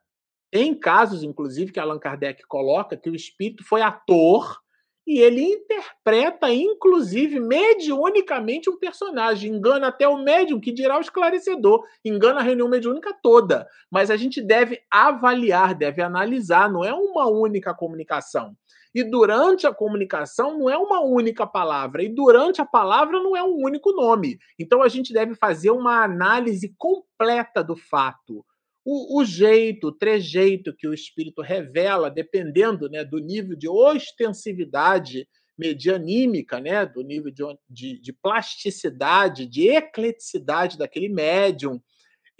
Tem 0.52 0.74
casos, 0.74 1.22
inclusive, 1.22 1.72
que 1.72 1.78
Allan 1.78 1.98
Kardec 1.98 2.42
coloca 2.48 2.96
que 2.96 3.08
o 3.08 3.14
espírito 3.14 3.64
foi 3.64 3.82
ator 3.82 4.58
e 5.06 5.18
ele 5.18 5.42
interpreta, 5.42 6.52
inclusive, 6.52 7.40
mediunicamente 7.40 8.70
um 8.70 8.78
personagem. 8.78 9.52
Engana 9.52 9.88
até 9.88 10.06
o 10.06 10.22
médium, 10.22 10.60
que 10.60 10.72
dirá 10.72 10.98
o 10.98 11.00
esclarecedor. 11.00 11.84
Engana 12.04 12.40
a 12.40 12.42
reunião 12.42 12.68
mediúnica 12.68 13.12
toda. 13.20 13.66
Mas 13.90 14.10
a 14.10 14.16
gente 14.16 14.40
deve 14.40 14.80
avaliar, 14.88 15.74
deve 15.74 16.00
analisar, 16.00 16.70
não 16.70 16.84
é 16.84 16.92
uma 16.94 17.28
única 17.28 17.74
comunicação. 17.74 18.54
E 18.94 19.04
durante 19.04 19.66
a 19.66 19.74
comunicação 19.74 20.58
não 20.58 20.68
é 20.68 20.76
uma 20.76 21.00
única 21.00 21.46
palavra, 21.46 22.02
e 22.02 22.08
durante 22.08 22.60
a 22.60 22.66
palavra 22.66 23.22
não 23.22 23.36
é 23.36 23.42
um 23.42 23.56
único 23.56 23.92
nome. 23.92 24.38
Então 24.58 24.82
a 24.82 24.88
gente 24.88 25.12
deve 25.12 25.34
fazer 25.34 25.70
uma 25.70 26.02
análise 26.02 26.74
completa 26.76 27.62
do 27.62 27.76
fato. 27.76 28.44
O, 28.84 29.20
o 29.20 29.24
jeito, 29.24 29.88
o 29.88 29.92
trejeito 29.92 30.74
que 30.74 30.88
o 30.88 30.94
espírito 30.94 31.42
revela, 31.42 32.10
dependendo 32.10 32.88
né, 32.88 33.04
do 33.04 33.18
nível 33.18 33.56
de 33.56 33.68
ostensividade 33.68 35.28
medianímica, 35.56 36.58
né, 36.58 36.86
do 36.86 37.02
nível 37.02 37.30
de, 37.30 37.44
de, 37.68 38.00
de 38.00 38.12
plasticidade, 38.14 39.46
de 39.46 39.68
ecleticidade 39.68 40.78
daquele 40.78 41.10
médium, 41.10 41.80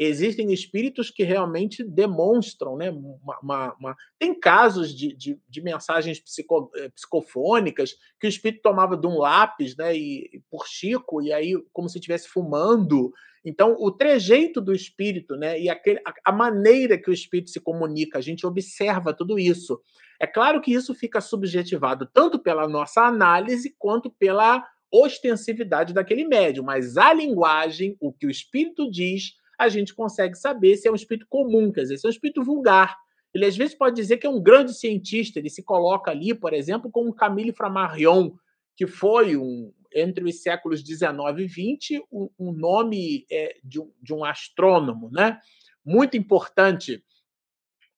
existem 0.02 0.50
espíritos 0.50 1.10
que 1.10 1.22
realmente 1.22 1.84
demonstram, 1.84 2.74
né? 2.74 2.90
Uma, 2.90 3.38
uma, 3.42 3.74
uma... 3.78 3.96
Tem 4.18 4.34
casos 4.34 4.96
de, 4.96 5.14
de, 5.14 5.38
de 5.46 5.60
mensagens 5.60 6.18
psico, 6.18 6.70
eh, 6.74 6.88
psicofônicas 6.88 7.94
que 8.18 8.26
o 8.26 8.28
espírito 8.28 8.62
tomava 8.62 8.96
de 8.96 9.06
um 9.06 9.18
lápis, 9.18 9.76
né? 9.76 9.94
E, 9.94 10.42
por 10.50 10.66
Chico, 10.66 11.20
e 11.20 11.30
aí, 11.30 11.54
como 11.70 11.86
se 11.86 11.98
estivesse 11.98 12.28
fumando. 12.28 13.12
Então, 13.44 13.76
o 13.78 13.90
trejeito 13.90 14.58
do 14.58 14.72
espírito, 14.72 15.36
né? 15.36 15.60
E 15.60 15.68
aquele, 15.68 16.00
a, 16.06 16.14
a 16.24 16.32
maneira 16.32 16.96
que 16.96 17.10
o 17.10 17.12
espírito 17.12 17.50
se 17.50 17.60
comunica, 17.60 18.16
a 18.16 18.22
gente 18.22 18.46
observa 18.46 19.12
tudo 19.12 19.38
isso. 19.38 19.78
É 20.18 20.26
claro 20.26 20.62
que 20.62 20.72
isso 20.72 20.94
fica 20.94 21.20
subjetivado 21.20 22.08
tanto 22.10 22.38
pela 22.38 22.66
nossa 22.66 23.02
análise 23.02 23.74
quanto 23.78 24.10
pela 24.10 24.66
ostensividade 24.90 25.92
daquele 25.92 26.24
médium, 26.24 26.64
mas 26.64 26.96
a 26.96 27.12
linguagem, 27.12 27.96
o 28.00 28.12
que 28.12 28.26
o 28.26 28.30
espírito 28.30 28.90
diz, 28.90 29.34
a 29.60 29.68
gente 29.68 29.94
consegue 29.94 30.34
saber 30.36 30.76
se 30.76 30.88
é 30.88 30.90
um 30.90 30.94
espírito 30.94 31.26
comum, 31.28 31.70
quer 31.70 31.82
dizer, 31.82 31.98
se 31.98 32.06
é 32.06 32.08
um 32.08 32.10
espírito 32.10 32.42
vulgar. 32.42 32.96
Ele 33.32 33.44
às 33.44 33.56
vezes 33.56 33.74
pode 33.74 33.94
dizer 33.94 34.16
que 34.16 34.26
é 34.26 34.30
um 34.30 34.42
grande 34.42 34.74
cientista, 34.74 35.38
ele 35.38 35.50
se 35.50 35.62
coloca 35.62 36.10
ali, 36.10 36.34
por 36.34 36.54
exemplo, 36.54 36.90
como 36.90 37.14
Camille 37.14 37.52
Flammarion, 37.52 38.32
que 38.74 38.86
foi 38.86 39.36
um, 39.36 39.70
entre 39.94 40.24
os 40.24 40.42
séculos 40.42 40.82
19 40.82 41.44
e 41.44 41.46
20 41.46 42.02
um, 42.10 42.30
um 42.38 42.52
nome 42.52 43.26
é, 43.30 43.56
de, 43.62 43.78
um, 43.78 43.92
de 44.02 44.14
um 44.14 44.24
astrônomo, 44.24 45.10
né? 45.12 45.38
Muito 45.84 46.16
importante 46.16 47.04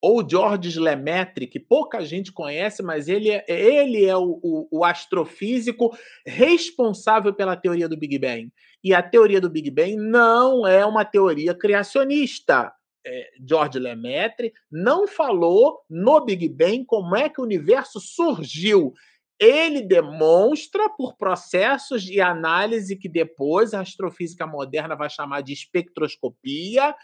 ou 0.02 0.28
Georges 0.28 0.74
Lemaitre, 0.74 1.46
que 1.46 1.60
pouca 1.60 2.04
gente 2.04 2.32
conhece, 2.32 2.82
mas 2.82 3.08
ele 3.08 3.30
é, 3.30 3.44
ele 3.46 4.04
é 4.04 4.16
o, 4.16 4.40
o, 4.42 4.68
o, 4.80 4.84
astrofísico 4.84 5.96
responsável 6.26 7.32
pela 7.32 7.54
teoria 7.54 7.88
do 7.88 7.96
Big 7.96 8.18
Bang. 8.18 8.52
E 8.82 8.94
a 8.94 9.02
teoria 9.02 9.40
do 9.40 9.50
Big 9.50 9.70
Bang 9.70 9.96
não 9.96 10.66
é 10.66 10.84
uma 10.84 11.04
teoria 11.04 11.54
criacionista. 11.54 12.72
É, 13.04 13.30
George 13.48 13.78
Lemaitre 13.78 14.52
não 14.70 15.08
falou 15.08 15.80
no 15.90 16.24
Big 16.24 16.48
Bang 16.48 16.84
como 16.84 17.16
é 17.16 17.28
que 17.28 17.40
o 17.40 17.44
universo 17.44 18.00
surgiu. 18.00 18.92
Ele 19.38 19.82
demonstra 19.82 20.88
por 20.90 21.16
processos 21.16 22.02
de 22.02 22.20
análise 22.20 22.96
que 22.96 23.08
depois 23.08 23.74
a 23.74 23.80
astrofísica 23.80 24.46
moderna 24.46 24.94
vai 24.94 25.10
chamar 25.10 25.40
de 25.42 25.52
espectroscopia, 25.52 26.94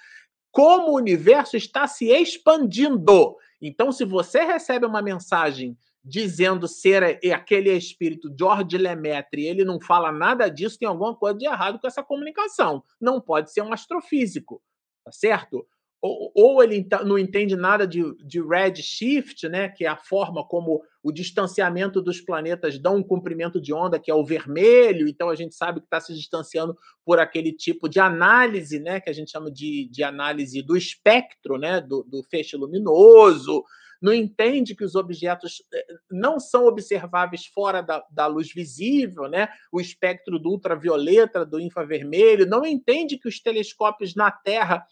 como 0.53 0.93
o 0.93 0.97
universo 0.97 1.57
está 1.57 1.87
se 1.87 2.11
expandindo. 2.11 3.37
Então, 3.61 3.91
se 3.91 4.05
você 4.05 4.45
recebe 4.45 4.87
uma 4.87 5.03
mensagem 5.03 5.77
dizendo 6.09 6.67
ser 6.67 7.21
aquele 7.33 7.71
espírito 7.73 8.35
George 8.39 8.79
Lemaitre, 8.79 9.47
ele 9.47 9.65
não 9.65 9.81
fala 9.81 10.11
nada 10.11 10.49
disso, 10.49 10.79
tem 10.79 10.89
alguma 10.89 11.15
coisa 11.15 11.39
de 11.39 11.47
errado 11.47 11.79
com 11.79 11.87
essa 11.87 12.03
comunicação. 12.03 12.83
Não 13.01 13.21
pode 13.21 13.53
ser 13.53 13.63
um 13.63 13.73
astrofísico, 13.73 14.63
tá 15.05 15.13
certo? 15.13 15.67
ou, 16.01 16.31
ou 16.35 16.63
ele 16.63 16.87
não 17.05 17.19
entende 17.19 17.57
nada 17.57 17.87
de, 17.87 18.03
de 18.25 18.41
redshift, 18.41 19.49
né, 19.49 19.69
que 19.69 19.85
é 19.85 19.89
a 19.89 19.97
forma 19.97 20.47
como 20.47 20.83
o 21.03 21.11
distanciamento 21.11 22.01
dos 22.01 22.21
planetas 22.21 22.79
dão 22.79 22.97
um 22.97 23.03
comprimento 23.03 23.61
de 23.61 23.73
onda, 23.73 23.99
que 23.99 24.11
é 24.11 24.15
o 24.15 24.25
vermelho, 24.25 25.09
então 25.09 25.29
a 25.29 25.35
gente 25.35 25.55
sabe 25.55 25.81
que 25.81 25.87
está 25.87 26.01
se 26.01 26.15
distanciando 26.15 26.77
por 27.05 27.19
aquele 27.19 27.53
tipo 27.53 27.89
de 27.89 27.99
análise, 27.99 28.79
né, 28.79 29.01
que 29.01 29.11
a 29.11 29.13
gente 29.13 29.31
chama 29.31 29.51
de, 29.51 29.89
de 29.91 30.03
análise 30.05 30.63
do 30.63 30.77
espectro, 30.77 31.59
né, 31.59 31.81
do, 31.81 32.05
do 32.05 32.23
feixe 32.23 32.57
luminoso, 32.57 33.65
não 34.01 34.13
entende 34.13 34.75
que 34.75 34.85
os 34.85 34.95
objetos 34.95 35.63
eh, 35.73 35.87
não 36.11 36.39
são 36.39 36.67
observáveis 36.67 37.47
fora 37.47 37.83
da, 37.83 38.05
da, 38.11 38.27
luz 38.27 38.53
visível, 38.53 39.29
né? 39.29 39.49
o 39.73 39.81
espectro 39.81 40.39
do 40.39 40.51
ultravioleta, 40.51 41.45
do 41.45 41.61
infravermelho, 41.61 42.47
não 42.47 42.65
entende 42.65 43.19
que 43.19 43.29
os 43.29 43.41
telescópios 43.41 44.15
na 44.15 44.31
Terra 44.31 44.87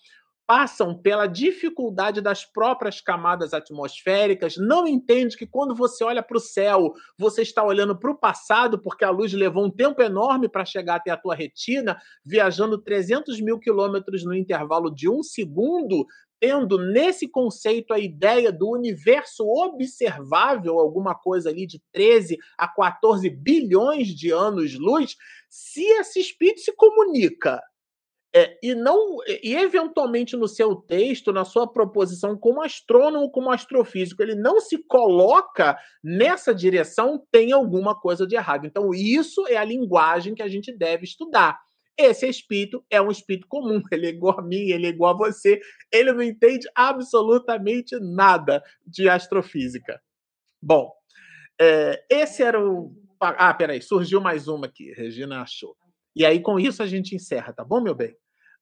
passam 0.46 0.96
pela 0.96 1.26
dificuldade 1.26 2.20
das 2.20 2.44
próprias 2.44 3.00
camadas 3.00 3.52
atmosféricas, 3.52 4.56
não 4.56 4.86
entende 4.86 5.36
que 5.36 5.46
quando 5.46 5.74
você 5.74 6.04
olha 6.04 6.22
para 6.22 6.36
o 6.36 6.40
céu, 6.40 6.92
você 7.18 7.42
está 7.42 7.64
olhando 7.64 7.98
para 7.98 8.10
o 8.10 8.18
passado, 8.18 8.78
porque 8.78 9.04
a 9.04 9.10
luz 9.10 9.32
levou 9.32 9.64
um 9.64 9.70
tempo 9.70 10.00
enorme 10.00 10.48
para 10.48 10.64
chegar 10.64 10.96
até 10.96 11.10
a 11.10 11.16
tua 11.16 11.34
retina, 11.34 11.98
viajando 12.24 12.78
300 12.78 13.40
mil 13.40 13.58
quilômetros 13.58 14.24
no 14.24 14.34
intervalo 14.34 14.94
de 14.94 15.08
um 15.10 15.22
segundo, 15.22 16.06
tendo 16.38 16.78
nesse 16.78 17.28
conceito 17.28 17.92
a 17.92 17.98
ideia 17.98 18.52
do 18.52 18.70
universo 18.70 19.44
observável, 19.44 20.78
alguma 20.78 21.14
coisa 21.14 21.48
ali 21.48 21.66
de 21.66 21.80
13 21.92 22.38
a 22.56 22.68
14 22.68 23.28
bilhões 23.30 24.08
de 24.08 24.30
anos-luz, 24.30 25.16
se 25.48 25.82
esse 25.82 26.20
espírito 26.20 26.60
se 26.60 26.72
comunica 26.76 27.60
é, 28.36 28.58
e 28.62 28.74
não 28.74 29.16
e 29.42 29.54
eventualmente 29.54 30.36
no 30.36 30.46
seu 30.46 30.76
texto, 30.76 31.32
na 31.32 31.42
sua 31.42 31.66
proposição 31.66 32.36
como 32.36 32.60
astrônomo, 32.60 33.30
como 33.30 33.50
astrofísico, 33.50 34.22
ele 34.22 34.34
não 34.34 34.60
se 34.60 34.76
coloca 34.86 35.74
nessa 36.04 36.54
direção, 36.54 37.24
tem 37.32 37.52
alguma 37.52 37.98
coisa 37.98 38.26
de 38.26 38.36
errado. 38.36 38.66
Então 38.66 38.92
isso 38.92 39.46
é 39.46 39.56
a 39.56 39.64
linguagem 39.64 40.34
que 40.34 40.42
a 40.42 40.48
gente 40.48 40.70
deve 40.70 41.04
estudar. 41.04 41.58
Esse 41.96 42.28
espírito 42.28 42.84
é 42.90 43.00
um 43.00 43.10
espírito 43.10 43.46
comum, 43.48 43.80
ele 43.90 44.04
é 44.04 44.10
igual 44.10 44.38
a 44.38 44.42
mim, 44.42 44.68
ele 44.68 44.84
é 44.84 44.90
igual 44.90 45.14
a 45.14 45.16
você, 45.16 45.58
ele 45.90 46.12
não 46.12 46.22
entende 46.22 46.68
absolutamente 46.74 47.98
nada 47.98 48.62
de 48.86 49.08
astrofísica. 49.08 49.98
Bom, 50.60 50.92
é, 51.58 52.04
esse 52.10 52.42
era 52.42 52.62
o. 52.62 52.92
Ah, 53.18 53.54
peraí, 53.54 53.80
surgiu 53.80 54.20
mais 54.20 54.46
uma 54.46 54.66
aqui, 54.66 54.92
Regina 54.92 55.40
achou. 55.40 55.74
E 56.14 56.24
aí, 56.26 56.38
com 56.40 56.60
isso, 56.60 56.82
a 56.82 56.86
gente 56.86 57.16
encerra, 57.16 57.54
tá 57.54 57.64
bom, 57.64 57.80
meu 57.80 57.94
bem? 57.94 58.14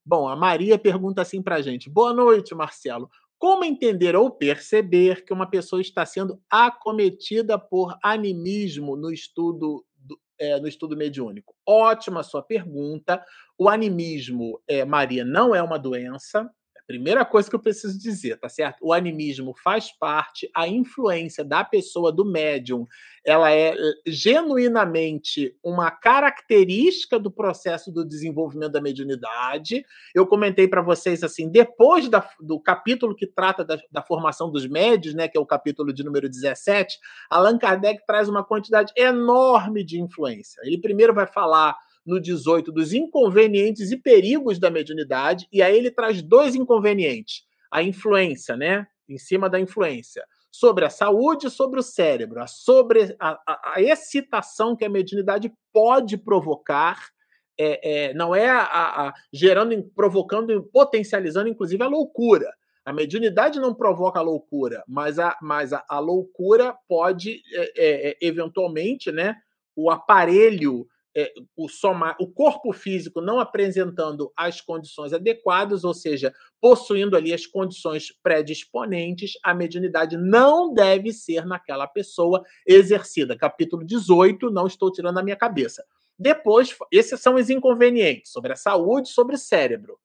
Bom, 0.05 0.29
a 0.29 0.37
Maria 0.37 0.79
pergunta 0.79 1.23
assim 1.23 1.43
para 1.43 1.57
a 1.57 1.63
gente: 1.63 1.89
Boa 1.89 2.13
noite, 2.13 2.55
Marcelo. 2.55 3.09
Como 3.39 3.65
entender 3.65 4.15
ou 4.15 4.31
perceber 4.31 5.25
que 5.25 5.33
uma 5.33 5.49
pessoa 5.49 5.81
está 5.81 6.05
sendo 6.05 6.41
acometida 6.49 7.59
por 7.59 7.97
animismo 8.03 8.97
no 8.97 9.11
estudo, 9.11 9.85
do, 9.97 10.19
é, 10.39 10.59
no 10.61 10.69
estudo 10.69 10.97
mediúnico? 10.97 11.55
Ótima 11.67 12.23
sua 12.23 12.43
pergunta. 12.43 13.25
O 13.59 13.69
animismo, 13.69 14.61
é, 14.69 14.85
Maria, 14.85 15.25
não 15.25 15.55
é 15.55 15.63
uma 15.63 15.79
doença, 15.79 16.51
Primeira 16.87 17.25
coisa 17.25 17.49
que 17.49 17.57
eu 17.57 17.61
preciso 17.61 17.99
dizer, 17.99 18.39
tá 18.39 18.49
certo? 18.49 18.79
O 18.83 18.93
animismo 18.93 19.55
faz 19.63 19.91
parte, 19.91 20.51
a 20.55 20.69
influência 20.69 21.43
da 21.43 21.65
pessoa, 21.65 22.13
do 22.13 22.27
médium, 22.27 22.87
ela 23.25 23.51
é 23.51 23.71
eh, 23.71 23.93
genuinamente 24.07 25.57
uma 25.65 25.91
característica 25.91 27.19
do 27.19 27.31
processo 27.31 27.91
do 27.91 28.05
desenvolvimento 28.05 28.73
da 28.73 28.83
mediunidade. 28.83 29.83
Eu 30.15 30.27
comentei 30.27 30.69
para 30.69 30.83
vocês 30.83 31.23
assim, 31.23 31.51
depois 31.51 32.07
da, 32.09 32.29
do 32.39 32.61
capítulo 32.61 33.17
que 33.17 33.27
trata 33.27 33.65
da, 33.65 33.79
da, 33.91 34.03
formação 34.03 34.51
dos 34.51 34.67
médios, 34.67 35.15
né, 35.15 35.27
que 35.27 35.39
é 35.39 35.41
o 35.41 35.47
capítulo 35.47 35.91
de 35.91 36.05
número 36.05 36.29
17, 36.29 36.99
Allan 37.31 37.57
Kardec 37.57 38.05
traz 38.07 38.29
uma 38.29 38.45
quantidade 38.45 38.93
enorme 38.95 39.83
de 39.83 39.99
influência. 39.99 40.61
Ele 40.65 40.79
primeiro 40.79 41.15
vai 41.15 41.27
falar 41.27 41.75
no 42.05 42.21
18 42.21 42.71
dos 42.71 42.93
inconvenientes 42.93 43.91
e 43.91 43.97
perigos 43.97 44.59
da 44.59 44.71
mediunidade, 44.71 45.49
e 45.53 45.63
aí 45.63 45.77
ele 45.77 45.91
traz 45.91 46.23
dois 46.23 46.55
inconvenientes: 46.55 47.43
a 47.71 47.83
influência, 47.83 48.57
né? 48.57 48.87
Em 49.09 49.19
cima 49.19 49.51
da 49.51 49.61
influência, 49.61 50.25
sobre 50.51 50.85
a 50.85 50.91
saúde 50.91 51.49
e 51.49 51.51
sobre 51.51 51.81
o 51.81 51.83
cérebro, 51.83 52.41
a 52.41 52.47
sobre 52.47 53.15
a, 53.19 53.39
a, 53.47 53.73
a 53.75 53.83
excitação 53.83 54.77
que 54.77 54.85
a 54.85 54.89
mediunidade 54.89 55.53
pode 55.73 56.17
provocar. 56.17 57.09
É, 57.57 58.09
é, 58.09 58.15
não 58.15 58.35
é 58.35 58.49
a, 58.49 58.63
a, 58.63 59.15
gerando, 59.33 59.81
provocando, 59.95 60.63
potencializando, 60.73 61.49
inclusive, 61.49 61.83
a 61.83 61.89
loucura. 61.89 62.53
A 62.85 62.93
mediunidade 62.93 63.61
não 63.61 63.73
provoca 63.73 64.19
a 64.19 64.23
loucura, 64.23 64.83
mas 64.87 65.19
a, 65.19 65.37
mas 65.41 65.73
a, 65.73 65.85
a 65.89 65.99
loucura 65.99 66.77
pode, 66.89 67.43
é, 67.55 67.73
é, 67.77 68.11
é 68.11 68.17
eventualmente, 68.21 69.11
né, 69.11 69.37
o 69.75 69.91
aparelho 69.91 70.87
é, 71.17 71.33
o, 71.57 71.69
soma, 71.69 72.17
o 72.19 72.27
corpo 72.27 72.73
físico 72.73 73.21
não 73.21 73.39
apresentando 73.39 74.33
as 74.37 74.61
condições 74.61 75.13
adequadas, 75.13 75.85
ou 75.85 75.95
seja, 75.95 76.35
possuindo 76.61 77.17
ali 77.17 77.33
as 77.33 77.47
condições 77.47 78.13
predisponentes, 78.23 79.33
a 79.43 79.55
mediunidade 79.55 80.17
não 80.17 80.73
deve 80.73 81.13
ser 81.13 81.47
naquela 81.47 81.87
pessoa 81.87 82.45
exercida. 82.67 83.37
Capítulo 83.37 83.85
18, 83.85 84.51
não 84.51 84.67
estou 84.67 84.91
tirando 84.91 85.19
a 85.19 85.23
minha 85.23 85.37
cabeça. 85.37 85.85
Depois, 86.19 86.77
esses 86.93 87.21
são 87.21 87.35
os 87.35 87.51
inconvenientes 87.51 88.33
sobre 88.33 88.53
a 88.53 88.57
saúde, 88.57 89.09
sobre 89.09 89.35
o 89.35 89.39
cérebro. 89.39 89.99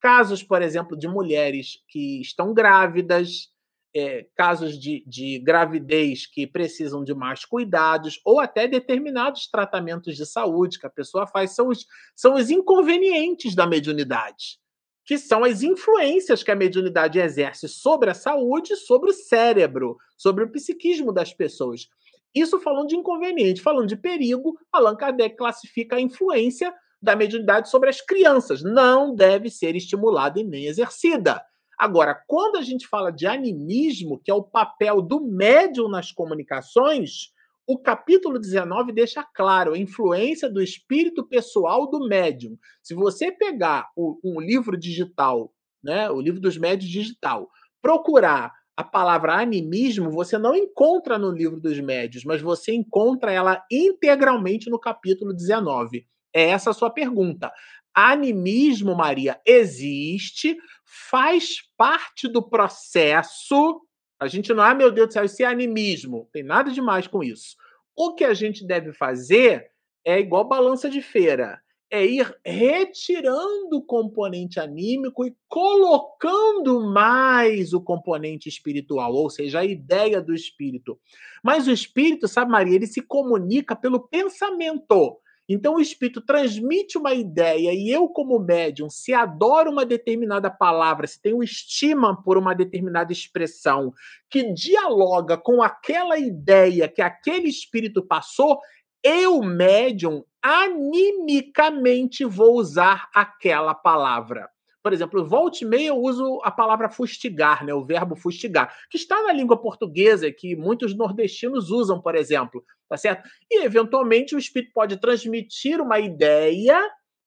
Casos, 0.00 0.42
por 0.42 0.62
exemplo, 0.62 0.96
de 0.96 1.06
mulheres 1.06 1.82
que 1.88 2.20
estão 2.20 2.54
grávidas, 2.54 3.50
é, 3.94 4.26
casos 4.36 4.78
de, 4.78 5.04
de 5.06 5.38
gravidez 5.38 6.26
que 6.26 6.46
precisam 6.46 7.02
de 7.02 7.14
mais 7.14 7.44
cuidados, 7.44 8.20
ou 8.24 8.40
até 8.40 8.68
determinados 8.68 9.48
tratamentos 9.48 10.16
de 10.16 10.24
saúde 10.24 10.78
que 10.78 10.86
a 10.86 10.90
pessoa 10.90 11.26
faz, 11.26 11.54
são 11.54 11.68
os, 11.68 11.86
são 12.14 12.34
os 12.34 12.50
inconvenientes 12.50 13.54
da 13.54 13.66
mediunidade, 13.66 14.58
que 15.04 15.18
são 15.18 15.42
as 15.44 15.62
influências 15.62 16.42
que 16.42 16.50
a 16.50 16.56
mediunidade 16.56 17.18
exerce 17.18 17.68
sobre 17.68 18.10
a 18.10 18.14
saúde, 18.14 18.76
sobre 18.76 19.10
o 19.10 19.14
cérebro, 19.14 19.96
sobre 20.16 20.44
o 20.44 20.50
psiquismo 20.50 21.12
das 21.12 21.32
pessoas. 21.34 21.88
Isso 22.34 22.60
falando 22.60 22.88
de 22.88 22.96
inconveniente, 22.96 23.60
falando 23.60 23.88
de 23.88 23.96
perigo, 23.96 24.56
Allan 24.72 24.94
Kardec 24.94 25.36
classifica 25.36 25.96
a 25.96 26.00
influência 26.00 26.72
da 27.02 27.16
mediunidade 27.16 27.68
sobre 27.68 27.88
as 27.88 28.00
crianças. 28.00 28.62
Não 28.62 29.14
deve 29.14 29.50
ser 29.50 29.74
estimulada 29.74 30.38
e 30.38 30.44
nem 30.44 30.66
exercida. 30.66 31.42
Agora, 31.80 32.14
quando 32.26 32.56
a 32.56 32.62
gente 32.62 32.86
fala 32.86 33.10
de 33.10 33.26
animismo, 33.26 34.20
que 34.22 34.30
é 34.30 34.34
o 34.34 34.42
papel 34.42 35.00
do 35.00 35.18
médium 35.18 35.88
nas 35.88 36.12
comunicações, 36.12 37.32
o 37.66 37.78
capítulo 37.78 38.38
19 38.38 38.92
deixa 38.92 39.24
claro 39.34 39.72
a 39.72 39.78
influência 39.78 40.50
do 40.50 40.60
espírito 40.60 41.26
pessoal 41.26 41.88
do 41.88 42.06
médium. 42.06 42.58
Se 42.82 42.92
você 42.92 43.32
pegar 43.32 43.88
o, 43.96 44.20
um 44.22 44.38
livro 44.38 44.76
digital, 44.76 45.54
né, 45.82 46.10
o 46.10 46.20
livro 46.20 46.38
dos 46.38 46.58
médios 46.58 46.90
digital, 46.90 47.48
procurar 47.80 48.52
a 48.76 48.84
palavra 48.84 49.40
animismo, 49.40 50.10
você 50.10 50.36
não 50.36 50.54
encontra 50.54 51.16
no 51.16 51.30
livro 51.30 51.58
dos 51.58 51.80
médios, 51.80 52.24
mas 52.26 52.42
você 52.42 52.74
encontra 52.74 53.32
ela 53.32 53.64
integralmente 53.72 54.68
no 54.68 54.78
capítulo 54.78 55.32
19. 55.32 56.06
É 56.34 56.50
essa 56.50 56.70
a 56.70 56.74
sua 56.74 56.90
pergunta. 56.90 57.50
Animismo, 57.94 58.94
Maria, 58.94 59.40
existe, 59.46 60.56
faz 60.84 61.56
parte 61.76 62.28
do 62.28 62.42
processo 62.42 63.80
a 64.20 64.28
gente 64.28 64.52
não, 64.52 64.62
ah, 64.62 64.74
meu 64.74 64.90
Deus 64.92 65.08
do 65.08 65.12
céu, 65.14 65.24
isso 65.24 65.42
é 65.42 65.46
animismo. 65.46 66.28
Tem 66.30 66.42
nada 66.42 66.70
demais 66.70 67.06
com 67.06 67.24
isso. 67.24 67.56
O 67.96 68.14
que 68.14 68.22
a 68.22 68.34
gente 68.34 68.66
deve 68.66 68.92
fazer 68.92 69.70
é 70.04 70.20
igual 70.20 70.46
balança 70.46 70.90
de 70.90 71.00
feira. 71.00 71.58
É 71.90 72.04
ir 72.04 72.38
retirando 72.44 73.78
o 73.78 73.82
componente 73.82 74.60
anímico 74.60 75.24
e 75.24 75.34
colocando 75.48 76.82
mais 76.82 77.72
o 77.72 77.80
componente 77.80 78.46
espiritual, 78.46 79.12
ou 79.14 79.30
seja, 79.30 79.60
a 79.60 79.64
ideia 79.64 80.20
do 80.20 80.34
espírito. 80.34 81.00
Mas 81.42 81.66
o 81.66 81.72
espírito, 81.72 82.28
sabe, 82.28 82.52
Maria, 82.52 82.76
ele 82.76 82.86
se 82.86 83.00
comunica 83.00 83.74
pelo 83.74 84.06
pensamento. 84.06 85.18
Então 85.52 85.74
o 85.74 85.80
espírito 85.80 86.20
transmite 86.20 86.96
uma 86.96 87.12
ideia 87.12 87.74
e 87.74 87.90
eu, 87.90 88.06
como 88.06 88.38
médium, 88.38 88.88
se 88.88 89.12
adoro 89.12 89.72
uma 89.72 89.84
determinada 89.84 90.48
palavra, 90.48 91.08
se 91.08 91.20
tenho 91.20 91.42
estima 91.42 92.22
por 92.22 92.38
uma 92.38 92.54
determinada 92.54 93.12
expressão 93.12 93.92
que 94.30 94.52
dialoga 94.52 95.36
com 95.36 95.60
aquela 95.60 96.16
ideia 96.16 96.86
que 96.86 97.02
aquele 97.02 97.48
espírito 97.48 98.00
passou, 98.00 98.60
eu, 99.02 99.42
médium, 99.42 100.22
animicamente 100.40 102.24
vou 102.24 102.54
usar 102.56 103.08
aquela 103.12 103.74
palavra. 103.74 104.48
Por 104.82 104.92
exemplo, 104.92 105.26
volte 105.28 105.64
e 105.64 105.68
meia 105.68 105.88
eu 105.88 105.98
uso 105.98 106.40
a 106.42 106.50
palavra 106.50 106.88
fustigar, 106.88 107.64
né, 107.64 107.74
o 107.74 107.84
verbo 107.84 108.16
fustigar, 108.16 108.74
que 108.90 108.96
está 108.96 109.22
na 109.22 109.32
língua 109.32 109.60
portuguesa, 109.60 110.30
que 110.32 110.56
muitos 110.56 110.96
nordestinos 110.96 111.70
usam, 111.70 112.00
por 112.00 112.14
exemplo, 112.14 112.64
tá 112.88 112.96
certo? 112.96 113.28
E 113.50 113.62
eventualmente 113.62 114.34
o 114.34 114.38
espírito 114.38 114.72
pode 114.72 114.96
transmitir 114.96 115.80
uma 115.80 115.98
ideia, 115.98 116.80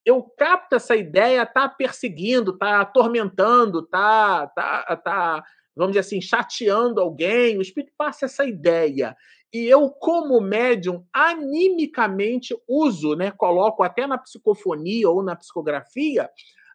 eu 0.05 0.23
capto 0.37 0.75
essa 0.75 0.95
ideia, 0.95 1.45
tá 1.45 1.69
perseguindo, 1.69 2.57
tá 2.57 2.81
atormentando, 2.81 3.83
tá, 3.83 4.47
tá, 4.47 4.95
tá, 4.97 5.43
vamos 5.75 5.91
dizer 5.91 6.01
assim, 6.01 6.19
chateando 6.19 6.99
alguém, 6.99 7.57
o 7.57 7.61
espírito 7.61 7.93
passa 7.97 8.25
essa 8.25 8.45
ideia. 8.45 9.15
E 9.53 9.65
eu, 9.65 9.89
como 9.91 10.41
médium, 10.41 11.05
animicamente 11.13 12.55
uso, 12.67 13.15
né, 13.15 13.31
coloco 13.31 13.83
até 13.83 14.07
na 14.07 14.17
psicofonia 14.17 15.07
ou 15.09 15.21
na 15.23 15.35
psicografia, 15.35 16.27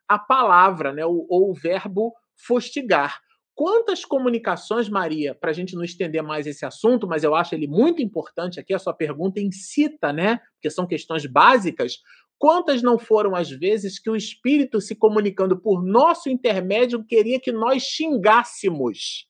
a 0.09 0.18
palavra, 0.18 0.93
né, 0.93 1.05
ou, 1.05 1.26
o 1.28 1.55
verbo 1.55 2.14
fustigar. 2.36 3.20
Quantas 3.55 4.05
comunicações, 4.05 4.89
Maria, 4.89 5.35
para 5.35 5.51
a 5.51 5.52
gente 5.52 5.74
não 5.74 5.82
estender 5.82 6.22
mais 6.22 6.47
esse 6.47 6.64
assunto, 6.64 7.09
mas 7.09 7.24
eu 7.24 7.35
acho 7.35 7.56
ele 7.56 7.66
muito 7.66 8.01
importante 8.01 8.60
aqui, 8.60 8.72
a 8.72 8.78
sua 8.78 8.94
pergunta 8.94 9.40
incita, 9.40 10.12
né? 10.12 10.39
Porque 10.55 10.70
são 10.70 10.86
questões 10.86 11.26
básicas. 11.26 11.97
Quantas 12.39 12.82
não 12.82 12.97
foram 13.01 13.35
as 13.35 13.51
vezes 13.51 13.98
que 13.98 14.09
o 14.09 14.14
espírito, 14.14 14.80
se 14.80 14.94
comunicando 14.94 15.60
por 15.60 15.85
nosso 15.85 16.30
intermédio, 16.30 17.05
queria 17.05 17.40
que 17.40 17.51
nós 17.51 17.82
xingássemos? 17.82 19.26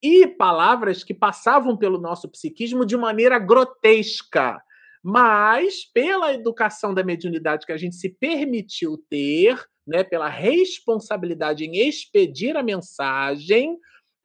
E 0.00 0.28
palavras 0.28 1.02
que 1.02 1.12
passavam 1.12 1.76
pelo 1.76 2.00
nosso 2.00 2.30
psiquismo 2.30 2.86
de 2.86 2.96
maneira 2.96 3.40
grotesca. 3.40 4.62
Mas, 5.02 5.84
pela 5.84 6.32
educação 6.32 6.94
da 6.94 7.02
mediunidade 7.02 7.66
que 7.66 7.72
a 7.72 7.76
gente 7.76 7.96
se 7.96 8.08
permitiu 8.08 8.96
ter, 9.10 9.60
né, 9.86 10.04
pela 10.04 10.28
responsabilidade 10.28 11.64
em 11.64 11.88
expedir 11.88 12.56
a 12.56 12.62
mensagem, 12.62 13.76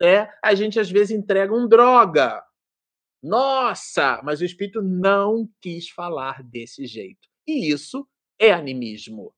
é, 0.02 0.30
a 0.44 0.54
gente 0.54 0.80
às 0.80 0.90
vezes 0.90 1.18
entrega 1.18 1.54
um 1.54 1.68
droga. 1.68 2.44
Nossa, 3.24 4.22
mas 4.24 4.40
o 4.40 4.46
espírito 4.46 4.82
não 4.82 5.50
quis 5.60 5.90
falar 5.90 6.44
desse 6.44 6.86
jeito. 6.86 7.28
E 7.48 7.72
isso 7.72 8.08
é 8.40 8.52
animismo. 8.52 9.34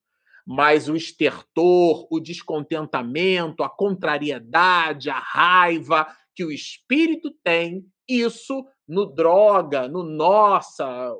Mas 0.45 0.89
o 0.89 0.95
estertor, 0.95 2.07
o 2.11 2.19
descontentamento, 2.19 3.63
a 3.63 3.69
contrariedade, 3.69 5.09
a 5.09 5.19
raiva 5.19 6.07
que 6.35 6.43
o 6.43 6.51
espírito 6.51 7.31
tem, 7.43 7.85
isso 8.07 8.65
no 8.87 9.05
droga, 9.05 9.87
no 9.87 10.03
nossa, 10.03 11.13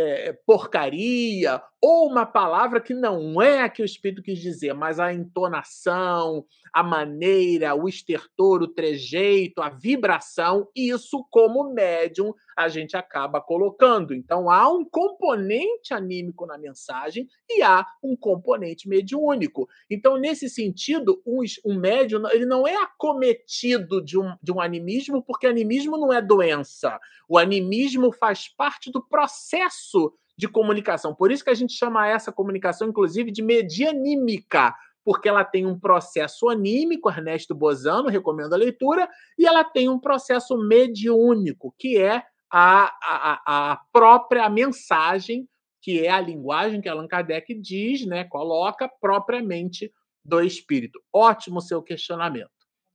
é, 0.00 0.32
porcaria, 0.46 1.62
ou 1.82 2.06
uma 2.06 2.26
palavra 2.26 2.80
que 2.80 2.92
não 2.92 3.40
é 3.40 3.62
a 3.62 3.68
que 3.68 3.80
o 3.80 3.84
Espírito 3.84 4.22
quis 4.22 4.38
dizer, 4.38 4.74
mas 4.74 5.00
a 5.00 5.14
entonação, 5.14 6.44
a 6.72 6.82
maneira, 6.82 7.74
o 7.74 7.88
estertor, 7.88 8.62
o 8.62 8.68
trejeito, 8.68 9.62
a 9.62 9.70
vibração, 9.70 10.68
isso, 10.76 11.26
como 11.30 11.72
médium, 11.72 12.34
a 12.54 12.68
gente 12.68 12.96
acaba 12.96 13.40
colocando. 13.40 14.14
Então, 14.14 14.50
há 14.50 14.68
um 14.68 14.84
componente 14.84 15.94
anímico 15.94 16.44
na 16.44 16.58
mensagem 16.58 17.26
e 17.48 17.62
há 17.62 17.86
um 18.02 18.14
componente 18.14 18.86
mediúnico. 18.86 19.66
Então, 19.88 20.18
nesse 20.18 20.50
sentido, 20.50 21.22
um, 21.26 21.40
um 21.64 21.78
médium 21.78 22.28
ele 22.28 22.44
não 22.44 22.66
é 22.66 22.76
acometido 22.76 24.04
de 24.04 24.18
um, 24.18 24.34
de 24.42 24.52
um 24.52 24.60
animismo, 24.60 25.22
porque 25.22 25.46
animismo 25.46 25.96
não 25.96 26.12
é 26.12 26.20
doença. 26.20 27.00
O 27.26 27.38
animismo 27.38 28.12
faz 28.12 28.48
parte 28.48 28.90
do 28.90 29.02
processo 29.02 30.12
de 30.40 30.48
comunicação. 30.48 31.14
Por 31.14 31.30
isso 31.30 31.44
que 31.44 31.50
a 31.50 31.54
gente 31.54 31.74
chama 31.74 32.08
essa 32.08 32.32
comunicação, 32.32 32.88
inclusive, 32.88 33.30
de 33.30 33.42
medianímica, 33.42 34.74
porque 35.04 35.28
ela 35.28 35.44
tem 35.44 35.66
um 35.66 35.78
processo 35.78 36.48
anímico, 36.48 37.10
Ernesto 37.10 37.54
Bozano, 37.54 38.08
recomendo 38.08 38.54
a 38.54 38.56
leitura, 38.56 39.06
e 39.38 39.46
ela 39.46 39.62
tem 39.62 39.90
um 39.90 40.00
processo 40.00 40.56
mediúnico, 40.56 41.74
que 41.78 41.98
é 41.98 42.22
a, 42.50 42.90
a, 43.02 43.72
a 43.72 43.80
própria 43.92 44.48
mensagem, 44.48 45.46
que 45.82 46.06
é 46.06 46.10
a 46.10 46.20
linguagem 46.20 46.80
que 46.80 46.88
Allan 46.88 47.06
Kardec 47.06 47.52
diz, 47.60 48.06
né, 48.06 48.24
coloca 48.24 48.90
propriamente 48.98 49.92
do 50.24 50.40
espírito. 50.40 50.98
Ótimo 51.12 51.60
seu 51.60 51.82
questionamento. 51.82 52.50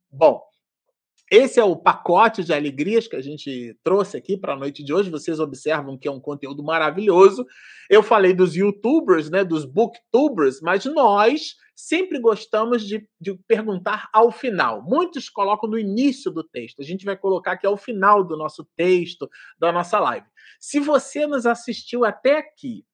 Bom, 0.10 0.42
esse 1.32 1.60
é 1.60 1.64
o 1.64 1.76
pacote 1.76 2.44
de 2.44 2.54
alegrias 2.54 3.08
que 3.08 3.16
a 3.16 3.22
gente 3.22 3.76
trouxe 3.84 4.16
aqui 4.16 4.38
para 4.38 4.54
a 4.54 4.58
noite 4.58 4.84
de 4.84 4.94
hoje. 4.94 5.10
Vocês 5.10 5.40
observam 5.40 5.98
que 5.98 6.08
é 6.08 6.12
um 6.12 6.20
conteúdo 6.20 6.64
maravilhoso. 6.64 7.46
Eu 7.90 8.04
falei 8.04 8.34
dos 8.34 8.56
youtubers, 8.56 9.30
né, 9.30 9.44
dos 9.44 9.66
booktubers, 9.66 10.62
mas 10.62 10.86
nós 10.86 11.56
sempre 11.76 12.20
gostamos 12.20 12.86
de, 12.86 13.08
de 13.20 13.36
perguntar 13.48 14.08
ao 14.14 14.32
final. 14.32 14.84
Muitos 14.84 15.28
colocam 15.28 15.70
no 15.70 15.80
início 15.80 16.30
do 16.32 16.44
texto. 16.44 16.82
A 16.82 16.86
gente 16.86 17.04
vai 17.04 17.18
colocar 17.18 17.54
aqui 17.54 17.66
ao 17.66 17.76
final 17.76 18.24
do 18.24 18.38
nosso 18.38 18.64
texto, 18.78 19.28
da 19.60 19.72
nossa 19.72 20.00
live. 20.00 20.28
Se 20.60 20.80
você 20.80 21.26
nos 21.26 21.46
assistiu 21.46 22.06
até 22.06 22.38
aqui, 22.38 22.86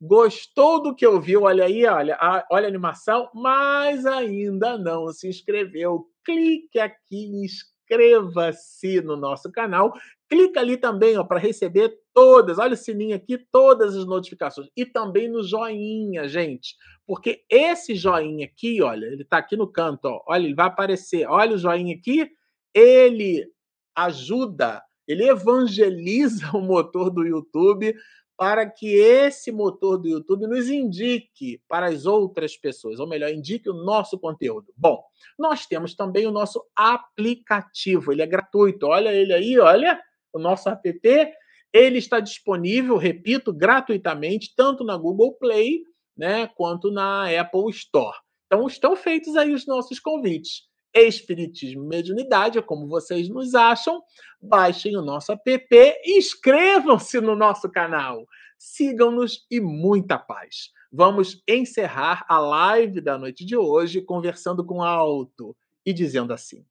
Gostou 0.00 0.80
do 0.80 0.94
que 0.94 1.04
ouviu? 1.04 1.42
Olha 1.42 1.64
aí, 1.64 1.84
olha, 1.84 2.16
olha 2.52 2.66
a 2.66 2.68
animação, 2.68 3.28
mas 3.34 4.06
ainda 4.06 4.78
não 4.78 5.08
se 5.08 5.28
inscreveu. 5.28 6.06
Clique 6.28 6.78
aqui 6.78 6.98
e 7.10 7.46
inscreva-se 7.46 9.00
no 9.00 9.16
nosso 9.16 9.50
canal. 9.50 9.94
Clica 10.28 10.60
ali 10.60 10.76
também 10.76 11.14
para 11.26 11.38
receber 11.38 11.98
todas, 12.12 12.58
olha 12.58 12.74
o 12.74 12.76
sininho 12.76 13.16
aqui, 13.16 13.38
todas 13.50 13.96
as 13.96 14.04
notificações. 14.04 14.68
E 14.76 14.84
também 14.84 15.26
no 15.26 15.42
joinha, 15.42 16.28
gente. 16.28 16.76
Porque 17.06 17.44
esse 17.48 17.94
joinha 17.94 18.44
aqui, 18.44 18.82
olha, 18.82 19.06
ele 19.06 19.22
está 19.22 19.38
aqui 19.38 19.56
no 19.56 19.66
canto, 19.66 20.04
ó, 20.04 20.22
olha, 20.26 20.44
ele 20.44 20.54
vai 20.54 20.66
aparecer. 20.66 21.26
Olha 21.26 21.54
o 21.54 21.58
joinha 21.58 21.96
aqui, 21.96 22.30
ele 22.74 23.50
ajuda, 23.96 24.82
ele 25.06 25.26
evangeliza 25.26 26.50
o 26.52 26.60
motor 26.60 27.08
do 27.08 27.24
YouTube 27.24 27.94
para 28.38 28.70
que 28.70 28.94
esse 28.94 29.50
motor 29.50 29.98
do 29.98 30.08
YouTube 30.08 30.46
nos 30.46 30.70
indique 30.70 31.60
para 31.66 31.88
as 31.88 32.06
outras 32.06 32.56
pessoas, 32.56 33.00
ou 33.00 33.08
melhor, 33.08 33.30
indique 33.30 33.68
o 33.68 33.74
nosso 33.74 34.16
conteúdo. 34.16 34.72
Bom, 34.76 35.02
nós 35.36 35.66
temos 35.66 35.92
também 35.96 36.24
o 36.24 36.30
nosso 36.30 36.64
aplicativo, 36.76 38.12
ele 38.12 38.22
é 38.22 38.26
gratuito. 38.26 38.86
Olha 38.86 39.12
ele 39.12 39.32
aí, 39.32 39.58
olha, 39.58 40.00
o 40.32 40.38
nosso 40.38 40.68
app, 40.68 41.32
ele 41.72 41.98
está 41.98 42.20
disponível, 42.20 42.96
repito, 42.96 43.52
gratuitamente, 43.52 44.54
tanto 44.56 44.84
na 44.84 44.96
Google 44.96 45.34
Play, 45.34 45.80
né, 46.16 46.46
quanto 46.54 46.92
na 46.92 47.24
Apple 47.40 47.68
Store. 47.70 48.16
Então 48.46 48.68
estão 48.68 48.94
feitos 48.94 49.36
aí 49.36 49.52
os 49.52 49.66
nossos 49.66 49.98
convites. 49.98 50.62
Espiritismo 51.02 51.84
e 51.84 51.86
Mediunidade, 51.88 52.60
como 52.62 52.88
vocês 52.88 53.28
nos 53.28 53.54
acham. 53.54 54.02
Baixem 54.40 54.96
o 54.96 55.02
nosso 55.02 55.32
app, 55.32 56.00
inscrevam-se 56.04 57.20
no 57.20 57.34
nosso 57.34 57.70
canal, 57.70 58.26
sigam-nos 58.58 59.46
e 59.50 59.60
muita 59.60 60.18
paz. 60.18 60.72
Vamos 60.90 61.42
encerrar 61.46 62.24
a 62.28 62.38
live 62.38 63.00
da 63.00 63.18
noite 63.18 63.44
de 63.44 63.56
hoje 63.56 64.00
conversando 64.00 64.64
com 64.64 64.82
alto 64.82 65.56
e 65.84 65.92
dizendo 65.92 66.32
assim: 66.32 66.64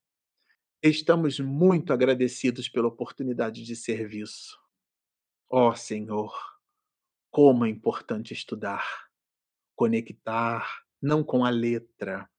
Estamos 0.81 1.39
muito 1.39 1.91
agradecidos 1.91 2.69
pela 2.69 2.87
oportunidade 2.87 3.63
de 3.63 3.75
serviço. 3.75 4.57
Ó 5.49 5.69
oh, 5.69 5.75
Senhor, 5.75 6.33
como 7.29 7.65
é 7.65 7.69
importante 7.69 8.33
estudar, 8.33 9.07
conectar, 9.75 10.83
não 11.01 11.23
com 11.23 11.45
a 11.45 11.49
letra, 11.49 12.29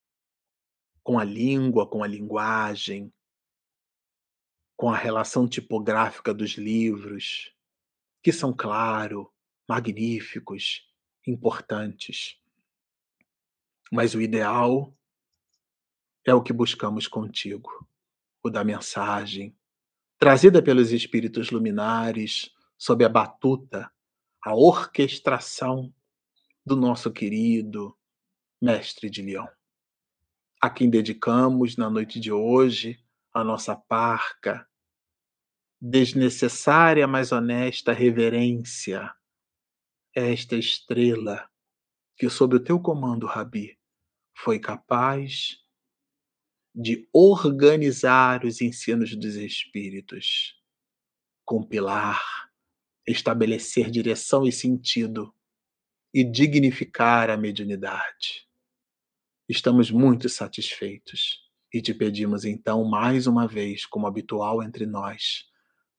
com 1.09 1.18
a 1.18 1.24
língua, 1.24 1.89
com 1.89 2.05
a 2.05 2.06
linguagem, 2.06 3.10
com 4.76 4.90
a 4.90 4.94
relação 4.94 5.48
tipográfica 5.48 6.35
dos 6.35 6.59
livros, 6.59 7.51
que 8.22 8.30
são, 8.30 8.52
claro, 8.52 9.32
magníficos, 9.66 10.86
importantes. 11.26 12.39
Mas 13.90 14.14
o 14.14 14.20
ideal 14.20 14.94
é 16.26 16.35
o 16.35 16.43
que 16.43 16.52
buscamos 16.52 17.09
contigo, 17.09 17.89
o 18.43 18.51
da 18.51 18.62
mensagem, 18.62 19.56
trazida 20.18 20.62
pelos 20.62 20.93
espíritos 20.93 21.51
luminares, 21.51 22.51
sob 22.76 23.02
a 23.02 23.09
batuta, 23.09 23.90
a 24.44 24.55
orquestração 24.55 25.90
do 26.66 26.76
nosso 26.76 27.10
querido 27.10 27.97
Mestre 28.60 29.09
de 29.09 29.22
Leão 29.22 29.57
a 30.60 30.68
quem 30.68 30.90
dedicamos 30.90 31.76
na 31.76 31.89
noite 31.89 32.18
de 32.18 32.32
hoje 32.32 32.98
a 33.32 33.44
nossa 33.44 33.76
parca, 33.76 34.68
desnecessária, 35.80 37.06
mas 37.06 37.30
honesta 37.30 37.93
reverência, 37.93 39.12
esta 40.14 40.56
estrela 40.56 41.48
que, 42.16 42.28
sob 42.28 42.56
o 42.56 42.60
teu 42.60 42.80
comando, 42.80 43.26
Rabi, 43.26 43.78
foi 44.36 44.59
capaz 44.59 45.59
de 46.74 47.09
organizar 47.12 48.44
os 48.44 48.60
ensinos 48.60 49.14
dos 49.14 49.36
Espíritos, 49.36 50.60
compilar, 51.44 52.20
estabelecer 53.06 53.90
direção 53.90 54.47
e 54.47 54.52
sentido 54.52 55.32
e 56.12 56.24
dignificar 56.24 57.30
a 57.30 57.36
mediunidade. 57.36 58.47
Estamos 59.48 59.90
muito 59.90 60.28
satisfeitos 60.28 61.40
e 61.72 61.80
te 61.80 61.94
pedimos 61.94 62.44
então 62.44 62.84
mais 62.84 63.26
uma 63.26 63.48
vez, 63.48 63.86
como 63.86 64.06
habitual 64.06 64.62
entre 64.62 64.84
nós, 64.84 65.46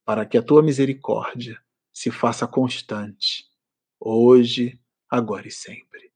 para 0.04 0.24
que 0.24 0.38
a 0.38 0.42
tua 0.42 0.62
misericórdia 0.62 1.60
se 1.92 2.12
faça 2.12 2.46
constante, 2.46 3.44
hoje, 3.98 4.80
agora 5.10 5.48
e 5.48 5.50
sempre. 5.50 6.09